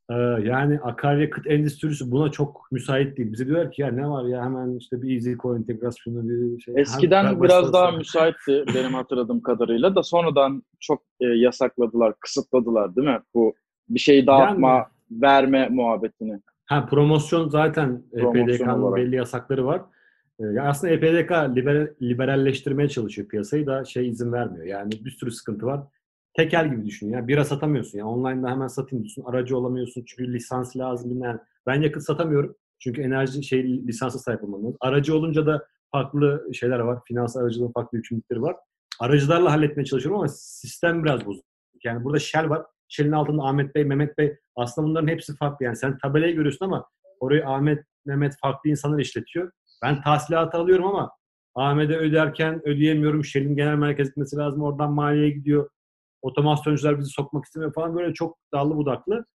ee, 0.10 0.13
yani 0.43 0.80
akaryakıt 0.80 1.47
endüstrisi 1.47 2.12
buna 2.12 2.32
çok 2.32 2.67
müsait 2.71 3.17
değil. 3.17 3.32
Bize 3.32 3.47
diyorlar 3.47 3.71
ki 3.71 3.82
ya 3.82 3.91
ne 3.91 4.10
var 4.10 4.25
ya 4.25 4.43
hemen 4.43 4.78
işte 4.78 5.01
bir 5.01 5.15
easy 5.15 5.34
coin 5.34 5.58
entegrasyonu 5.58 6.30
bir 6.30 6.62
şey. 6.62 6.73
Eskiden 6.78 7.25
Her- 7.25 7.41
biraz 7.41 7.73
daha 7.73 7.91
müsaitti 7.91 8.65
benim 8.75 8.93
hatırladığım 8.93 9.41
kadarıyla 9.41 9.95
da 9.95 10.04
sonradan 10.04 10.63
çok 10.80 11.01
e, 11.19 11.25
yasakladılar, 11.25 12.13
kısıtladılar 12.19 12.95
değil 12.95 13.08
mi? 13.08 13.19
Bu 13.34 13.54
bir 13.89 13.99
şey 13.99 14.28
dağıtma, 14.28 14.69
Yani- 14.69 14.86
verme 15.12 15.69
muhabbetini. 15.69 16.39
Ha 16.65 16.86
promosyon 16.86 17.49
zaten 17.49 18.04
EPDK'nın 18.13 18.95
belli 18.95 19.15
yasakları 19.15 19.65
var. 19.65 19.82
Ee, 20.39 20.43
ya 20.43 20.63
aslında 20.63 20.93
EPDK 20.93 21.32
liberal, 21.56 21.88
liberalleştirmeye 22.01 22.89
çalışıyor 22.89 23.28
piyasayı 23.28 23.65
da 23.65 23.86
şey 23.86 24.10
izin 24.10 24.32
vermiyor. 24.32 24.65
Yani 24.65 24.91
bir 24.91 25.12
sürü 25.12 25.32
sıkıntı 25.32 25.65
var. 25.65 25.82
Tekel 26.36 26.71
gibi 26.71 26.86
düşün 26.86 27.10
ya. 27.12 27.28
Bira 27.28 27.45
satamıyorsun 27.45 27.98
ya. 27.98 28.06
Online'da 28.08 28.50
hemen 28.50 28.67
satayım 28.67 29.04
diyorsun. 29.04 29.24
Aracı 29.26 29.58
olamıyorsun 29.58 30.04
çünkü 30.08 30.34
lisans 30.34 30.78
lazım. 30.78 31.12
bilmem. 31.12 31.41
Ben 31.67 31.82
yakıt 31.82 32.04
satamıyorum. 32.04 32.56
Çünkü 32.80 33.02
enerji 33.02 33.43
şey 33.43 33.88
lisansa 33.88 34.19
sahip 34.19 34.43
olmam 34.43 34.63
lazım. 34.63 34.78
Aracı 34.82 35.15
olunca 35.15 35.45
da 35.45 35.65
farklı 35.91 36.50
şeyler 36.54 36.80
var. 36.80 37.00
Finans 37.08 37.38
aracılığın 37.38 37.71
farklı 37.71 37.98
yükümlülükleri 37.98 38.41
var. 38.41 38.56
Aracılarla 39.00 39.52
halletmeye 39.52 39.86
çalışıyorum 39.86 40.19
ama 40.19 40.28
sistem 40.28 41.04
biraz 41.04 41.26
bozuk. 41.26 41.45
Yani 41.84 42.04
burada 42.04 42.19
Shell 42.19 42.50
var. 42.50 42.65
Shell'in 42.89 43.12
altında 43.12 43.43
Ahmet 43.43 43.76
Bey, 43.76 43.86
Mehmet 43.86 44.17
Bey. 44.17 44.36
Aslında 44.56 44.88
bunların 44.88 45.08
hepsi 45.08 45.36
farklı. 45.36 45.65
Yani 45.65 45.76
sen 45.76 45.98
tabelayı 45.98 46.36
görüyorsun 46.36 46.65
ama 46.65 46.86
orayı 47.19 47.48
Ahmet, 47.48 47.84
Mehmet 48.06 48.34
farklı 48.41 48.69
insanlar 48.69 49.00
işletiyor. 49.00 49.52
Ben 49.84 50.02
tahsilatı 50.02 50.58
alıyorum 50.58 50.86
ama 50.86 51.12
Ahmet'e 51.56 51.98
öderken 51.98 52.67
ödeyemiyorum. 52.67 53.26
Shell'in 53.26 53.56
genel 53.56 53.76
merkez 53.76 54.08
gitmesi 54.08 54.38
lazım. 54.38 54.62
Oradan 54.62 54.91
maliyeye 54.93 55.30
gidiyor. 55.30 55.69
Otomasyoncular 56.25 56.99
bizi 56.99 57.09
sokmak 57.09 57.45
istemiyor 57.45 57.73
falan. 57.73 57.95
Böyle 57.95 58.13
çok 58.13 58.38
dallı 58.53 58.75
budaklı. 58.75 59.25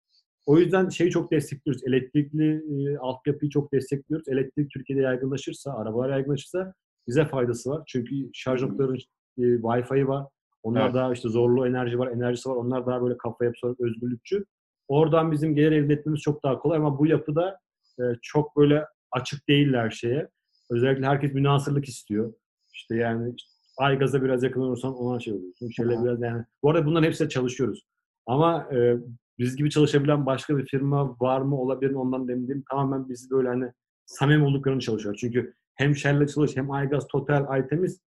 O 0.46 0.58
yüzden 0.58 0.88
şeyi 0.88 1.10
çok 1.10 1.32
destekliyoruz. 1.32 1.84
Elektrikli 1.84 2.62
e, 2.90 2.98
altyapıyı 2.98 3.50
çok 3.50 3.72
destekliyoruz. 3.72 4.28
Elektrik 4.28 4.70
Türkiye'de 4.70 5.02
yaygınlaşırsa, 5.02 5.72
arabalar 5.72 6.10
yaygınlaşırsa 6.10 6.74
bize 7.08 7.24
faydası 7.24 7.70
var. 7.70 7.82
Çünkü 7.86 8.30
şarj 8.32 8.62
noktalarının 8.62 8.98
e, 9.38 9.42
Wi-Fi'yi 9.42 10.08
var. 10.08 10.26
Onlar 10.62 10.84
Evet. 10.84 10.94
daha 10.94 11.12
işte 11.12 11.28
zorlu 11.28 11.66
enerji 11.66 11.98
var, 11.98 12.08
enerjisi 12.08 12.48
var. 12.48 12.56
Onlar 12.56 12.86
daha 12.86 13.02
böyle 13.02 13.18
kafa 13.18 13.44
yapısı 13.44 13.66
olarak 13.66 13.80
özgürlükçü. 13.80 14.44
Oradan 14.88 15.32
bizim 15.32 15.54
gelir 15.54 15.72
elde 15.72 15.92
etmemiz 15.92 16.20
çok 16.20 16.42
daha 16.44 16.58
kolay 16.58 16.78
ama 16.78 16.98
bu 16.98 17.06
yapıda 17.06 17.58
e, 18.00 18.02
çok 18.22 18.56
böyle 18.56 18.84
açık 19.12 19.48
değiller 19.48 19.90
şeye. 19.90 20.28
Özellikle 20.70 21.06
herkes 21.06 21.34
münasırlık 21.34 21.84
istiyor. 21.84 22.32
İşte 22.74 22.96
yani 22.96 23.34
işte 23.36 23.59
Aygaz'a 23.80 24.22
biraz 24.22 24.42
yakın 24.42 24.60
olursan 24.60 24.94
ona 24.96 25.20
şey 25.20 25.34
oluyorsun. 25.34 25.68
Şöyle 25.70 25.96
Aha. 25.96 26.04
biraz 26.04 26.20
yani. 26.22 26.44
Bu 26.62 26.70
arada 26.70 26.86
bunların 26.86 27.06
hepsiyle 27.06 27.28
çalışıyoruz. 27.28 27.82
Ama 28.26 28.68
e, 28.74 28.96
biz 29.38 29.56
gibi 29.56 29.70
çalışabilen 29.70 30.26
başka 30.26 30.58
bir 30.58 30.66
firma 30.66 31.16
var 31.20 31.40
mı 31.40 31.60
olabilir 31.60 31.90
mi 31.90 31.98
ondan 31.98 32.28
da 32.28 32.32
emin 32.32 32.48
değilim. 32.48 32.64
Tamamen 32.70 33.08
biz 33.08 33.30
böyle 33.30 33.48
hani 33.48 33.72
samimi 34.06 34.44
olduklarını 34.44 34.80
çalışıyor. 34.80 35.16
Çünkü 35.20 35.54
hem 35.74 35.96
Shell'le 35.96 36.26
çalış 36.26 36.56
hem 36.56 36.70
Aygaz, 36.70 37.06
Total, 37.08 37.44
Aytemiz 37.48 38.00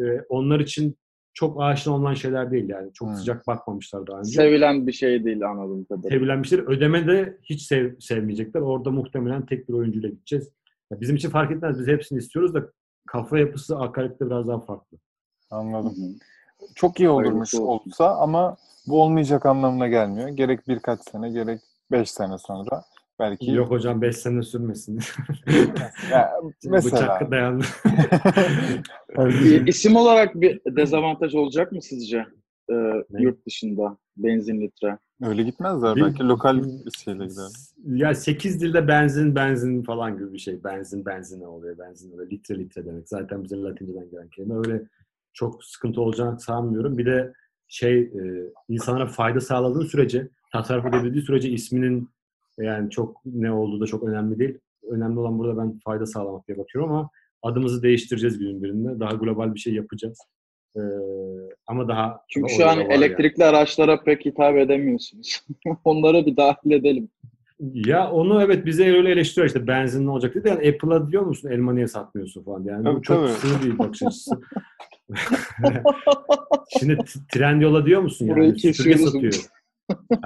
e, 0.00 0.20
onlar 0.28 0.60
için 0.60 0.96
çok 1.34 1.62
aşina 1.62 1.94
olan 1.94 2.14
şeyler 2.14 2.50
değil 2.50 2.68
yani. 2.68 2.92
Çok 2.92 3.08
Hmm. 3.08 3.14
sıcak 3.14 3.46
bakmamışlar 3.46 4.06
daha 4.06 4.18
önce. 4.18 4.30
Sevilen 4.30 4.86
bir 4.86 4.92
şey 4.92 5.24
değil 5.24 5.42
anladığım 5.48 5.84
kadarıyla. 5.84 6.10
Sevilenmişler. 6.18 6.58
Ödeme 6.58 7.06
de 7.06 7.38
hiç 7.42 7.62
sev, 7.62 7.94
sevmeyecekler. 7.98 8.60
Orada 8.60 8.90
muhtemelen 8.90 9.46
tek 9.46 9.68
bir 9.68 9.74
oyuncuyla 9.74 10.08
gideceğiz. 10.08 10.48
Ya 10.92 11.00
bizim 11.00 11.16
için 11.16 11.30
fark 11.30 11.52
etmez. 11.52 11.78
Biz 11.80 11.86
hepsini 11.86 12.18
istiyoruz 12.18 12.54
da 12.54 12.72
kafa 13.06 13.38
yapısı 13.38 13.78
akaryakıtta 13.78 14.26
biraz 14.26 14.48
daha 14.48 14.60
farklı. 14.60 14.98
Anladım. 15.50 15.94
Hı 15.96 16.02
hı. 16.02 16.10
Çok 16.74 17.00
iyi 17.00 17.08
olurmuş 17.08 17.30
Hayırlısı 17.54 17.62
olsun. 17.62 17.90
olsa 17.90 18.16
ama 18.16 18.56
bu 18.86 19.02
olmayacak 19.02 19.46
anlamına 19.46 19.88
gelmiyor. 19.88 20.28
Gerek 20.28 20.68
birkaç 20.68 21.00
sene 21.10 21.30
gerek 21.30 21.60
beş 21.92 22.10
sene 22.10 22.38
sonra 22.38 22.82
belki 23.18 23.50
Yok 23.50 23.70
hocam 23.70 24.02
5 24.02 24.16
sene 24.16 24.42
sürmesin. 24.42 25.00
Ya, 26.10 26.30
mesela 26.64 26.84
Bıçak 26.84 27.30
dayandı. 27.30 27.64
İ- 29.44 29.64
İsim 29.66 29.96
olarak 29.96 30.34
bir 30.40 30.60
dezavantaj 30.76 31.34
olacak 31.34 31.72
mı 31.72 31.82
sizce 31.82 32.16
e, 32.70 32.74
Ne? 33.10 33.22
yurt 33.22 33.46
dışında 33.46 33.96
benzin 34.16 34.60
litre? 34.60 34.98
öyle 35.22 35.42
gitmezler. 35.42 35.96
Bil- 35.96 36.02
Belki 36.02 36.22
lokal 36.28 36.62
bir 36.62 36.90
şeyle 36.90 37.26
gider. 37.26 37.48
ya 37.86 38.14
8 38.14 38.60
dilde 38.60 38.88
benzin 38.88 39.34
benzin 39.34 39.82
falan 39.82 40.18
gibi 40.18 40.32
bir 40.32 40.38
şey. 40.38 40.64
Benzin 40.64 41.06
benzine 41.06 41.46
oluyor. 41.46 41.78
Benzin 41.78 42.12
oluyor. 42.12 42.30
Litre 42.30 42.58
litre 42.58 42.86
demek. 42.86 43.08
Zaten 43.08 43.44
bize 43.44 43.56
Latinceden 43.56 44.10
gelen 44.10 44.28
kelime. 44.28 44.54
Öyle 44.54 44.82
çok 45.40 45.64
sıkıntı 45.64 46.00
olacağını 46.00 46.40
sanmıyorum. 46.40 46.98
Bir 46.98 47.06
de 47.06 47.32
şey 47.68 47.98
e, 48.00 48.22
insanlara 48.68 49.06
fayda 49.06 49.40
sağladığı 49.40 49.84
sürece 49.84 50.28
tasarruf 50.52 50.86
edebildiği 50.86 51.22
sürece 51.22 51.48
isminin 51.50 52.08
yani 52.58 52.90
çok 52.90 53.20
ne 53.24 53.52
olduğu 53.52 53.80
da 53.80 53.86
çok 53.86 54.02
önemli 54.02 54.38
değil. 54.38 54.58
Önemli 54.90 55.18
olan 55.18 55.38
burada 55.38 55.62
ben 55.62 55.80
fayda 55.84 56.06
sağlamak 56.06 56.48
diye 56.48 56.58
bakıyorum 56.58 56.92
ama 56.92 57.10
adımızı 57.42 57.82
değiştireceğiz 57.82 58.38
günün 58.38 58.62
birinde. 58.62 59.00
Daha 59.00 59.12
global 59.12 59.54
bir 59.54 59.60
şey 59.60 59.74
yapacağız. 59.74 60.18
Ee, 60.76 60.80
ama 61.66 61.88
daha 61.88 62.20
Çünkü 62.28 62.54
şu 62.54 62.68
an 62.68 62.78
var 62.78 62.82
yani. 62.82 62.92
elektrikli 62.92 63.44
araçlara 63.44 64.02
pek 64.02 64.24
hitap 64.24 64.56
edemiyorsunuz. 64.56 65.40
Onları 65.84 66.26
bir 66.26 66.36
dahil 66.36 66.70
edelim. 66.70 67.08
Ya 67.74 68.10
onu 68.10 68.42
evet 68.42 68.66
bize 68.66 68.96
öyle 68.96 69.10
eleştiriyor 69.10 69.46
işte 69.46 69.66
benzin 69.66 70.06
ne 70.06 70.10
olacak 70.10 70.34
dedi. 70.34 70.48
Yani 70.48 70.68
Apple'a 70.68 71.10
diyor 71.10 71.22
musun 71.22 71.50
elma 71.50 71.72
niye 71.72 71.88
satmıyorsun 71.88 72.44
falan. 72.44 72.64
Yani 72.64 72.84
bu 72.84 72.92
Tabii, 72.92 73.02
çok 73.02 73.26
tabii. 73.26 73.32
sığ 73.32 73.64
bir 73.64 73.78
bakış 73.78 74.02
açısı. 74.02 74.40
Şimdi 76.78 76.98
Trendyol'a 77.32 77.86
diyor 77.86 78.02
musun 78.02 78.26
yani? 78.26 78.36
Burayı 78.36 78.54
süpürge 78.56 78.90
kesiyoruz. 78.90 79.12
satıyor. 79.12 79.34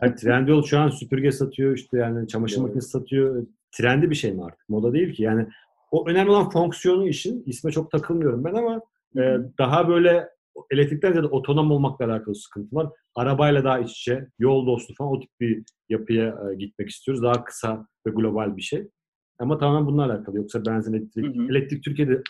Hayır, 0.00 0.16
Trendyol 0.16 0.62
şu 0.62 0.78
an 0.78 0.88
süpürge 0.88 1.32
satıyor 1.32 1.76
işte 1.76 1.98
yani 1.98 2.28
çamaşır 2.28 2.56
Evet. 2.56 2.66
makinesi 2.66 2.88
satıyor. 2.88 3.46
Trendi 3.76 4.10
bir 4.10 4.14
şey 4.14 4.32
mi 4.32 4.44
artık? 4.44 4.68
Moda 4.68 4.92
değil 4.92 5.14
ki. 5.14 5.22
Yani 5.22 5.46
o 5.90 6.08
önemli 6.08 6.30
olan 6.30 6.50
fonksiyonu 6.50 7.08
işin. 7.08 7.42
İsme 7.46 7.70
çok 7.70 7.90
takılmıyorum 7.90 8.44
ben 8.44 8.54
ama 8.54 8.80
e, 9.16 9.38
daha 9.58 9.88
böyle 9.88 10.28
elektrikten 10.70 11.12
ziyade 11.12 11.26
otonom 11.26 11.70
olmakla 11.70 12.04
alakalı 12.04 12.34
sıkıntı 12.34 12.76
var. 12.76 12.86
Arabayla 13.14 13.64
daha 13.64 13.78
iç 13.78 13.90
içe, 13.90 14.28
yol 14.38 14.66
dostu 14.66 14.94
falan 14.98 15.12
o 15.12 15.20
tip 15.20 15.30
bir 15.40 15.62
yapıya 15.88 16.26
e, 16.52 16.54
gitmek 16.54 16.88
istiyoruz. 16.88 17.22
Daha 17.22 17.44
kısa 17.44 17.86
ve 18.06 18.10
global 18.10 18.56
bir 18.56 18.62
şey. 18.62 18.88
Ama 19.38 19.58
tamamen 19.58 19.86
bununla 19.86 20.04
alakalı. 20.04 20.36
Yoksa 20.36 20.66
benzin, 20.66 20.92
elektrik. 20.94 21.36
Hı 21.36 21.40
hı. 21.40 21.50
Elektrik 21.50 21.84
Türkiye'de 21.84 22.22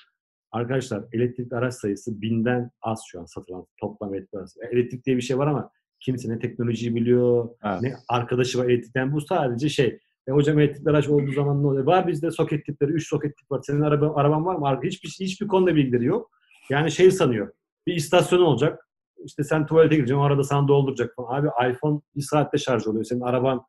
arkadaşlar 0.54 1.04
elektrikli 1.12 1.54
araç 1.54 1.74
sayısı 1.74 2.22
binden 2.22 2.70
az 2.82 3.02
şu 3.08 3.20
an 3.20 3.24
satılan 3.24 3.66
toplam 3.80 4.14
elektrikli 4.14 4.38
araç. 4.38 4.50
Elektrik 4.72 5.06
diye 5.06 5.16
bir 5.16 5.22
şey 5.22 5.38
var 5.38 5.46
ama 5.46 5.70
kimse 6.00 6.28
ne 6.28 6.38
teknolojiyi 6.38 6.94
biliyor, 6.94 7.48
Evet. 7.64 7.82
ne 7.82 7.94
arkadaşı 8.08 8.58
var 8.58 8.64
elektrikten. 8.64 9.12
Bu 9.12 9.20
sadece 9.20 9.68
şey. 9.68 9.98
E 10.28 10.32
hocam 10.32 10.58
elektrikli 10.58 10.90
araç 10.90 11.08
olduğu 11.08 11.32
zaman 11.32 11.62
ne 11.62 11.66
oluyor? 11.66 11.86
Var 11.86 12.06
bizde 12.08 12.30
soket 12.30 12.66
tipleri, 12.66 12.90
3 12.92 13.08
soket 13.08 13.36
tip 13.36 13.50
var. 13.50 13.60
Senin 13.62 13.80
araba, 13.80 14.14
araban 14.14 14.44
var 14.44 14.54
mı? 14.56 14.80
Hiçbir, 14.84 15.08
hiçbir 15.20 15.48
konuda 15.48 15.74
bilgileri 15.74 16.04
yok. 16.04 16.30
Yani 16.70 16.90
şey 16.90 17.10
sanıyor. 17.10 17.52
Bir 17.86 17.94
istasyon 17.94 18.40
olacak. 18.40 18.88
İşte 19.24 19.44
sen 19.44 19.66
tuvalete 19.66 19.94
gireceksin. 19.94 20.20
O 20.20 20.24
arada 20.24 20.44
sana 20.44 20.68
dolduracak 20.68 21.14
falan. 21.16 21.40
Abi 21.40 21.70
iPhone 21.72 22.00
bir 22.16 22.22
saatte 22.22 22.58
şarj 22.58 22.86
oluyor. 22.86 23.04
Senin 23.04 23.20
araban 23.20 23.62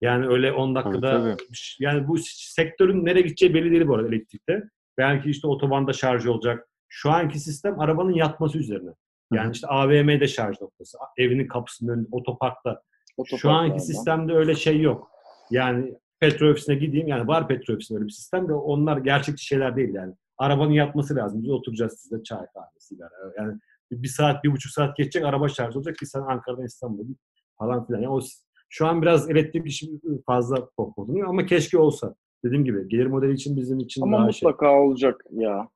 yani 0.00 0.26
öyle 0.26 0.52
10 0.52 0.74
dakikada 0.74 1.10
tabii. 1.10 1.42
yani 1.78 2.08
bu 2.08 2.16
sektörün 2.34 3.04
nereye 3.04 3.20
gideceği 3.20 3.54
belli 3.54 3.70
değil 3.70 3.88
bu 3.88 3.94
arada 3.94 4.08
elektrikte. 4.08 4.62
Belki 4.98 5.30
işte 5.30 5.46
otobanda 5.46 5.92
şarj 5.92 6.26
olacak. 6.26 6.68
Şu 6.88 7.10
anki 7.10 7.40
sistem 7.40 7.80
arabanın 7.80 8.12
yatması 8.12 8.58
üzerine. 8.58 8.90
Yani 9.32 9.52
işte 9.52 9.66
AVM'de 9.66 10.26
şarj 10.26 10.60
noktası, 10.60 10.98
evinin 11.18 11.48
kapısının 11.48 11.92
önünde, 11.92 12.08
otoparkta. 12.12 12.82
Şu 13.26 13.32
anki 13.34 13.36
Otoparklardan. 13.36 13.78
sistemde 13.78 14.32
öyle 14.32 14.54
şey 14.54 14.80
yok. 14.80 15.10
Yani 15.50 15.94
petrol 16.20 16.50
ofisine 16.50 16.74
gideyim. 16.74 17.08
Yani 17.08 17.28
var 17.28 17.48
petrol 17.48 17.74
ofisinde 17.74 17.98
öyle 17.98 18.06
bir 18.06 18.12
sistem 18.12 18.48
de 18.48 18.52
onlar 18.52 18.96
gerçekçi 18.96 19.44
şeyler 19.44 19.76
değil 19.76 19.94
yani. 19.94 20.14
Arabanın 20.38 20.72
yatması 20.72 21.16
lazım. 21.16 21.42
Biz 21.42 21.50
oturacağız 21.50 22.00
sizde 22.00 22.22
çay 22.22 22.38
kahve 22.38 22.78
sigara. 22.78 23.10
Yani 23.38 23.58
bir 23.92 24.08
saat, 24.08 24.44
bir 24.44 24.52
buçuk 24.52 24.72
saat 24.72 24.96
geçecek 24.96 25.24
araba 25.24 25.48
şarj 25.48 25.76
olacak 25.76 25.96
ki 25.96 26.06
sen 26.06 26.20
Ankara'dan 26.20 26.64
İstanbul'a 26.64 27.02
git 27.02 27.18
falan 27.58 27.86
filan. 27.86 28.00
Yani 28.00 28.12
o, 28.12 28.20
şu 28.68 28.86
an 28.86 29.02
biraz 29.02 29.30
elektrik 29.30 29.66
işi 29.66 29.90
fazla 30.26 30.68
pohpohlanıyor 30.76 31.28
ama 31.28 31.46
keşke 31.46 31.78
olsa. 31.78 32.14
Dediğim 32.44 32.64
gibi 32.64 32.88
gelir 32.88 33.06
modeli 33.06 33.32
için 33.32 33.56
bizim 33.56 33.78
için 33.80 34.02
Ama 34.02 34.18
daha 34.18 34.32
şey. 34.32 34.46
mutlaka 34.48 34.80
olacak 34.80 35.24
ya. 35.30 35.68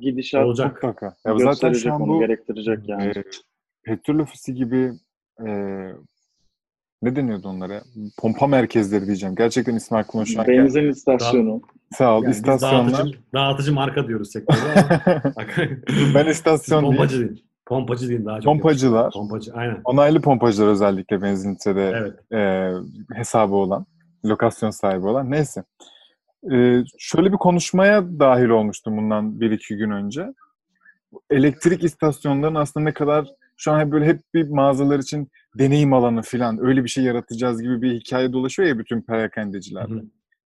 Gidişat 0.00 0.44
Olacak. 0.46 0.74
Mutlaka. 0.74 1.16
Ya 1.26 1.38
zaten 1.38 1.72
şu 1.72 1.94
an 1.94 2.00
onu 2.00 2.08
bu 2.12 2.20
gerektirecek 2.20 2.88
yani. 2.88 3.04
e, 3.04 3.22
petrol 3.84 4.18
ofisi 4.18 4.54
gibi 4.54 4.92
e, 5.46 5.48
ne 7.02 7.16
deniyordu 7.16 7.48
onlara? 7.48 7.82
Pompa 8.18 8.46
merkezleri 8.46 9.06
diyeceğim. 9.06 9.34
Gerçekten 9.34 9.74
ismi 9.76 9.98
aklıma 9.98 10.24
şu 10.24 10.40
an 10.40 10.46
geldi. 10.46 10.58
Benzin 10.58 10.88
istasyonu. 10.90 11.62
Sağ 11.92 12.16
ol. 12.18 12.22
Yani 12.22 12.30
biz 12.30 12.36
istasyonlar. 12.36 12.92
dağıtıcı, 12.92 13.18
dağıtıcı 13.34 13.72
marka 13.72 14.08
diyoruz 14.08 14.30
sektörde 14.32 14.74
ben 16.14 16.26
istasyon 16.26 16.82
değil. 16.82 16.92
pompacı 16.92 17.20
değil. 17.20 17.44
Pompacı 17.66 18.08
değil 18.08 18.24
daha 18.24 18.40
çok. 18.40 18.44
Pompacılar. 18.44 19.02
yakışıyor. 19.04 19.22
Pompacı 19.22 19.52
aynen. 19.54 19.80
Onaylı 19.84 20.20
pompacılar 20.20 20.68
özellikle 20.68 21.22
benzin 21.22 21.54
litrede 21.54 21.92
Evet. 21.96 22.32
e, 22.32 22.70
hesabı 23.16 23.54
olan, 23.54 23.86
lokasyon 24.24 24.70
sahibi 24.70 25.06
olan. 25.06 25.30
Neyse. 25.30 25.64
E, 26.52 26.84
şöyle 26.98 27.32
bir 27.32 27.36
konuşmaya 27.36 28.18
dahil 28.18 28.48
olmuştum 28.48 28.96
bundan 28.96 29.40
bir 29.40 29.50
iki 29.50 29.76
gün 29.76 29.90
önce. 29.90 30.34
Elektrik 31.30 31.84
istasyonlarının 31.84 32.60
aslında 32.60 32.84
ne 32.84 32.94
kadar 32.94 33.28
şu 33.56 33.72
an 33.72 33.80
hep 33.80 33.92
böyle 33.92 34.06
hep 34.06 34.20
bir 34.34 34.48
mağazalar 34.48 34.98
için 34.98 35.28
deneyim 35.58 35.92
alanı 35.92 36.22
falan 36.22 36.58
öyle 36.66 36.84
bir 36.84 36.88
şey 36.88 37.04
yaratacağız 37.04 37.62
gibi 37.62 37.82
bir 37.82 37.94
hikaye 37.94 38.32
dolaşıyor 38.32 38.68
ya 38.68 38.78
bütün 38.78 38.96
Hı 39.00 39.06
perakendecilerde. 39.06 39.94
hı. 39.94 40.02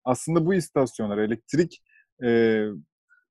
Aslında 0.06 0.46
bu 0.46 0.54
istasyonlar 0.54 1.18
elektrik 1.18 1.82
e, 2.24 2.62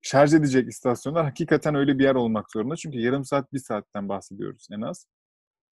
şarj 0.03 0.35
edecek 0.35 0.69
istasyonlar 0.69 1.25
hakikaten 1.25 1.75
öyle 1.75 1.99
bir 1.99 2.05
yer 2.05 2.15
olmak 2.15 2.53
zorunda. 2.53 2.77
Çünkü 2.77 2.99
yarım 2.99 3.25
saat, 3.25 3.53
bir 3.53 3.59
saatten 3.59 4.09
bahsediyoruz 4.09 4.69
en 4.73 4.81
az. 4.81 5.07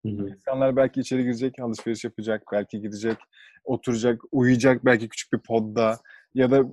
Hı 0.07 0.13
hı. 0.13 0.29
İnsanlar 0.29 0.77
belki 0.77 1.01
içeri 1.01 1.23
girecek, 1.23 1.61
alışveriş 1.61 2.05
yapacak, 2.05 2.43
belki 2.53 2.81
gidecek, 2.81 3.19
oturacak, 3.65 4.21
uyuyacak 4.33 4.85
belki 4.85 5.09
küçük 5.09 5.33
bir 5.33 5.39
podda 5.39 5.99
ya 6.37 6.51
da 6.51 6.65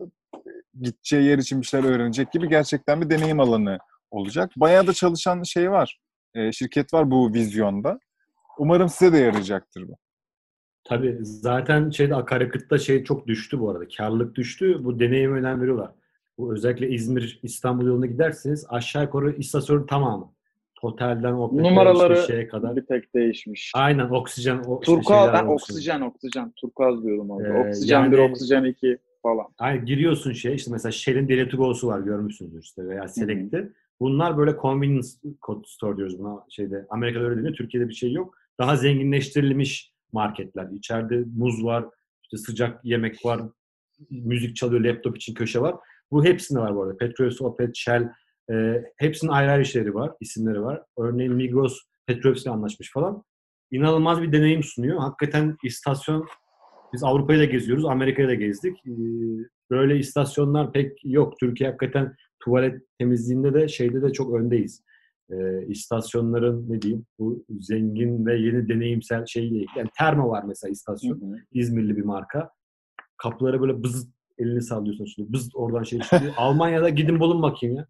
gideceği 0.81 1.23
yer 1.23 1.37
için 1.37 1.61
bir 1.61 1.65
şeyler 1.65 1.89
öğrenecek 1.89 2.31
gibi 2.31 2.49
gerçekten 2.49 3.01
bir 3.01 3.09
deneyim 3.09 3.39
alanı 3.39 3.77
olacak. 4.11 4.51
Bayağı 4.57 4.87
da 4.87 4.93
çalışan 4.93 5.43
şey 5.43 5.71
var, 5.71 5.99
e, 6.35 6.51
şirket 6.51 6.93
var 6.93 7.11
bu 7.11 7.33
vizyonda. 7.33 7.99
Umarım 8.57 8.89
size 8.89 9.13
de 9.13 9.17
yarayacaktır 9.17 9.87
bu. 9.87 9.97
Tabii 10.83 11.17
zaten 11.21 11.89
şeyde 11.89 12.15
akaryakıtta 12.15 12.77
şey 12.77 13.03
çok 13.03 13.27
düştü 13.27 13.59
bu 13.59 13.69
arada. 13.69 13.83
Karlılık 13.97 14.35
düştü. 14.35 14.83
Bu 14.83 14.99
deneyime 14.99 15.39
önem 15.39 15.61
veriyorlar. 15.61 15.91
Bu 16.37 16.53
özellikle 16.53 16.89
İzmir 16.89 17.39
İstanbul 17.43 17.85
yoluna 17.85 18.05
giderseniz 18.05 18.65
aşağı 18.69 19.03
yukarı 19.03 19.35
istasyonun 19.35 19.87
tamamı. 19.87 20.33
Totalden 20.81 21.33
Opet'e 21.33 21.63
Numaraları 21.63 22.13
işte 22.13 22.27
şeye 22.33 22.47
kadar. 22.47 22.75
bir 22.75 22.85
tek 22.85 23.15
değişmiş. 23.15 23.71
Aynen 23.75 24.09
oksijen. 24.09 24.57
O, 24.57 24.79
Turkuaz, 24.79 25.33
var, 25.33 25.43
oksijen, 25.43 26.01
oksijen. 26.01 26.53
Turkuaz 26.55 27.03
diyorum 27.03 27.29
orada. 27.29 27.47
Ee, 27.47 27.67
oksijen 27.67 28.11
1, 28.11 28.17
yani- 28.17 28.31
oksijen 28.31 28.63
2 28.63 28.97
falan. 29.23 29.47
Aynen 29.57 29.85
giriyorsun 29.85 30.31
şey 30.31 30.55
işte 30.55 30.71
mesela 30.71 30.91
Shell'in 30.91 31.27
Deli 31.27 31.49
to 31.49 31.57
Go'su 31.57 31.87
var 31.87 31.99
görmüşsünüzdür 31.99 32.61
işte 32.61 32.87
veya 32.87 33.07
Select'te. 33.07 33.69
Bunlar 33.99 34.37
böyle 34.37 34.55
convenience 34.61 35.07
code 35.41 35.63
store 35.67 35.97
diyoruz 35.97 36.19
buna 36.19 36.45
şeyde. 36.49 36.85
Amerika'da 36.89 37.23
öyle 37.23 37.37
deniyor. 37.37 37.55
Türkiye'de 37.55 37.89
bir 37.89 37.93
şey 37.93 38.11
yok. 38.11 38.37
Daha 38.59 38.75
zenginleştirilmiş 38.75 39.93
marketler. 40.13 40.67
İçeride 40.71 41.23
muz 41.35 41.63
var, 41.63 41.85
işte 42.23 42.37
sıcak 42.37 42.85
yemek 42.85 43.25
var, 43.25 43.41
müzik 44.09 44.55
çalıyor, 44.55 44.81
laptop 44.81 45.17
için 45.17 45.33
köşe 45.33 45.61
var. 45.61 45.75
Bu 46.11 46.25
hepsinde 46.25 46.59
var 46.59 46.75
bu 46.75 46.83
arada. 46.83 46.97
Petrobras, 46.97 47.41
Opet, 47.41 47.75
Shell, 47.75 48.09
e, 48.51 48.83
hepsinin 48.97 49.31
ayrı 49.31 49.51
ayrı 49.51 49.65
şeyleri 49.65 49.93
var, 49.93 50.11
isimleri 50.21 50.61
var. 50.61 50.81
Örneğin 50.97 51.33
Migros 51.33 51.79
Petrobas'la 52.05 52.51
anlaşmış 52.51 52.91
falan. 52.91 53.23
İnanılmaz 53.71 54.21
bir 54.21 54.31
deneyim 54.31 54.63
sunuyor. 54.63 54.99
Hakikaten 54.99 55.57
istasyon 55.63 56.27
biz 56.93 57.03
Avrupa'yı 57.03 57.39
da 57.39 57.45
geziyoruz, 57.45 57.85
Amerika'yı 57.85 58.27
da 58.27 58.33
gezdik. 58.33 58.77
Ee, 58.87 58.91
Böyle 59.73 59.97
istasyonlar 59.97 60.71
pek 60.71 61.05
yok. 61.05 61.39
Türkiye 61.39 61.69
hakikaten 61.69 62.15
tuvalet 62.39 62.81
temizliğinde 62.99 63.53
de 63.53 63.67
şeyde 63.67 64.01
de 64.01 64.11
çok 64.11 64.33
öndeyiz. 64.33 64.83
Ee, 65.31 65.65
istasyonların 65.67 66.69
ne 66.69 66.81
diyeyim 66.81 67.05
bu 67.19 67.45
zengin 67.59 68.25
ve 68.25 68.39
yeni 68.39 68.69
deneyimsel 68.69 69.25
şeyle 69.25 69.65
yani 69.77 69.89
Termo 69.97 70.29
var 70.29 70.43
mesela 70.47 70.71
istasyon. 70.71 71.21
Hı 71.21 71.25
hı. 71.25 71.35
İzmirli 71.51 71.97
bir 71.97 72.03
marka. 72.03 72.49
Kapılara 73.17 73.61
böyle 73.61 73.83
bız 73.83 74.09
elini 74.37 74.61
sallıyorsun 74.61 75.05
şimdi. 75.05 75.33
Bız 75.33 75.49
oradan 75.53 75.83
şey 75.83 75.99
çıkıyor. 75.99 76.33
Almanya'da 76.37 76.89
gidin 76.89 77.19
bulun 77.19 77.41
bakayım 77.41 77.75
ya. 77.75 77.87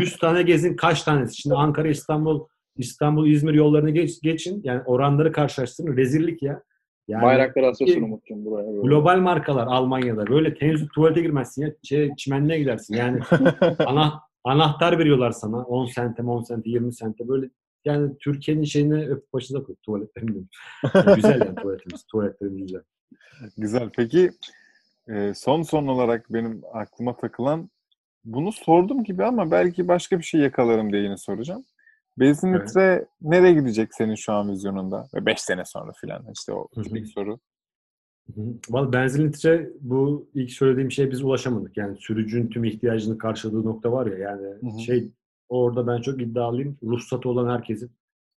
100 0.00 0.16
tane 0.16 0.42
gezin 0.42 0.76
kaç 0.76 1.02
tanesi? 1.02 1.36
Şimdi 1.36 1.56
Ankara, 1.56 1.88
İstanbul, 1.88 2.46
İstanbul, 2.76 3.28
İzmir 3.28 3.54
yollarını 3.54 3.90
geç, 3.90 4.20
geçin. 4.22 4.60
Yani 4.64 4.82
oranları 4.86 5.32
karşılaştırın. 5.32 5.96
Rezillik 5.96 6.42
ya. 6.42 6.62
Yani 7.08 7.22
Bayraklar 7.22 7.62
asıyorsun 7.62 7.98
ki- 7.98 8.04
Umut'cum 8.04 8.44
buraya. 8.44 8.66
Böyle. 8.68 8.80
Global 8.80 9.18
markalar 9.18 9.66
Almanya'da. 9.66 10.26
Böyle 10.26 10.54
temizlik 10.54 10.92
tuvalete 10.92 11.20
girmezsin 11.20 11.62
ya. 11.62 11.72
Şey, 11.82 12.14
çimenliğe 12.16 12.58
gidersin. 12.58 12.94
Yani 12.94 13.20
ana, 13.86 14.20
anahtar 14.44 14.98
veriyorlar 14.98 15.30
sana. 15.30 15.64
10 15.64 15.86
sente, 15.86 16.22
10 16.22 16.42
sente, 16.42 16.70
20 16.70 16.92
sente. 16.94 17.28
Böyle 17.28 17.50
yani 17.84 18.18
Türkiye'nin 18.18 18.64
şeyini 18.64 19.08
öpüp 19.08 19.32
başına 19.32 19.62
koy. 19.62 19.74
Tuvaletlerini 19.82 20.28
diyorum. 20.28 20.48
Yani 20.94 21.16
güzel 21.16 21.40
yani 21.40 21.54
tuvaletimiz. 21.54 22.04
Tuvaletlerimiz 22.04 22.60
güzel. 22.60 22.82
Güzel. 23.56 23.90
Peki 23.96 24.30
e, 25.08 25.32
son 25.34 25.62
son 25.62 25.86
olarak 25.86 26.32
benim 26.32 26.62
aklıma 26.72 27.16
takılan 27.16 27.70
bunu 28.24 28.52
sordum 28.52 29.04
gibi 29.04 29.24
ama 29.24 29.50
belki 29.50 29.88
başka 29.88 30.18
bir 30.18 30.24
şey 30.24 30.40
yakalarım 30.40 30.92
diye 30.92 31.02
yine 31.02 31.16
soracağım. 31.16 31.64
Benzin 32.20 32.52
Evet. 32.52 32.68
litre 32.68 33.06
nereye 33.22 33.52
gidecek 33.52 33.94
senin 33.94 34.14
şu 34.14 34.32
an 34.32 34.50
vizyonunda? 34.52 35.08
Ve 35.14 35.26
5 35.26 35.40
sene 35.40 35.64
sonra 35.64 35.92
filan 35.92 36.24
işte 36.32 36.52
o 36.52 36.68
tipik 36.68 37.06
soru. 37.06 37.38
Vallahi 38.70 38.92
benzin 38.92 39.28
litre 39.28 39.70
bu 39.80 40.28
ilk 40.34 40.50
söylediğim 40.50 40.90
şeye 40.90 41.10
biz 41.10 41.24
ulaşamadık. 41.24 41.76
Yani 41.76 41.96
sürücünün 42.00 42.48
tüm 42.48 42.64
ihtiyacını 42.64 43.18
karşıladığı 43.18 43.64
nokta 43.64 43.92
var 43.92 44.06
ya 44.06 44.18
yani 44.18 44.46
Hı 44.46 44.66
hı. 44.66 44.80
şey 44.80 45.12
orada 45.48 45.86
ben 45.86 46.00
çok 46.00 46.22
iddialıyım. 46.22 46.78
Ruhsatı 46.82 47.28
olan 47.28 47.56
herkesin 47.56 47.90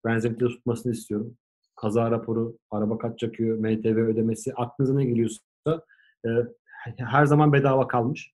benzin 0.05 0.29
litre 0.29 0.47
tutmasını 0.47 0.91
istiyorum. 0.91 1.37
Kaza 1.75 2.11
raporu, 2.11 2.57
araba 2.71 2.97
kaç 2.97 3.23
yakıyor, 3.23 3.57
MTV 3.57 3.97
ödemesi 3.97 4.53
aklınıza 4.53 4.93
ne 4.95 5.05
geliyorsa 5.05 5.41
e, 6.25 6.29
her 6.97 7.25
zaman 7.25 7.53
bedava 7.53 7.87
kalmış. 7.87 8.33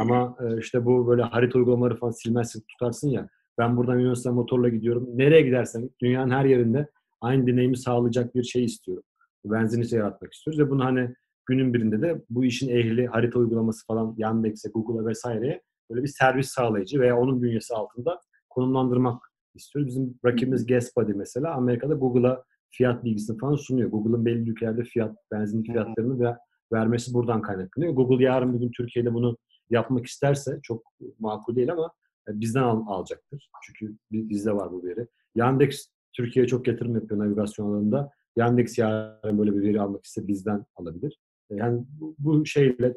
Ama 0.00 0.36
e, 0.40 0.58
işte 0.58 0.84
bu 0.84 1.06
böyle 1.08 1.22
harita 1.22 1.58
uygulamaları 1.58 1.96
falan 1.96 2.12
silmezsin 2.12 2.64
tutarsın 2.68 3.08
ya. 3.08 3.28
Ben 3.58 3.76
buradan 3.76 3.98
Yunanistan 3.98 4.34
motorla 4.34 4.68
gidiyorum. 4.68 5.08
Nereye 5.14 5.42
gidersen 5.42 5.90
dünyanın 6.02 6.30
her 6.30 6.44
yerinde 6.44 6.88
aynı 7.20 7.46
deneyimi 7.46 7.76
sağlayacak 7.76 8.34
bir 8.34 8.42
şey 8.42 8.64
istiyorum. 8.64 9.04
Benzinli 9.44 9.94
yaratmak 9.94 10.32
istiyoruz 10.32 10.60
ve 10.60 10.70
bunu 10.70 10.84
hani 10.84 11.14
günün 11.46 11.74
birinde 11.74 12.02
de 12.02 12.22
bu 12.30 12.44
işin 12.44 12.68
ehli 12.68 13.06
harita 13.06 13.38
uygulaması 13.38 13.86
falan 13.86 14.14
Yandex'e, 14.18 14.70
Google'a 14.70 15.06
vesaireye 15.06 15.62
böyle 15.90 16.02
bir 16.02 16.08
servis 16.08 16.48
sağlayıcı 16.48 17.00
veya 17.00 17.18
onun 17.18 17.42
bünyesi 17.42 17.74
altında 17.74 18.20
konumlandırmak 18.50 19.22
istiyoruz. 19.54 19.88
Bizim 19.88 20.14
rakibimiz 20.24 20.66
GasBuddy 20.66 21.12
mesela 21.12 21.54
Amerika'da 21.54 21.94
Google'a 21.94 22.44
fiyat 22.70 23.04
bilgisini 23.04 23.38
falan 23.38 23.54
sunuyor. 23.54 23.90
Google'ın 23.90 24.24
belli 24.24 24.50
ülkelerde 24.50 24.84
fiyat, 24.84 25.16
benzinlik 25.32 25.66
fiyatlarını 25.66 26.20
ve 26.20 26.36
vermesi 26.72 27.14
buradan 27.14 27.42
kaynaklanıyor. 27.42 27.92
Google 27.92 28.24
yarın 28.24 28.54
bir 28.54 28.58
gün 28.58 28.70
Türkiye'de 28.70 29.14
bunu 29.14 29.36
yapmak 29.70 30.06
isterse 30.06 30.58
çok 30.62 30.82
makul 31.18 31.56
değil 31.56 31.72
ama 31.72 31.90
bizden 32.28 32.62
al, 32.62 32.84
alacaktır. 32.86 33.50
Çünkü 33.62 33.96
bizde 34.10 34.52
var 34.52 34.72
bu 34.72 34.84
veri. 34.84 35.06
Yandex 35.34 35.88
Türkiye'ye 36.12 36.48
çok 36.48 36.68
yatırım 36.68 36.94
yapıyor 36.94 37.20
navigasyon 37.20 37.66
alanında. 37.66 38.10
Yandex 38.36 38.78
yarın 38.78 39.38
böyle 39.38 39.54
bir 39.54 39.62
veri 39.62 39.80
almak 39.80 40.04
ise 40.04 40.28
bizden 40.28 40.66
alabilir. 40.76 41.18
E, 41.50 41.54
yani 41.56 41.84
bu, 42.00 42.14
bu 42.18 42.46
şeyle 42.46 42.94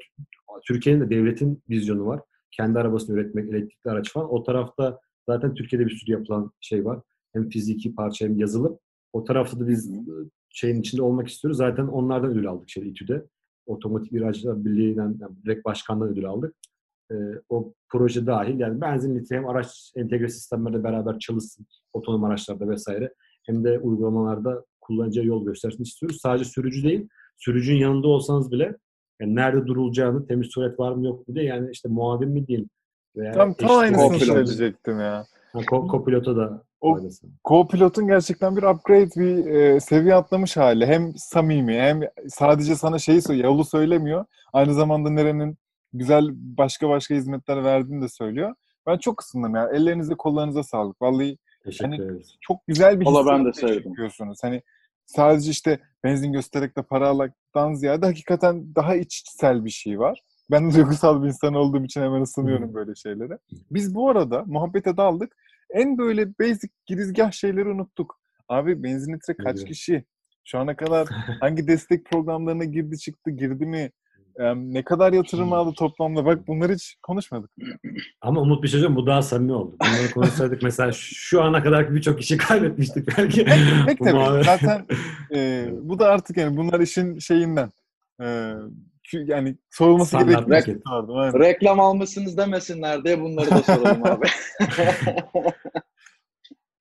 Türkiye'nin 0.68 1.02
de 1.02 1.10
devletin 1.10 1.64
vizyonu 1.70 2.06
var. 2.06 2.22
Kendi 2.52 2.80
arabasını 2.80 3.16
üretmek, 3.16 3.50
elektrikli 3.50 3.90
araç 3.90 4.12
falan. 4.12 4.34
O 4.34 4.44
tarafta 4.44 5.00
zaten 5.30 5.54
Türkiye'de 5.54 5.86
bir 5.86 5.92
sürü 5.92 6.12
yapılan 6.12 6.52
şey 6.62 6.86
var. 6.86 7.02
Hem 7.34 7.50
fiziki 7.50 7.96
parça 7.96 8.26
hem 8.26 8.40
yazılım. 8.40 8.80
O 9.14 9.24
tarafta 9.24 9.60
da 9.60 9.68
biz 9.68 9.92
şeyin 10.50 10.80
içinde 10.80 11.02
olmak 11.02 11.28
istiyoruz. 11.28 11.58
Zaten 11.58 11.88
onlardan 11.88 12.32
ödül 12.32 12.48
aldık 12.48 12.70
şey 12.70 12.90
İTÜ'de. 12.90 13.26
Otomotiv 13.66 14.18
İhracatçılar 14.18 14.66
Birliği'nden, 14.66 15.18
yani 15.20 15.36
direkt 15.46 15.66
başkandan 15.66 16.10
ödül 16.10 16.26
aldık. 16.26 16.56
Ee, 17.12 17.16
o 17.50 17.74
proje 17.90 18.26
dahil 18.26 18.60
yani 18.60 18.82
benzin 18.82 19.16
litre 19.16 19.38
hem 19.38 19.48
araç 19.48 19.92
entegre 19.96 20.30
sistemlerde 20.30 20.84
beraber 20.84 21.20
çalışsın 21.20 21.66
otonom 21.94 22.24
araçlarda 22.24 22.70
vesaire 22.70 23.14
hem 23.46 23.64
de 23.64 23.80
uygulamalarda 23.80 24.66
kullanıcıya 24.82 25.26
yol 25.26 25.46
göstersin 25.46 25.84
istiyoruz. 25.84 26.20
Sadece 26.22 26.46
sürücü 26.46 26.84
değil, 26.84 27.08
sürücünün 27.38 27.78
yanında 27.78 28.08
olsanız 28.08 28.52
bile 28.52 28.76
yani 29.22 29.36
nerede 29.36 29.68
durulacağını, 29.68 30.28
temiz 30.28 30.50
tuvalet 30.50 30.80
var 30.80 30.92
mı 30.92 31.06
yok 31.06 31.28
mu 31.28 31.36
diye 31.36 31.46
yani 31.46 31.70
işte 31.72 31.90
muavin 31.90 32.30
mi 32.30 32.48
diyeyim 32.48 32.70
veya 33.16 33.32
tam 33.32 33.54
tam 33.54 33.78
aynısını 33.78 34.20
söyleyecektim 34.20 35.00
ya. 35.00 35.26
Ha, 35.54 35.60
co-pilota 35.60 36.36
da 36.36 36.64
o 36.82 37.00
co-pilotun 37.44 38.08
gerçekten 38.08 38.58
bir 38.58 38.64
upgrade, 38.64 39.10
bir 39.16 39.46
e, 39.46 39.80
seviye 39.80 40.16
atlamış 40.16 40.58
hali. 40.58 40.86
Hem 40.86 41.14
samimi, 41.16 41.74
hem 41.74 42.02
sadece 42.28 42.76
sana 42.76 43.00
şeyi 43.00 43.22
söylüyor, 43.22 43.50
yolu 43.50 43.66
söylemiyor. 43.66 44.26
Aynı 44.54 44.74
zamanda 44.74 45.10
nerenin 45.10 45.58
güzel 45.94 46.30
başka 46.34 46.90
başka 46.90 47.16
hizmetler 47.16 47.64
verdiğini 47.64 48.02
de 48.02 48.10
söylüyor. 48.10 48.56
Ben 48.88 48.98
çok 48.98 49.22
ısındım 49.22 49.56
ya. 49.56 49.70
Ellerinize 49.74 50.16
kollarınıza 50.16 50.64
sağlık. 50.64 51.02
Vallahi 51.02 51.38
hani 51.82 51.98
çok 52.42 52.68
güzel 52.68 53.00
bir 53.00 53.06
his 53.06 53.28
ben 53.28 53.46
de 53.46 53.54
sevdim. 53.54 53.94
Hani 54.42 54.62
sadece 55.06 55.52
işte 55.52 55.80
benzin 56.04 56.34
göstererek 56.34 56.78
de 56.78 56.82
para 56.82 57.10
almaktan 57.10 57.74
ziyade 57.74 58.06
hakikaten 58.06 58.76
daha 58.76 58.96
içsel 58.96 59.66
bir 59.66 59.70
şey 59.70 60.00
var. 60.00 60.22
Ben 60.52 60.74
duygusal 60.74 61.24
bir 61.24 61.28
insan 61.28 61.54
olduğum 61.54 61.86
için 61.86 62.02
hemen 62.02 62.22
ısınıyorum 62.22 62.74
böyle 62.74 62.96
şeylere. 62.96 63.38
Biz 63.72 63.96
bu 63.96 64.10
arada 64.10 64.44
muhabbete 64.46 64.98
daldık. 64.98 65.36
En 65.70 65.98
böyle 65.98 66.40
basic 66.40 66.70
girizgah 66.86 67.32
şeyleri 67.32 67.70
unuttuk. 67.70 68.20
Abi 68.50 68.84
benzin 68.84 69.14
litre 69.14 69.34
kaç 69.34 69.66
kişi? 69.66 70.06
Şu 70.44 70.60
ana 70.60 70.76
kadar 70.76 71.08
hangi 71.40 71.68
destek 71.68 72.06
programlarına 72.06 72.64
girdi 72.64 72.98
çıktı, 72.98 73.32
girdi 73.32 73.66
mi? 73.66 73.92
Ne 74.56 74.84
kadar 74.84 75.14
yatırım 75.14 75.54
aldı 75.54 75.76
toplamda? 75.78 76.26
Bak 76.26 76.48
bunları 76.48 76.74
hiç 76.74 76.96
konuşmadık. 77.04 77.52
Ama 78.22 78.42
Umut 78.42 78.64
bir 78.64 78.68
şey 78.68 78.80
söyleyeyim, 78.80 78.96
bu 78.96 79.08
daha 79.08 79.22
samimi 79.22 79.54
oldu. 79.54 79.76
Bunları 79.82 80.14
konuşsaydık 80.14 80.64
mesela 80.64 80.92
şu 80.92 81.42
ana 81.42 81.64
kadar 81.64 81.96
birçok 81.96 82.20
kişi 82.20 82.38
kaybetmiştik 82.38 83.18
belki. 83.18 83.46
Pek 83.86 84.00
tabii. 84.00 84.44
Zaten 84.44 84.86
e, 85.36 85.70
bu 85.82 86.00
da 86.00 86.08
artık 86.10 86.38
yani 86.38 86.58
bunlar 86.58 86.80
işin 86.80 87.20
şeyinden. 87.20 87.70
E, 88.22 88.54
yani 89.14 89.58
sorulması 89.70 90.18
gerektiği 90.18 90.52
Rek- 90.52 91.40
Reklam 91.40 91.80
almışsınız 91.80 92.38
demesinler 92.38 93.04
diye 93.04 93.22
bunları 93.22 93.50
da 93.52 93.64
soralım 93.64 94.06
abi. 94.06 94.26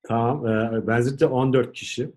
tamam. 0.09 0.47
E, 0.47 0.87
Benzirce 0.87 1.27
14 1.27 1.73
kişi. 1.73 2.11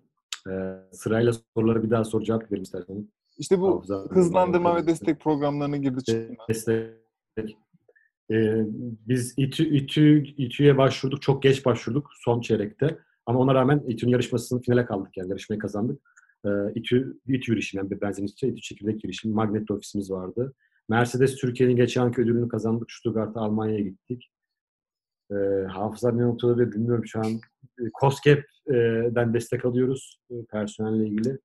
E, 0.49 0.53
sırayla 0.91 1.33
soruları 1.55 1.83
bir 1.83 1.89
daha 1.89 2.03
soru 2.03 2.23
cevap 2.23 2.51
verin 2.51 2.63
isterseniz. 2.63 3.05
İşte 3.39 3.59
bu 3.59 3.75
Hafıza, 3.75 4.05
hızlandırma 4.09 4.75
ve 4.75 4.87
destek 4.87 5.19
programlarına 5.21 5.77
girdi 5.77 6.03
çıktı. 6.03 6.35
Destek. 6.49 7.57
Ee, 8.31 8.65
biz 9.07 9.33
İTÜ, 9.37 9.63
İTÜ, 9.63 10.23
İTÜ'ye 10.23 10.77
başvurduk. 10.77 11.21
Çok 11.21 11.43
geç 11.43 11.65
başvurduk 11.65 12.09
son 12.13 12.41
çeyrekte. 12.41 12.99
Ama 13.25 13.39
ona 13.39 13.55
rağmen 13.55 13.83
İTÜ'nün 13.87 14.11
yarışmasının 14.11 14.61
finale 14.61 14.85
kaldık 14.85 15.17
yani. 15.17 15.29
Yarışmayı 15.29 15.59
kazandık. 15.59 16.01
Ee, 16.45 16.49
İTÜ, 16.75 17.19
İTÜ 17.27 17.51
girişimi 17.51 17.79
yani 17.79 17.91
bir 17.91 18.01
benzinlikçi, 18.01 18.47
İTÜ 18.47 18.61
çekirdek 18.61 19.01
girişimi. 19.01 19.33
Magnet 19.33 19.71
ofisimiz 19.71 20.11
vardı. 20.11 20.53
Mercedes 20.89 21.35
Türkiye'nin 21.35 21.75
geçen 21.75 22.01
anki 22.01 22.21
ödülünü 22.21 22.47
kazandık. 22.47 22.91
Stuttgart'a 22.91 23.39
Almanya'ya 23.39 23.79
gittik. 23.79 24.31
Ee, 25.31 25.65
hafıza 25.67 26.11
ne 26.11 26.21
noktada 26.21 26.71
bilmiyorum 26.71 27.05
şu 27.05 27.19
an. 27.19 27.39
COSGAP'den 28.01 29.33
destek 29.33 29.65
alıyoruz 29.65 30.19
personelle 30.51 31.07
ilgili. 31.07 31.39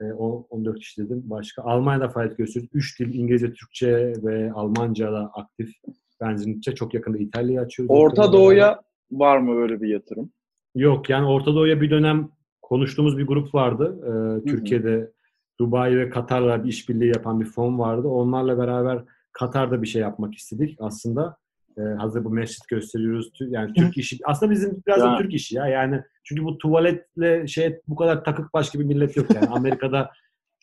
E, 0.00 0.04
14 0.04 0.78
kişi 0.78 1.04
dedim. 1.04 1.22
Başka 1.24 1.62
Almanya'da 1.62 2.08
faaliyet 2.08 2.38
gösteriyoruz. 2.38 2.70
3 2.72 3.00
dil 3.00 3.14
İngilizce, 3.14 3.52
Türkçe 3.52 4.12
ve 4.22 4.52
Almanca 4.52 5.12
da 5.12 5.30
aktif 5.34 5.74
benzinlikçe. 6.20 6.74
Çok 6.74 6.94
yakında 6.94 7.18
İtalya'yı 7.18 7.60
açıyoruz. 7.60 7.96
Orta 7.96 8.32
Doğu'ya 8.32 8.80
var 9.10 9.38
mı 9.38 9.56
böyle 9.56 9.80
bir 9.80 9.88
yatırım? 9.88 10.30
Yok 10.74 11.10
yani 11.10 11.26
Orta 11.26 11.54
Doğu'ya 11.54 11.80
bir 11.80 11.90
dönem 11.90 12.28
konuştuğumuz 12.62 13.18
bir 13.18 13.26
grup 13.26 13.54
vardı. 13.54 13.98
Ee, 14.04 14.48
Türkiye'de 14.48 15.12
Dubai 15.60 15.98
ve 15.98 16.10
Katar'la 16.10 16.64
bir 16.64 16.68
işbirliği 16.68 17.08
yapan 17.08 17.40
bir 17.40 17.46
fon 17.46 17.78
vardı. 17.78 18.08
Onlarla 18.08 18.58
beraber 18.58 19.04
Katar'da 19.32 19.82
bir 19.82 19.86
şey 19.86 20.02
yapmak 20.02 20.34
istedik 20.34 20.76
aslında. 20.80 21.36
Ee, 21.78 21.82
hazır 21.82 22.24
bu 22.24 22.30
mescit 22.30 22.68
gösteriyoruz. 22.68 23.30
Yani 23.40 23.72
Türk 23.72 23.98
işi. 23.98 24.18
Aslında 24.24 24.52
bizim 24.52 24.82
biraz 24.86 25.02
da 25.02 25.18
Türk 25.18 25.34
işi 25.34 25.56
ya. 25.56 25.66
Yani 25.66 26.02
çünkü 26.24 26.44
bu 26.44 26.58
tuvaletle 26.58 27.46
şey 27.46 27.80
bu 27.88 27.96
kadar 27.96 28.24
takık 28.24 28.54
başka 28.54 28.78
bir 28.80 28.84
millet 28.84 29.16
yok 29.16 29.34
yani. 29.34 29.46
Amerika'da 29.50 30.10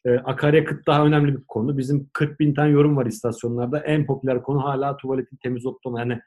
e, 0.06 0.16
akaryakıt 0.16 0.88
daha 0.88 1.06
önemli 1.06 1.38
bir 1.38 1.44
konu. 1.48 1.78
Bizim 1.78 2.10
40 2.14 2.40
bin 2.40 2.54
tane 2.54 2.70
yorum 2.70 2.98
var 2.98 3.06
istasyonlarda. 3.06 3.80
En 3.80 4.06
popüler 4.06 4.44
konu 4.44 4.64
hala 4.64 4.98
tuvaletin 4.98 5.38
temiz 5.44 5.66
olup 5.66 5.80
Yani 5.98 6.20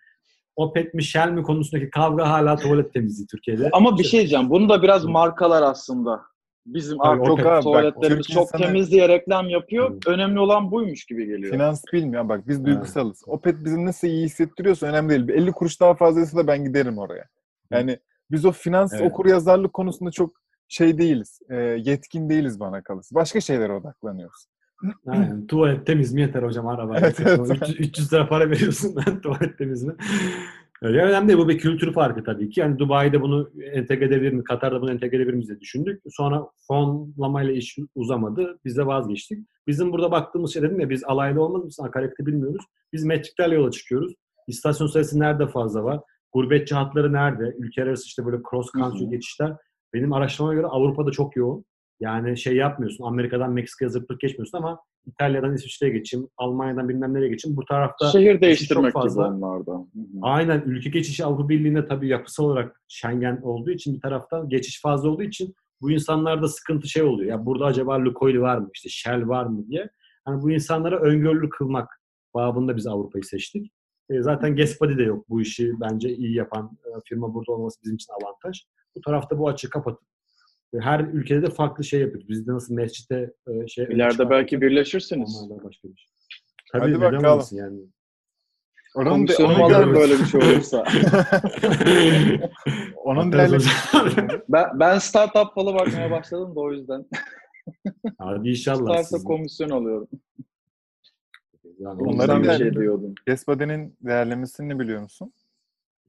OPEC 0.57 0.95
mi 0.95 1.03
Shell 1.03 1.30
mi 1.30 1.43
konusundaki 1.43 1.91
kavga 1.91 2.30
hala 2.30 2.57
tuvalet 2.57 2.93
temizliği 2.93 3.26
Türkiye'de. 3.26 3.70
Ama 3.72 3.99
bir 3.99 4.05
şey 4.05 4.20
diyeceğim. 4.20 4.51
Bunu 4.51 4.68
da 4.68 4.82
biraz 4.82 5.05
markalar 5.05 5.62
aslında. 5.62 6.22
Bizim 6.66 7.00
artık 7.00 7.26
çok 7.26 7.46
abi, 7.46 7.62
tuvaletlerimiz 7.62 8.26
çok 8.26 8.50
sana... 8.50 8.66
temiz 8.66 8.90
diye 8.90 9.08
reklam 9.08 9.48
yapıyor. 9.48 9.90
Hmm. 9.90 9.98
Önemli 10.06 10.40
olan 10.40 10.70
buymuş 10.70 11.04
gibi 11.04 11.26
geliyor. 11.26 11.52
Finans 11.52 11.84
bilmiyor. 11.92 12.28
Bak 12.28 12.48
biz 12.48 12.64
duygusalız. 12.64 13.22
Evet. 13.26 13.34
Opet 13.38 13.64
bizim 13.64 13.86
nasıl 13.86 14.08
iyi 14.08 14.24
hissettiriyorsa 14.24 14.86
önemli 14.86 15.28
değil. 15.28 15.42
50 15.42 15.52
kuruş 15.52 15.80
daha 15.80 15.94
fazlaysa 15.94 16.36
da 16.36 16.46
ben 16.46 16.64
giderim 16.64 16.98
oraya. 16.98 17.24
Yani 17.70 17.98
biz 18.30 18.44
o 18.44 18.52
finans 18.52 18.92
evet. 18.94 19.12
okur 19.12 19.26
yazarlık 19.26 19.72
konusunda 19.72 20.10
çok 20.10 20.30
şey 20.68 20.98
değiliz. 20.98 21.40
E, 21.50 21.56
yetkin 21.56 22.30
değiliz 22.30 22.60
bana 22.60 22.82
kalırsa. 22.82 23.14
Başka 23.14 23.40
şeylere 23.40 23.72
odaklanıyoruz. 23.72 24.46
Aynen. 25.06 25.46
Tuvalet 25.46 25.86
temiz 25.86 26.12
mi 26.12 26.20
yeter 26.20 26.42
hocam 26.42 26.66
araba. 26.66 26.98
Evet, 26.98 27.20
evet. 27.20 27.40
300, 27.62 27.80
300 27.80 28.12
lira 28.12 28.28
para 28.28 28.50
veriyorsun 28.50 28.96
ben 28.96 29.20
tuvalet 29.20 29.58
temiz 29.58 29.84
mi? 29.84 29.94
Öyle 30.83 31.03
önemli 31.03 31.29
değil. 31.29 31.39
Bu 31.39 31.49
bir 31.49 31.59
kültür 31.59 31.93
farkı 31.93 32.25
tabii 32.25 32.51
ki. 32.51 32.61
Yani 32.61 32.79
Dubai'de 32.79 33.20
bunu 33.20 33.51
entegre 33.72 34.05
edebilir 34.05 34.33
mi? 34.33 34.45
Katar'da 34.45 34.83
bunu 34.83 34.91
entegre 34.91 35.16
edebilir 35.16 35.35
miyiz 35.35 35.49
diye 35.49 35.61
düşündük. 35.61 36.03
Sonra 36.11 36.47
fonlamayla 36.68 37.53
iş 37.53 37.79
uzamadı. 37.95 38.59
Biz 38.64 38.77
de 38.77 38.87
vazgeçtik. 38.87 39.39
Bizim 39.66 39.93
burada 39.93 40.11
baktığımız 40.11 40.53
şey 40.53 40.62
dedim 40.62 40.81
ya 40.81 40.91
biz 40.91 41.05
alaylı 41.05 41.43
olmadığımız 41.43 41.72
için 41.72 41.83
akaryakıtı 41.83 42.27
bilmiyoruz. 42.27 42.64
Biz 42.93 43.05
metriklerle 43.05 43.55
yola 43.55 43.70
çıkıyoruz. 43.70 44.14
İstasyon 44.47 44.87
sayısı 44.87 45.20
nerede 45.20 45.47
fazla 45.47 45.85
var? 45.85 46.01
Gurbetçi 46.33 46.75
hatları 46.75 47.12
nerede? 47.12 47.55
Ülke 47.59 47.83
arası 47.83 48.07
işte 48.07 48.27
böyle 48.27 48.43
cross 48.51 48.72
country 48.72 49.11
geçişler. 49.11 49.57
Benim 49.95 50.12
araştırmama 50.12 50.55
göre 50.55 50.66
Avrupa'da 50.66 51.11
çok 51.11 51.37
yoğun. 51.37 51.64
Yani 52.01 52.37
şey 52.37 52.57
yapmıyorsun. 52.57 53.05
Amerika'dan 53.05 53.53
Meksika'ya 53.53 53.89
zıplık 53.89 54.20
geçmiyorsun 54.20 54.59
ama 54.59 54.81
İtalya'dan 55.07 55.55
İsviçre'ye 55.55 55.92
geçeyim, 55.92 56.28
Almanya'dan 56.36 56.88
bilmem 56.88 57.14
nereye 57.14 57.28
geçeyim. 57.28 57.57
Bu 57.57 57.64
tarafta 57.64 58.11
şehir 58.11 58.40
değiştirmek 58.40 58.92
çok 58.92 59.02
fazla. 59.02 59.26
gibi 59.26 59.36
onlarda. 59.36 59.86
Aynen. 60.22 60.62
Ülke 60.66 60.90
geçişi 60.90 61.24
Avrupa 61.24 61.48
Birliği'nde 61.48 61.86
tabii 61.86 62.09
yapısal 62.09 62.44
olarak 62.44 62.82
Schengen 62.88 63.40
olduğu 63.42 63.70
için 63.70 63.94
bir 63.94 64.00
taraftan 64.00 64.48
geçiş 64.48 64.80
fazla 64.80 65.09
olduğu 65.09 65.22
için 65.22 65.55
bu 65.80 65.90
insanlarda 65.90 66.48
sıkıntı 66.48 66.88
şey 66.88 67.02
oluyor. 67.02 67.30
Ya 67.30 67.46
burada 67.46 67.64
acaba 67.64 68.05
Lukoil 68.05 68.40
var 68.40 68.59
mı? 68.59 68.70
işte 68.74 68.88
Shell 68.88 69.28
var 69.28 69.46
mı 69.46 69.66
diye. 69.68 69.90
Yani 70.28 70.42
bu 70.42 70.50
insanlara 70.50 71.00
öngörülü 71.00 71.48
kılmak 71.48 72.00
babında 72.34 72.76
biz 72.76 72.86
Avrupa'yı 72.86 73.24
seçtik. 73.24 73.72
E, 74.11 74.22
zaten 74.22 74.57
Gaspadi 74.57 74.98
de 74.98 75.02
yok 75.02 75.28
bu 75.28 75.40
işi 75.40 75.72
bence 75.80 76.16
iyi 76.16 76.34
yapan 76.34 76.78
e, 76.86 76.88
firma 77.09 77.34
burada 77.34 77.52
olması 77.52 77.82
bizim 77.82 77.94
için 77.94 78.12
avantaj. 78.12 78.62
Bu 78.96 79.00
tarafta 79.00 79.38
bu 79.38 79.48
açığı 79.48 79.70
kapatıp 79.70 80.02
her 80.81 81.01
ülkede 81.01 81.43
de 81.43 81.51
farklı 81.51 81.85
şey 81.85 82.01
yapıyoruz. 82.01 82.29
Bizde 82.29 82.53
nasıl 82.53 82.75
mescite 82.75 83.33
e, 83.49 83.68
şey... 83.68 83.85
İleride 83.85 84.31
belki 84.31 84.61
birleşirsiniz. 84.61 85.47
Başka 85.51 85.89
bir 85.89 85.97
şey. 85.97 86.11
Tabii 86.72 86.93
Hadi 86.93 87.01
bakalım. 87.01 87.47
Yani. 87.53 87.81
Oranın 88.95 89.29
de, 89.29 89.35
Komisyonum 89.35 89.61
onun, 89.61 89.75
alırım 89.75 89.93
görmüş. 89.93 90.01
böyle 90.01 90.22
bir 90.22 90.25
şey 90.25 90.41
olursa. 90.41 90.85
onun 92.97 93.33
hocam. 93.33 93.61
ben, 94.49 94.81
ben 94.81 94.99
startup 94.99 95.55
falı 95.55 95.75
bakmaya 95.75 96.11
başladım 96.11 96.57
da 96.57 96.61
o 96.61 96.72
yüzden. 96.72 97.05
Hadi 98.18 98.49
inşallah. 98.49 98.93
Startup 98.93 99.07
sizin. 99.07 99.25
komisyon 99.25 99.70
alıyorum. 99.70 100.09
Yani 101.79 102.03
Onların 102.03 102.43
bir 102.43 102.53
şey 102.53 102.75
diyordum. 102.75 103.14
Gesbade'nin 103.27 103.97
değerlemesini 104.01 104.79
biliyor 104.79 105.03
musun? 105.03 105.33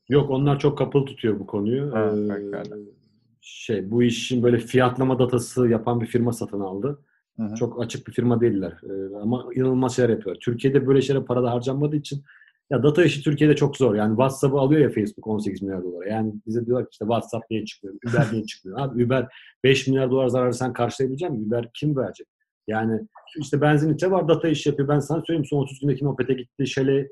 Yok 0.09 0.29
onlar 0.29 0.59
çok 0.59 0.77
kapalı 0.77 1.05
tutuyor 1.05 1.39
bu 1.39 1.47
konuyu. 1.47 1.93
Ha, 1.93 2.11
Ee. 2.15 3.04
Şey 3.45 3.91
bu 3.91 4.03
işin 4.03 4.43
böyle 4.43 4.57
fiyatlama 4.57 5.19
datası 5.19 5.67
yapan 5.67 6.01
bir 6.01 6.05
firma 6.05 6.33
satın 6.33 6.59
aldı. 6.59 6.99
Hı 7.37 7.43
hı. 7.43 7.55
Çok 7.55 7.83
açık 7.83 8.07
bir 8.07 8.11
firma 8.11 8.41
değiller. 8.41 8.73
Ee, 8.83 9.15
ama 9.21 9.45
inanılmaz 9.55 9.95
şeyler 9.95 10.09
yapıyor. 10.09 10.35
Türkiye'de 10.35 10.87
böyle 10.87 11.01
şeylere 11.01 11.23
para 11.25 11.43
da 11.43 11.51
harcanmadığı 11.51 11.95
için 11.95 12.23
ya 12.69 12.83
data 12.83 13.03
işi 13.03 13.23
Türkiye'de 13.23 13.55
çok 13.55 13.77
zor. 13.77 13.95
Yani 13.95 14.09
WhatsApp'ı 14.09 14.57
alıyor 14.57 14.81
ya 14.81 14.89
Facebook 14.89 15.27
18 15.27 15.61
milyar 15.61 15.83
dolara. 15.83 16.09
Yani 16.09 16.33
bize 16.47 16.65
diyorlar 16.65 16.85
ki 16.85 16.89
işte 16.91 17.05
WhatsApp 17.05 17.51
niye 17.51 17.65
çıkmıyor? 17.65 17.95
Uber 18.09 18.27
niye 18.31 18.45
çıkmıyor? 18.45 18.79
Abi 18.79 19.05
Uber 19.05 19.27
5 19.63 19.87
milyar 19.87 20.11
dolar 20.11 20.27
zararı 20.27 20.53
sen 20.53 20.73
karşılayabilecek 20.73 21.29
misin? 21.29 21.47
Uber 21.47 21.69
kim 21.73 21.97
verecek? 21.97 22.27
Yani 22.67 23.01
işte 23.37 23.61
benzinlikçe 23.61 24.11
var 24.11 24.27
data 24.27 24.47
işi 24.47 24.69
yapıyor. 24.69 24.89
Ben 24.89 24.99
sana 24.99 25.21
söyleyeyim 25.27 25.45
son 25.45 25.61
30 25.61 25.79
gündeki 25.79 26.07
Opet'e 26.07 26.33
gitti. 26.33 26.67
Şele 26.67 27.07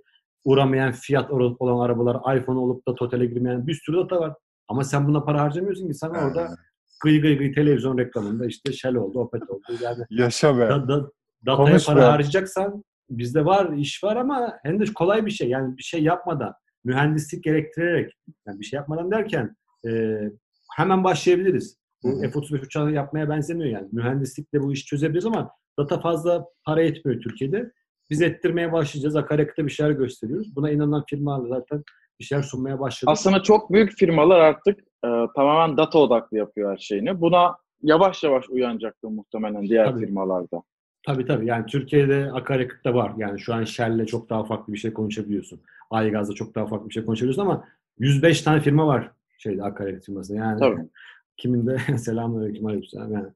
uğramayan 0.45 0.91
fiyat 0.91 1.31
olan 1.31 1.85
arabalar, 1.85 2.37
iPhone 2.37 2.59
olup 2.59 2.87
da 2.87 2.95
Total'e 2.95 3.25
girmeyen 3.25 3.67
bir 3.67 3.73
sürü 3.73 3.97
data 3.97 4.19
var. 4.19 4.33
Ama 4.67 4.83
sen 4.83 5.07
buna 5.07 5.23
para 5.23 5.41
harcamıyorsun 5.41 5.87
ki. 5.87 5.93
Sen 5.93 6.09
orada 6.09 6.55
gıy 7.03 7.21
gıy 7.21 7.37
gıy 7.37 7.51
televizyon 7.51 7.97
reklamında 7.97 8.45
işte 8.45 8.73
Shell 8.73 8.95
oldu, 8.95 9.19
Opet 9.19 9.49
oldu. 9.49 9.63
Yani 9.81 10.03
Yaşa 10.09 10.57
be. 10.57 10.69
da, 10.69 10.87
da, 10.87 11.11
dataya 11.45 11.55
Konuş 11.55 11.85
para 11.85 12.13
harcayacaksan 12.13 12.83
bizde 13.09 13.45
var, 13.45 13.73
iş 13.73 14.03
var 14.03 14.15
ama 14.15 14.59
hem 14.63 14.79
de 14.79 14.83
kolay 14.95 15.25
bir 15.25 15.31
şey. 15.31 15.49
Yani 15.49 15.77
bir 15.77 15.83
şey 15.83 16.03
yapmadan, 16.03 16.53
mühendislik 16.83 17.43
gerektirerek, 17.43 18.11
yani 18.47 18.59
bir 18.59 18.65
şey 18.65 18.77
yapmadan 18.77 19.11
derken 19.11 19.55
e, 19.87 20.19
hemen 20.75 21.03
başlayabiliriz. 21.03 21.77
Bu 22.03 22.09
hı. 22.09 22.21
F-35 22.21 22.65
uçağı 22.65 22.91
yapmaya 22.91 23.29
benzemiyor 23.29 23.69
yani. 23.69 23.87
Mühendislikle 23.91 24.61
bu 24.61 24.73
işi 24.73 24.85
çözebiliriz 24.85 25.25
ama 25.25 25.51
data 25.79 25.99
fazla 25.99 26.45
para 26.65 26.81
etmiyor 26.81 27.21
Türkiye'de. 27.21 27.71
Biz 28.09 28.21
ettirmeye 28.21 28.71
başlayacağız. 28.71 29.15
Akaryakıta 29.15 29.65
bir 29.65 29.71
şeyler 29.71 29.91
gösteriyoruz. 29.91 30.55
Buna 30.55 30.71
inanan 30.71 31.03
firmalar 31.09 31.47
zaten 31.47 31.83
bir 32.19 32.25
şeyler 32.25 32.43
sunmaya 32.43 32.79
başladı. 32.79 33.11
Aslında 33.11 33.43
çok 33.43 33.73
büyük 33.73 33.91
firmalar 33.91 34.39
artık 34.39 34.79
e, 34.79 35.09
tamamen 35.35 35.77
data 35.77 35.99
odaklı 35.99 36.37
yapıyor 36.37 36.71
her 36.71 36.77
şeyini. 36.77 37.21
Buna 37.21 37.55
yavaş 37.81 38.23
yavaş 38.23 38.49
uyanacaktır 38.49 39.07
muhtemelen 39.07 39.63
diğer 39.63 39.85
Tabii. 39.85 40.05
firmalarda. 40.05 40.63
Tabii 41.05 41.25
tabii. 41.25 41.45
Yani 41.45 41.65
Türkiye'de 41.65 42.31
akaryakıt 42.33 42.85
da 42.85 42.93
var. 42.93 43.13
Yani 43.17 43.39
şu 43.39 43.53
an 43.53 43.63
Shell'le 43.63 44.05
çok 44.05 44.29
daha 44.29 44.43
farklı 44.43 44.73
bir 44.73 44.77
şey 44.77 44.93
konuşabiliyorsun. 44.93 45.61
Aygaz'la 45.91 46.33
çok 46.33 46.55
daha 46.55 46.65
farklı 46.65 46.89
bir 46.89 46.93
şey 46.93 47.05
konuşabiliyorsun 47.05 47.41
ama 47.41 47.65
105 47.99 48.41
tane 48.41 48.61
firma 48.61 48.87
var 48.87 49.11
şeyde 49.37 49.63
akaryakıt 49.63 50.05
firmasında. 50.05 50.37
Yani 50.37 50.59
Tabii. 50.59 50.81
kimin 51.37 51.67
de 51.67 51.77
selamünaleyküm 51.97 52.65
aleykümselam 52.65 53.13
yani. 53.13 53.27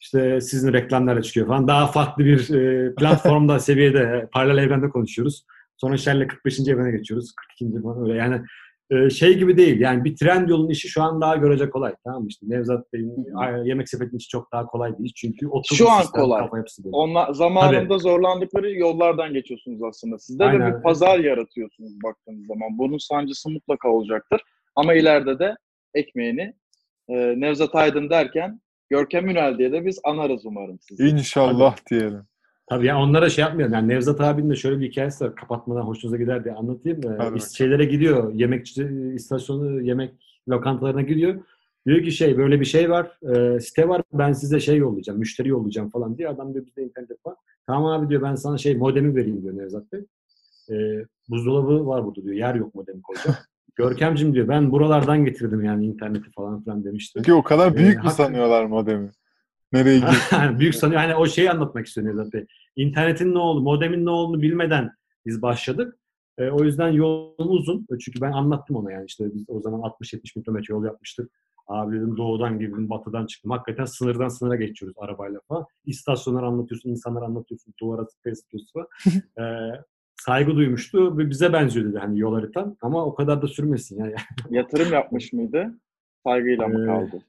İşte 0.00 0.40
sizin 0.40 0.72
reklamlarla 0.72 1.22
çıkıyor 1.22 1.46
falan. 1.46 1.68
Daha 1.68 1.86
farklı 1.86 2.24
bir 2.24 2.54
e, 2.54 2.94
platformda 2.94 3.58
seviyede 3.58 4.28
paralel 4.32 4.62
evrende 4.62 4.88
konuşuyoruz. 4.88 5.46
Sonra 5.82 5.96
Shell'le 5.96 6.26
45. 6.26 6.60
evrene 6.68 6.96
geçiyoruz. 6.96 7.32
42. 7.58 7.82
falan 7.82 8.02
öyle 8.02 8.18
yani 8.18 8.40
e, 8.90 9.10
şey 9.10 9.38
gibi 9.38 9.56
değil. 9.56 9.80
Yani 9.80 10.04
bir 10.04 10.16
trend 10.16 10.48
yolun 10.48 10.70
işi 10.70 10.88
şu 10.88 11.02
an 11.02 11.20
daha 11.20 11.36
görecek 11.36 11.72
kolay. 11.72 11.94
Tamam 12.04 12.22
mı? 12.22 12.28
işte 12.28 12.46
Nevzat 12.48 12.92
Bey'in 12.92 13.26
yemek 13.64 13.88
sepetinin 13.88 14.18
işi 14.18 14.28
çok 14.28 14.52
daha 14.52 14.66
kolay 14.66 14.98
değil. 14.98 15.12
Çünkü 15.16 15.46
oturdu 15.46 15.74
Şu 15.74 15.90
an 15.90 16.00
sistem, 16.02 16.20
kolay. 16.20 16.42
kafa 16.42 16.56
yapısı 16.56 16.84
değil. 16.84 16.92
Onlar 16.96 17.32
zamanında 17.32 17.98
zorlandıkları 17.98 18.72
yollardan 18.72 19.32
geçiyorsunuz 19.32 19.82
aslında. 19.82 20.18
Sizde 20.18 20.44
de 20.44 20.48
Aynen. 20.48 20.76
bir 20.76 20.82
pazar 20.82 21.18
yaratıyorsunuz 21.18 21.92
baktığınız 22.04 22.46
zaman. 22.46 22.78
Bunun 22.78 22.98
sancısı 22.98 23.50
mutlaka 23.50 23.88
olacaktır. 23.88 24.42
Ama 24.76 24.94
ileride 24.94 25.38
de 25.38 25.56
ekmeğini 25.94 26.54
e, 27.08 27.14
Nevzat 27.40 27.74
Aydın 27.74 28.10
derken 28.10 28.60
Görkem 28.90 29.28
Ünal 29.28 29.58
diye 29.58 29.72
de 29.72 29.86
biz 29.86 30.00
anarız 30.04 30.46
umarım 30.46 30.78
sizi. 30.80 31.08
İnşallah 31.08 31.76
diyelim. 31.90 32.26
Tabii 32.66 32.86
ya 32.86 32.98
onlara 32.98 33.30
şey 33.30 33.42
yapmayalım. 33.42 33.74
Yani 33.74 33.88
Nevzat 33.88 34.20
abinin 34.20 34.50
de 34.50 34.56
şöyle 34.56 34.80
bir 34.80 34.88
hikayesi 34.90 35.24
var. 35.24 35.34
Kapatmadan 35.34 35.82
hoşunuza 35.82 36.16
gider 36.16 36.44
diye 36.44 36.54
anlatayım. 36.54 37.00
Ee, 37.12 37.16
şeylere 37.56 37.84
gidiyor. 37.84 38.32
Yemekçi 38.34 38.88
istasyonu, 39.14 39.82
yemek 39.82 40.14
lokantalarına 40.48 41.02
gidiyor. 41.02 41.34
Diyor 41.86 42.02
ki 42.02 42.12
şey 42.12 42.38
böyle 42.38 42.60
bir 42.60 42.64
şey 42.64 42.90
var. 42.90 43.18
e, 43.36 43.60
site 43.60 43.88
var. 43.88 44.02
Ben 44.12 44.32
size 44.32 44.60
şey 44.60 44.76
yollayacağım. 44.76 45.18
Müşteri 45.18 45.48
yollayacağım 45.48 45.90
falan 45.90 46.18
diye. 46.18 46.28
Adam 46.28 46.54
diyor 46.54 46.66
bizde 46.66 46.82
internet 46.82 47.26
var. 47.26 47.34
Tamam 47.66 47.86
abi 48.00 48.08
diyor 48.08 48.22
ben 48.22 48.34
sana 48.34 48.58
şey 48.58 48.76
modemi 48.76 49.14
vereyim 49.16 49.42
diyor 49.42 49.56
Nevzat 49.56 49.92
Bey. 49.92 50.00
E, 50.70 51.04
buzdolabı 51.28 51.86
var 51.86 52.04
burada 52.04 52.22
diyor. 52.22 52.34
Yer 52.34 52.54
yok 52.54 52.74
modemi 52.74 53.02
koyacağım. 53.02 53.36
Görkemcim 53.74 54.34
diyor 54.34 54.48
ben 54.48 54.70
buralardan 54.72 55.24
getirdim 55.24 55.64
yani 55.64 55.86
interneti 55.86 56.30
falan 56.30 56.62
filan 56.62 56.84
demişti. 56.84 57.18
Peki 57.18 57.32
o 57.34 57.42
kadar 57.42 57.72
Ee, 57.72 57.76
büyük 57.76 57.96
mü 57.96 58.02
haklı- 58.02 58.16
sanıyorlar 58.24 58.64
modemi? 58.64 59.10
Nereye 59.72 59.96
gidiyor? 59.98 60.58
Büyük 60.58 60.74
sanıyor. 60.74 61.00
Hani 61.00 61.14
o 61.14 61.26
şeyi 61.26 61.50
anlatmak 61.50 61.86
istiyor 61.86 62.06
Nevzat 62.06 62.32
Bey. 62.32 62.46
İnternetin 62.76 63.34
ne 63.34 63.38
oldu, 63.38 63.60
modemin 63.60 64.06
ne 64.06 64.10
olduğunu 64.10 64.42
bilmeden 64.42 64.90
biz 65.26 65.42
başladık. 65.42 65.96
E, 66.38 66.50
o 66.50 66.64
yüzden 66.64 66.88
yol 66.88 67.34
uzun. 67.38 67.86
E, 67.94 67.98
Çünkü 67.98 68.20
ben 68.20 68.32
anlattım 68.32 68.76
ona 68.76 68.92
yani 68.92 69.04
işte 69.06 69.24
biz 69.34 69.44
o 69.48 69.60
zaman 69.60 69.80
60-70 69.80 70.36
bin 70.36 70.42
kilometre 70.42 70.74
yol 70.74 70.84
yapmıştık. 70.84 71.30
Abi 71.66 71.96
dedim 71.96 72.16
doğudan 72.16 72.58
girdim, 72.58 72.90
batıdan 72.90 73.26
çıktım. 73.26 73.50
Hakikaten 73.50 73.84
sınırdan 73.84 74.28
sınıra 74.28 74.56
geçiyoruz 74.56 74.96
arabayla 75.00 75.40
falan. 75.48 75.64
İstasyonları 75.84 76.46
anlatıyorsun, 76.46 76.90
insanları 76.90 77.24
anlatıyorsun, 77.24 77.74
duvara 77.80 78.06
sıkıyorsun 78.06 78.68
falan. 78.72 78.86
E, 79.38 79.44
saygı 80.20 80.56
duymuştu. 80.56 81.18
ve 81.18 81.30
Bize 81.30 81.52
benziyor 81.52 81.86
dedi 81.90 81.98
hani 81.98 82.18
yol 82.18 82.34
haritan. 82.34 82.76
Ama 82.82 83.04
o 83.06 83.14
kadar 83.14 83.42
da 83.42 83.46
sürmesin 83.46 83.98
yani. 83.98 84.14
Yatırım 84.50 84.92
yapmış 84.92 85.32
mıydı? 85.32 85.78
Saygıyla 86.26 86.68
mı 86.68 86.82
Ee, 86.82 86.86
kaldı? 86.86 87.22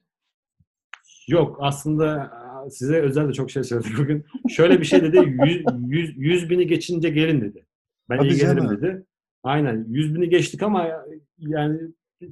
Yok 1.28 1.56
aslında 1.60 2.32
size 2.70 3.00
özel 3.00 3.28
de 3.28 3.32
çok 3.32 3.50
şey 3.50 3.64
söyledi 3.64 3.88
bugün. 3.98 4.24
Şöyle 4.48 4.80
bir 4.80 4.84
şey 4.84 5.02
dedi. 5.02 5.36
100, 5.46 5.64
100, 5.88 6.14
100 6.16 6.50
bini 6.50 6.66
geçince 6.66 7.10
gelin 7.10 7.40
dedi. 7.40 7.66
Ben 8.10 8.18
Hadi 8.18 8.28
iyi 8.28 8.36
gelirim 8.36 8.56
canım. 8.56 8.76
dedi. 8.76 9.04
Aynen. 9.42 9.86
100 9.88 10.14
bini 10.14 10.28
geçtik 10.28 10.62
ama 10.62 10.90
yani 11.38 11.80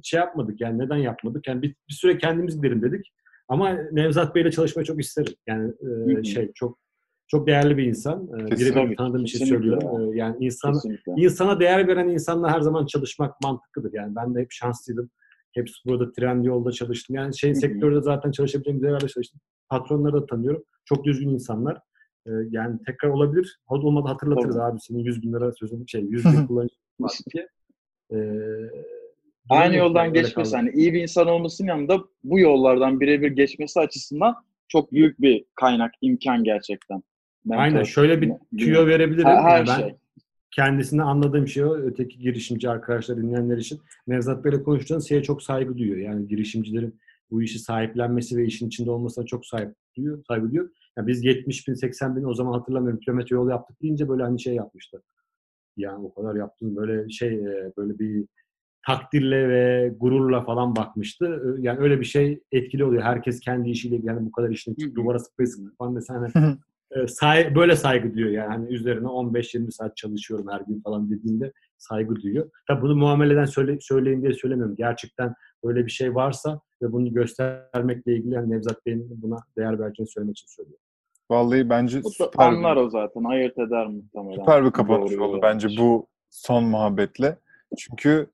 şey 0.03 0.19
yapmadık. 0.19 0.61
Yani 0.61 0.79
neden 0.79 0.97
yapmadık? 0.97 1.47
Yani 1.47 1.61
bir, 1.61 1.75
bir 1.89 1.93
süre 1.93 2.17
kendimiz 2.17 2.55
gidelim 2.55 2.81
dedik. 2.81 3.13
Ama 3.47 3.69
Nevzat 3.91 4.35
Bey'le 4.35 4.51
çalışmayı 4.51 4.85
çok 4.85 4.99
isterim. 5.01 5.33
Yani 5.47 5.73
e, 6.19 6.23
şey 6.23 6.51
çok 6.53 6.79
çok 7.27 7.47
değerli 7.47 7.77
bir 7.77 7.83
insan. 7.83 8.23
E, 8.23 8.95
tanıdığım 8.95 9.23
bir 9.23 9.29
şey 9.29 9.39
Kesinlikle 9.39 9.45
söylüyorum. 9.45 10.13
E, 10.13 10.17
yani 10.17 10.35
insan. 10.39 10.75
İnsana 11.17 11.59
değer 11.59 11.87
veren 11.87 12.09
insanla 12.09 12.51
her 12.51 12.61
zaman 12.61 12.85
çalışmak 12.85 13.41
mantıklıdır. 13.41 13.93
Yani 13.93 14.15
ben 14.15 14.35
de 14.35 14.39
hep 14.39 14.51
şanslıydım. 14.51 15.09
Hep 15.53 15.67
burada 15.85 16.11
trend 16.11 16.45
yolda 16.45 16.71
çalıştım. 16.71 17.15
Yani 17.15 17.37
şey 17.37 17.55
sektörde 17.55 18.01
zaten 18.01 18.31
çalışabileceğim 18.31 18.83
yerlerde 18.83 19.07
çalıştım. 19.07 19.41
Patronları 19.69 20.13
da 20.13 20.25
tanıyorum. 20.25 20.63
Çok 20.85 21.05
düzgün 21.05 21.29
insanlar. 21.29 21.77
Ee, 22.27 22.31
yani 22.49 22.79
tekrar 22.85 23.09
olabilir. 23.09 23.59
Da 23.71 23.75
olmadı 23.75 24.07
hatırlatırız 24.07 24.55
Tabii. 24.55 24.63
abi 24.63 24.79
senin 24.79 24.99
100 24.99 25.23
bin 25.23 25.33
lira 25.33 25.51
sözün 25.51 25.85
şey 25.85 26.01
100 26.01 26.25
bin 26.25 26.47
kullanıcı 26.47 26.75
var 26.99 27.11
diye. 27.33 27.47
Ee, 28.11 28.69
Aynı 29.49 29.75
yoldan 29.75 30.13
geçmesi, 30.13 30.55
hani 30.55 30.71
iyi 30.71 30.93
bir 30.93 31.01
insan 31.01 31.27
olmasının 31.27 31.67
yanında 31.67 31.99
bu 32.23 32.39
yollardan 32.39 32.99
birebir 32.99 33.31
geçmesi 33.31 33.79
açısından 33.79 34.35
çok 34.67 34.91
büyük 34.91 35.21
bir 35.21 35.45
kaynak, 35.55 35.91
imkan 36.01 36.43
gerçekten. 36.43 37.03
Aynen 37.49 37.81
Mentor- 37.81 37.85
şöyle 37.85 38.21
bir 38.21 38.31
tüyo 38.57 38.87
verebilirim. 38.87 39.25
Her, 39.25 39.41
her 39.43 39.57
Yani 39.57 39.67
ben 39.67 39.79
şey. 39.79 39.95
Kendisine 40.55 41.03
anladığım 41.03 41.47
şey 41.47 41.65
o. 41.65 41.75
Öteki 41.75 42.19
girişimci 42.19 42.69
arkadaşlar, 42.69 43.17
dinleyenler 43.17 43.57
için. 43.57 43.79
Nevzat 44.07 44.45
Bey'le 44.45 44.63
konuştuğunuz 44.63 45.09
şeye 45.09 45.23
çok 45.23 45.43
saygı 45.43 45.77
duyuyor. 45.77 45.97
Yani 45.97 46.27
girişimcilerin 46.27 46.99
bu 47.31 47.43
işi 47.43 47.59
sahiplenmesi 47.59 48.37
ve 48.37 48.45
işin 48.45 48.67
içinde 48.67 48.91
olmasına 48.91 49.25
çok 49.25 49.45
sahip 49.45 49.75
duyuyor, 49.97 50.23
saygı 50.27 50.47
duyuyor. 50.47 50.69
Yani 50.97 51.07
biz 51.07 51.23
70 51.23 51.67
bin, 51.67 51.73
80 51.73 52.15
bin 52.15 52.23
o 52.23 52.33
zaman 52.33 52.53
hatırlamıyorum 52.53 52.99
kilometre 52.99 53.35
yol 53.35 53.49
yaptık 53.49 53.81
deyince 53.81 54.09
böyle 54.09 54.23
hani 54.23 54.41
şey 54.41 54.55
yapmıştı. 54.55 55.03
Yani 55.77 56.05
o 56.05 56.13
kadar 56.13 56.35
yaptım 56.35 56.75
böyle 56.75 57.09
şey 57.09 57.33
e, 57.33 57.73
böyle 57.77 57.99
bir 57.99 58.25
takdirle 58.87 59.49
ve 59.49 59.93
gururla 59.99 60.45
falan 60.45 60.75
bakmıştı. 60.75 61.55
Yani 61.59 61.79
öyle 61.79 61.99
bir 61.99 62.05
şey 62.05 62.43
etkili 62.51 62.85
oluyor. 62.85 63.03
Herkes 63.03 63.39
kendi 63.39 63.69
işiyle 63.69 63.99
yani 64.03 64.25
bu 64.25 64.31
kadar 64.31 64.49
işin 64.49 64.75
duvara 64.95 65.19
sıkıp 65.19 65.77
falan 65.77 65.95
e, 65.95 65.99
say, 67.07 67.55
böyle 67.55 67.75
saygı 67.75 68.13
duyuyor 68.13 68.31
yani 68.31 68.47
hani 68.47 68.73
üzerine 68.73 69.07
15-20 69.07 69.71
saat 69.71 69.97
çalışıyorum 69.97 70.47
her 70.51 70.61
gün 70.61 70.81
falan 70.81 71.09
dediğinde 71.11 71.51
saygı 71.77 72.15
duyuyor. 72.15 72.49
Tabi 72.67 72.81
bunu 72.81 72.95
muameleden 72.95 73.45
söyle, 73.45 73.77
söyleyin 73.81 74.21
diye 74.21 74.33
söylemiyorum. 74.33 74.75
Gerçekten 74.75 75.33
böyle 75.63 75.85
bir 75.85 75.91
şey 75.91 76.15
varsa 76.15 76.59
ve 76.81 76.91
bunu 76.91 77.13
göstermekle 77.13 78.15
ilgili 78.15 78.33
yani 78.33 78.51
Nevzat 78.51 78.85
Bey'in 78.85 79.21
buna 79.21 79.37
değer 79.57 79.79
vereceğini 79.79 80.09
söylemek 80.09 80.37
için 80.37 80.47
söylüyorum. 80.47 80.83
Vallahi 81.31 81.69
bence 81.69 82.01
süper 82.03 82.45
anlar 82.47 82.75
bir, 82.77 82.81
o 82.81 82.89
zaten. 82.89 83.23
Ayırt 83.23 83.59
eder 83.59 83.87
muhtemelen. 83.87 84.39
süper 84.39 84.65
bir 84.65 84.71
kapanış 84.71 85.17
oldu 85.17 85.39
bence 85.41 85.67
bu 85.77 86.07
son 86.29 86.63
muhabbetle. 86.63 87.37
Çünkü 87.77 88.27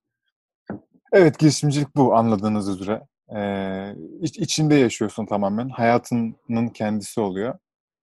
evet 1.14 1.40
girişimcilik 1.40 1.96
bu 1.96 2.16
anladığınız 2.16 2.70
üzere. 2.70 3.02
Ee, 3.36 3.96
iç- 4.22 4.40
içinde 4.40 4.76
yaşıyorsun 4.76 5.26
tamamen. 5.26 5.70
Hayatının 5.70 6.68
kendisi 6.74 7.22
oluyor. 7.22 7.56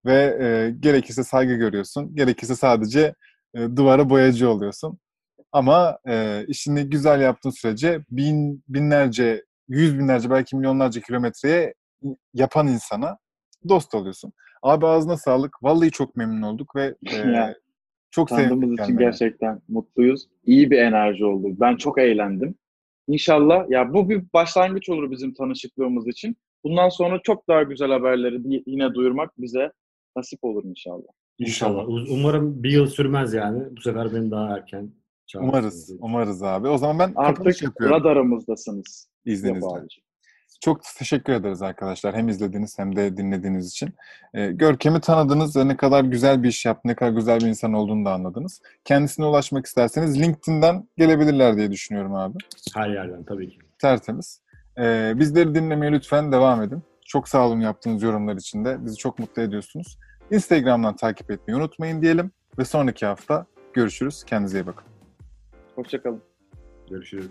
Ve 0.06 0.36
e, 0.40 0.70
gerekirse 0.80 1.24
saygı 1.24 1.54
görüyorsun. 1.54 2.14
Gerekirse 2.14 2.54
sadece 2.54 3.14
e, 3.54 3.76
duvara 3.76 4.10
boyacı 4.10 4.50
oluyorsun. 4.50 4.98
Ama 5.52 5.98
e, 6.08 6.44
işini 6.48 6.84
güzel 6.84 7.20
yaptığın 7.20 7.50
sürece 7.50 8.00
bin, 8.10 8.62
binlerce, 8.68 9.44
yüz 9.68 9.98
binlerce 9.98 10.30
belki 10.30 10.56
milyonlarca 10.56 11.00
kilometreye 11.00 11.74
yapan 12.34 12.68
insana 12.68 13.18
dost 13.68 13.94
oluyorsun. 13.94 14.32
Abi 14.62 14.86
ağzına 14.86 15.16
sağlık. 15.16 15.62
Vallahi 15.62 15.90
çok 15.90 16.16
memnun 16.16 16.42
olduk 16.42 16.76
ve 16.76 16.94
e, 17.12 17.54
çok 18.10 18.30
sevindik 18.30 18.72
için 18.72 18.76
gelmene. 18.76 19.04
gerçekten 19.04 19.60
mutluyuz. 19.68 20.26
İyi 20.44 20.70
bir 20.70 20.78
enerji 20.78 21.24
oldu. 21.24 21.48
Ben 21.60 21.76
çok 21.76 21.98
eğlendim. 21.98 22.54
İnşallah 23.08 23.70
ya 23.70 23.92
bu 23.94 24.10
bir 24.10 24.22
başlangıç 24.34 24.88
olur 24.88 25.10
bizim 25.10 25.34
tanışıklığımız 25.34 26.08
için. 26.08 26.36
Bundan 26.64 26.88
sonra 26.88 27.20
çok 27.22 27.48
daha 27.48 27.62
güzel 27.62 27.90
haberleri 27.90 28.62
yine 28.66 28.94
duyurmak 28.94 29.30
bize 29.38 29.72
nasip 30.16 30.44
olur 30.44 30.64
inşallah. 30.64 31.08
İnşallah. 31.38 31.84
Umarım 32.10 32.62
bir 32.62 32.70
yıl 32.70 32.86
sürmez 32.86 33.34
yani. 33.34 33.76
Bu 33.76 33.80
sefer 33.80 34.14
beni 34.14 34.30
daha 34.30 34.56
erken 34.56 34.90
çağırırsınız. 35.26 35.54
Umarız, 35.58 35.92
umarız 36.00 36.42
abi. 36.42 36.68
O 36.68 36.78
zaman 36.78 36.98
ben 36.98 37.12
Artık 37.16 37.62
yapıyorum 37.62 37.96
radarımızdasınız. 37.96 39.08
izninizle. 39.24 39.68
Çok 40.60 40.80
teşekkür 40.98 41.32
ederiz 41.32 41.62
arkadaşlar. 41.62 42.14
Hem 42.14 42.28
izlediğiniz 42.28 42.78
hem 42.78 42.96
de 42.96 43.16
dinlediğiniz 43.16 43.68
için. 43.70 43.94
Ee, 44.34 44.46
Görkem'i 44.52 45.00
tanıdınız 45.00 45.56
ve 45.56 45.68
ne 45.68 45.76
kadar 45.76 46.04
güzel 46.04 46.42
bir 46.42 46.48
iş 46.48 46.66
yaptı, 46.66 46.88
ne 46.88 46.94
kadar 46.94 47.10
güzel 47.10 47.40
bir 47.40 47.46
insan 47.46 47.72
olduğunu 47.72 48.04
da 48.04 48.12
anladınız. 48.12 48.60
Kendisine 48.84 49.26
ulaşmak 49.26 49.66
isterseniz 49.66 50.20
LinkedIn'den 50.22 50.88
gelebilirler 50.96 51.56
diye 51.56 51.70
düşünüyorum 51.70 52.14
abi. 52.14 52.38
Her 52.74 52.88
yerden 52.90 53.24
tabii 53.24 53.48
ki. 53.50 53.58
Tertemiz. 53.78 54.40
Ee, 54.78 55.12
bizleri 55.16 55.54
dinlemeye 55.54 55.92
lütfen 55.92 56.32
devam 56.32 56.62
edin. 56.62 56.82
Çok 57.06 57.28
sağ 57.28 57.46
olun 57.46 57.60
yaptığınız 57.60 58.02
yorumlar 58.02 58.36
için 58.36 58.64
de. 58.64 58.84
Bizi 58.84 58.96
çok 58.96 59.18
mutlu 59.18 59.42
ediyorsunuz. 59.42 59.98
Instagram'dan 60.30 60.96
takip 60.96 61.30
etmeyi 61.30 61.58
unutmayın 61.58 62.02
diyelim. 62.02 62.30
Ve 62.58 62.64
sonraki 62.64 63.06
hafta 63.06 63.46
görüşürüz. 63.72 64.24
Kendinize 64.24 64.60
iyi 64.60 64.66
bakın. 64.66 64.84
Hoşçakalın. 65.74 66.22
Görüşürüz. 66.90 67.30